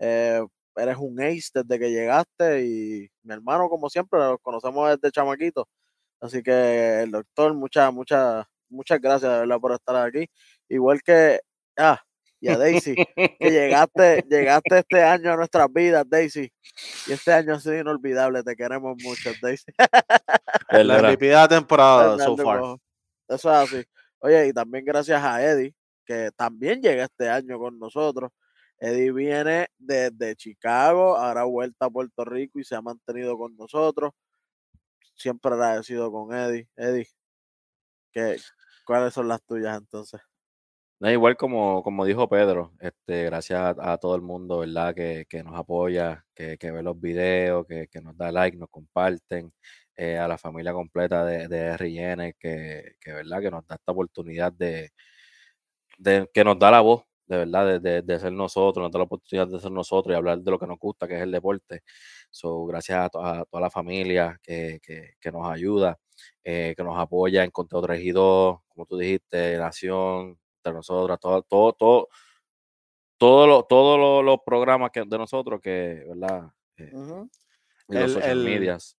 [0.00, 0.42] Eh,
[0.76, 5.68] eres un ace desde que llegaste y mi hermano, como siempre, los conocemos desde chamaquito.
[6.20, 10.26] Así que el doctor, muchas, muchas, muchas gracias de verdad por estar aquí.
[10.72, 11.38] Igual que,
[11.76, 12.02] ah,
[12.40, 16.50] y a Daisy, que llegaste, llegaste este año a nuestras vidas, Daisy.
[17.06, 19.66] Y este año ha sido inolvidable, te queremos mucho, Daisy.
[20.70, 22.60] la MVP de la temporada, so far.
[22.60, 22.78] Eso
[23.28, 23.84] es así.
[24.20, 25.74] Oye, y también gracias a Eddie,
[26.06, 28.32] que también llega este año con nosotros.
[28.78, 34.12] Eddie viene desde Chicago, ahora vuelta a Puerto Rico y se ha mantenido con nosotros.
[35.14, 36.66] Siempre agradecido con Eddie.
[36.76, 37.08] Eddie,
[38.10, 38.38] ¿qué,
[38.86, 40.22] ¿cuáles son las tuyas entonces?
[41.02, 44.94] No, igual como, como dijo Pedro, este, gracias a, todo el mundo, ¿verdad?
[44.94, 48.68] Que, que nos apoya, que, que, ve los videos, que, que nos da like, nos
[48.70, 49.52] comparten.
[49.96, 53.40] Eh, a la familia completa de, de RN, que, que, ¿verdad?
[53.40, 54.90] que nos da esta oportunidad de,
[55.98, 59.04] de, que nos da la voz, de verdad, de, de, ser nosotros, nos da la
[59.04, 61.82] oportunidad de ser nosotros y hablar de lo que nos gusta, que es el deporte.
[62.30, 65.98] So, gracias a, toda la familia que, que, que nos ayuda,
[66.44, 71.18] eh, que nos apoya en Conteo 3 y 2, como tú dijiste, Nación, de nosotros,
[71.20, 72.08] todo, todo, todo,
[73.18, 76.50] todos todo los programas que, de nosotros que, ¿verdad?
[76.76, 76.92] Eh,
[77.88, 78.96] y los social medias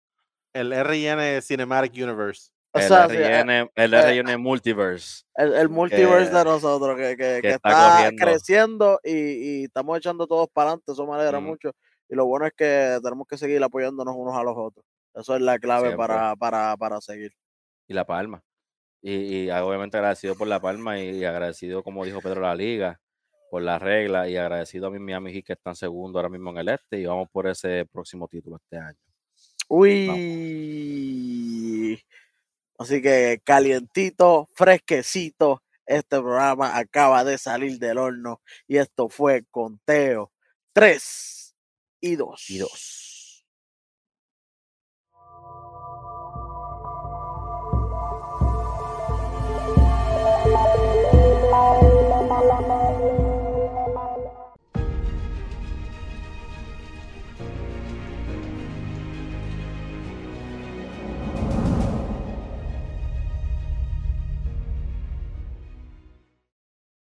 [0.53, 2.51] el RN Cinematic Universe.
[2.75, 5.25] el, RN, el RN Multiverse.
[5.35, 10.93] El, multiverse de nosotros, que, que, está, creciendo y, y, estamos echando todos para adelante,
[10.93, 11.73] eso me alegra mucho.
[12.09, 14.85] Y lo bueno es que tenemos que seguir apoyándonos unos a los otros.
[15.15, 17.33] Eso es la clave para, para, para, seguir.
[17.87, 18.43] Y la palma.
[19.03, 23.01] Y, y, obviamente agradecido por la palma y agradecido, como dijo Pedro, la liga,
[23.53, 26.57] por la regla y agradecido a mi Miami Heat que están segundo ahora mismo en
[26.57, 28.97] el este y vamos por ese próximo título este año.
[29.69, 30.43] Uy.
[32.79, 35.63] Así que calientito, fresquecito.
[35.85, 40.33] Este programa acaba de salir del horno y esto fue conteo
[40.73, 41.55] 3
[42.01, 42.51] y 2.
[42.51, 43.12] Y 2.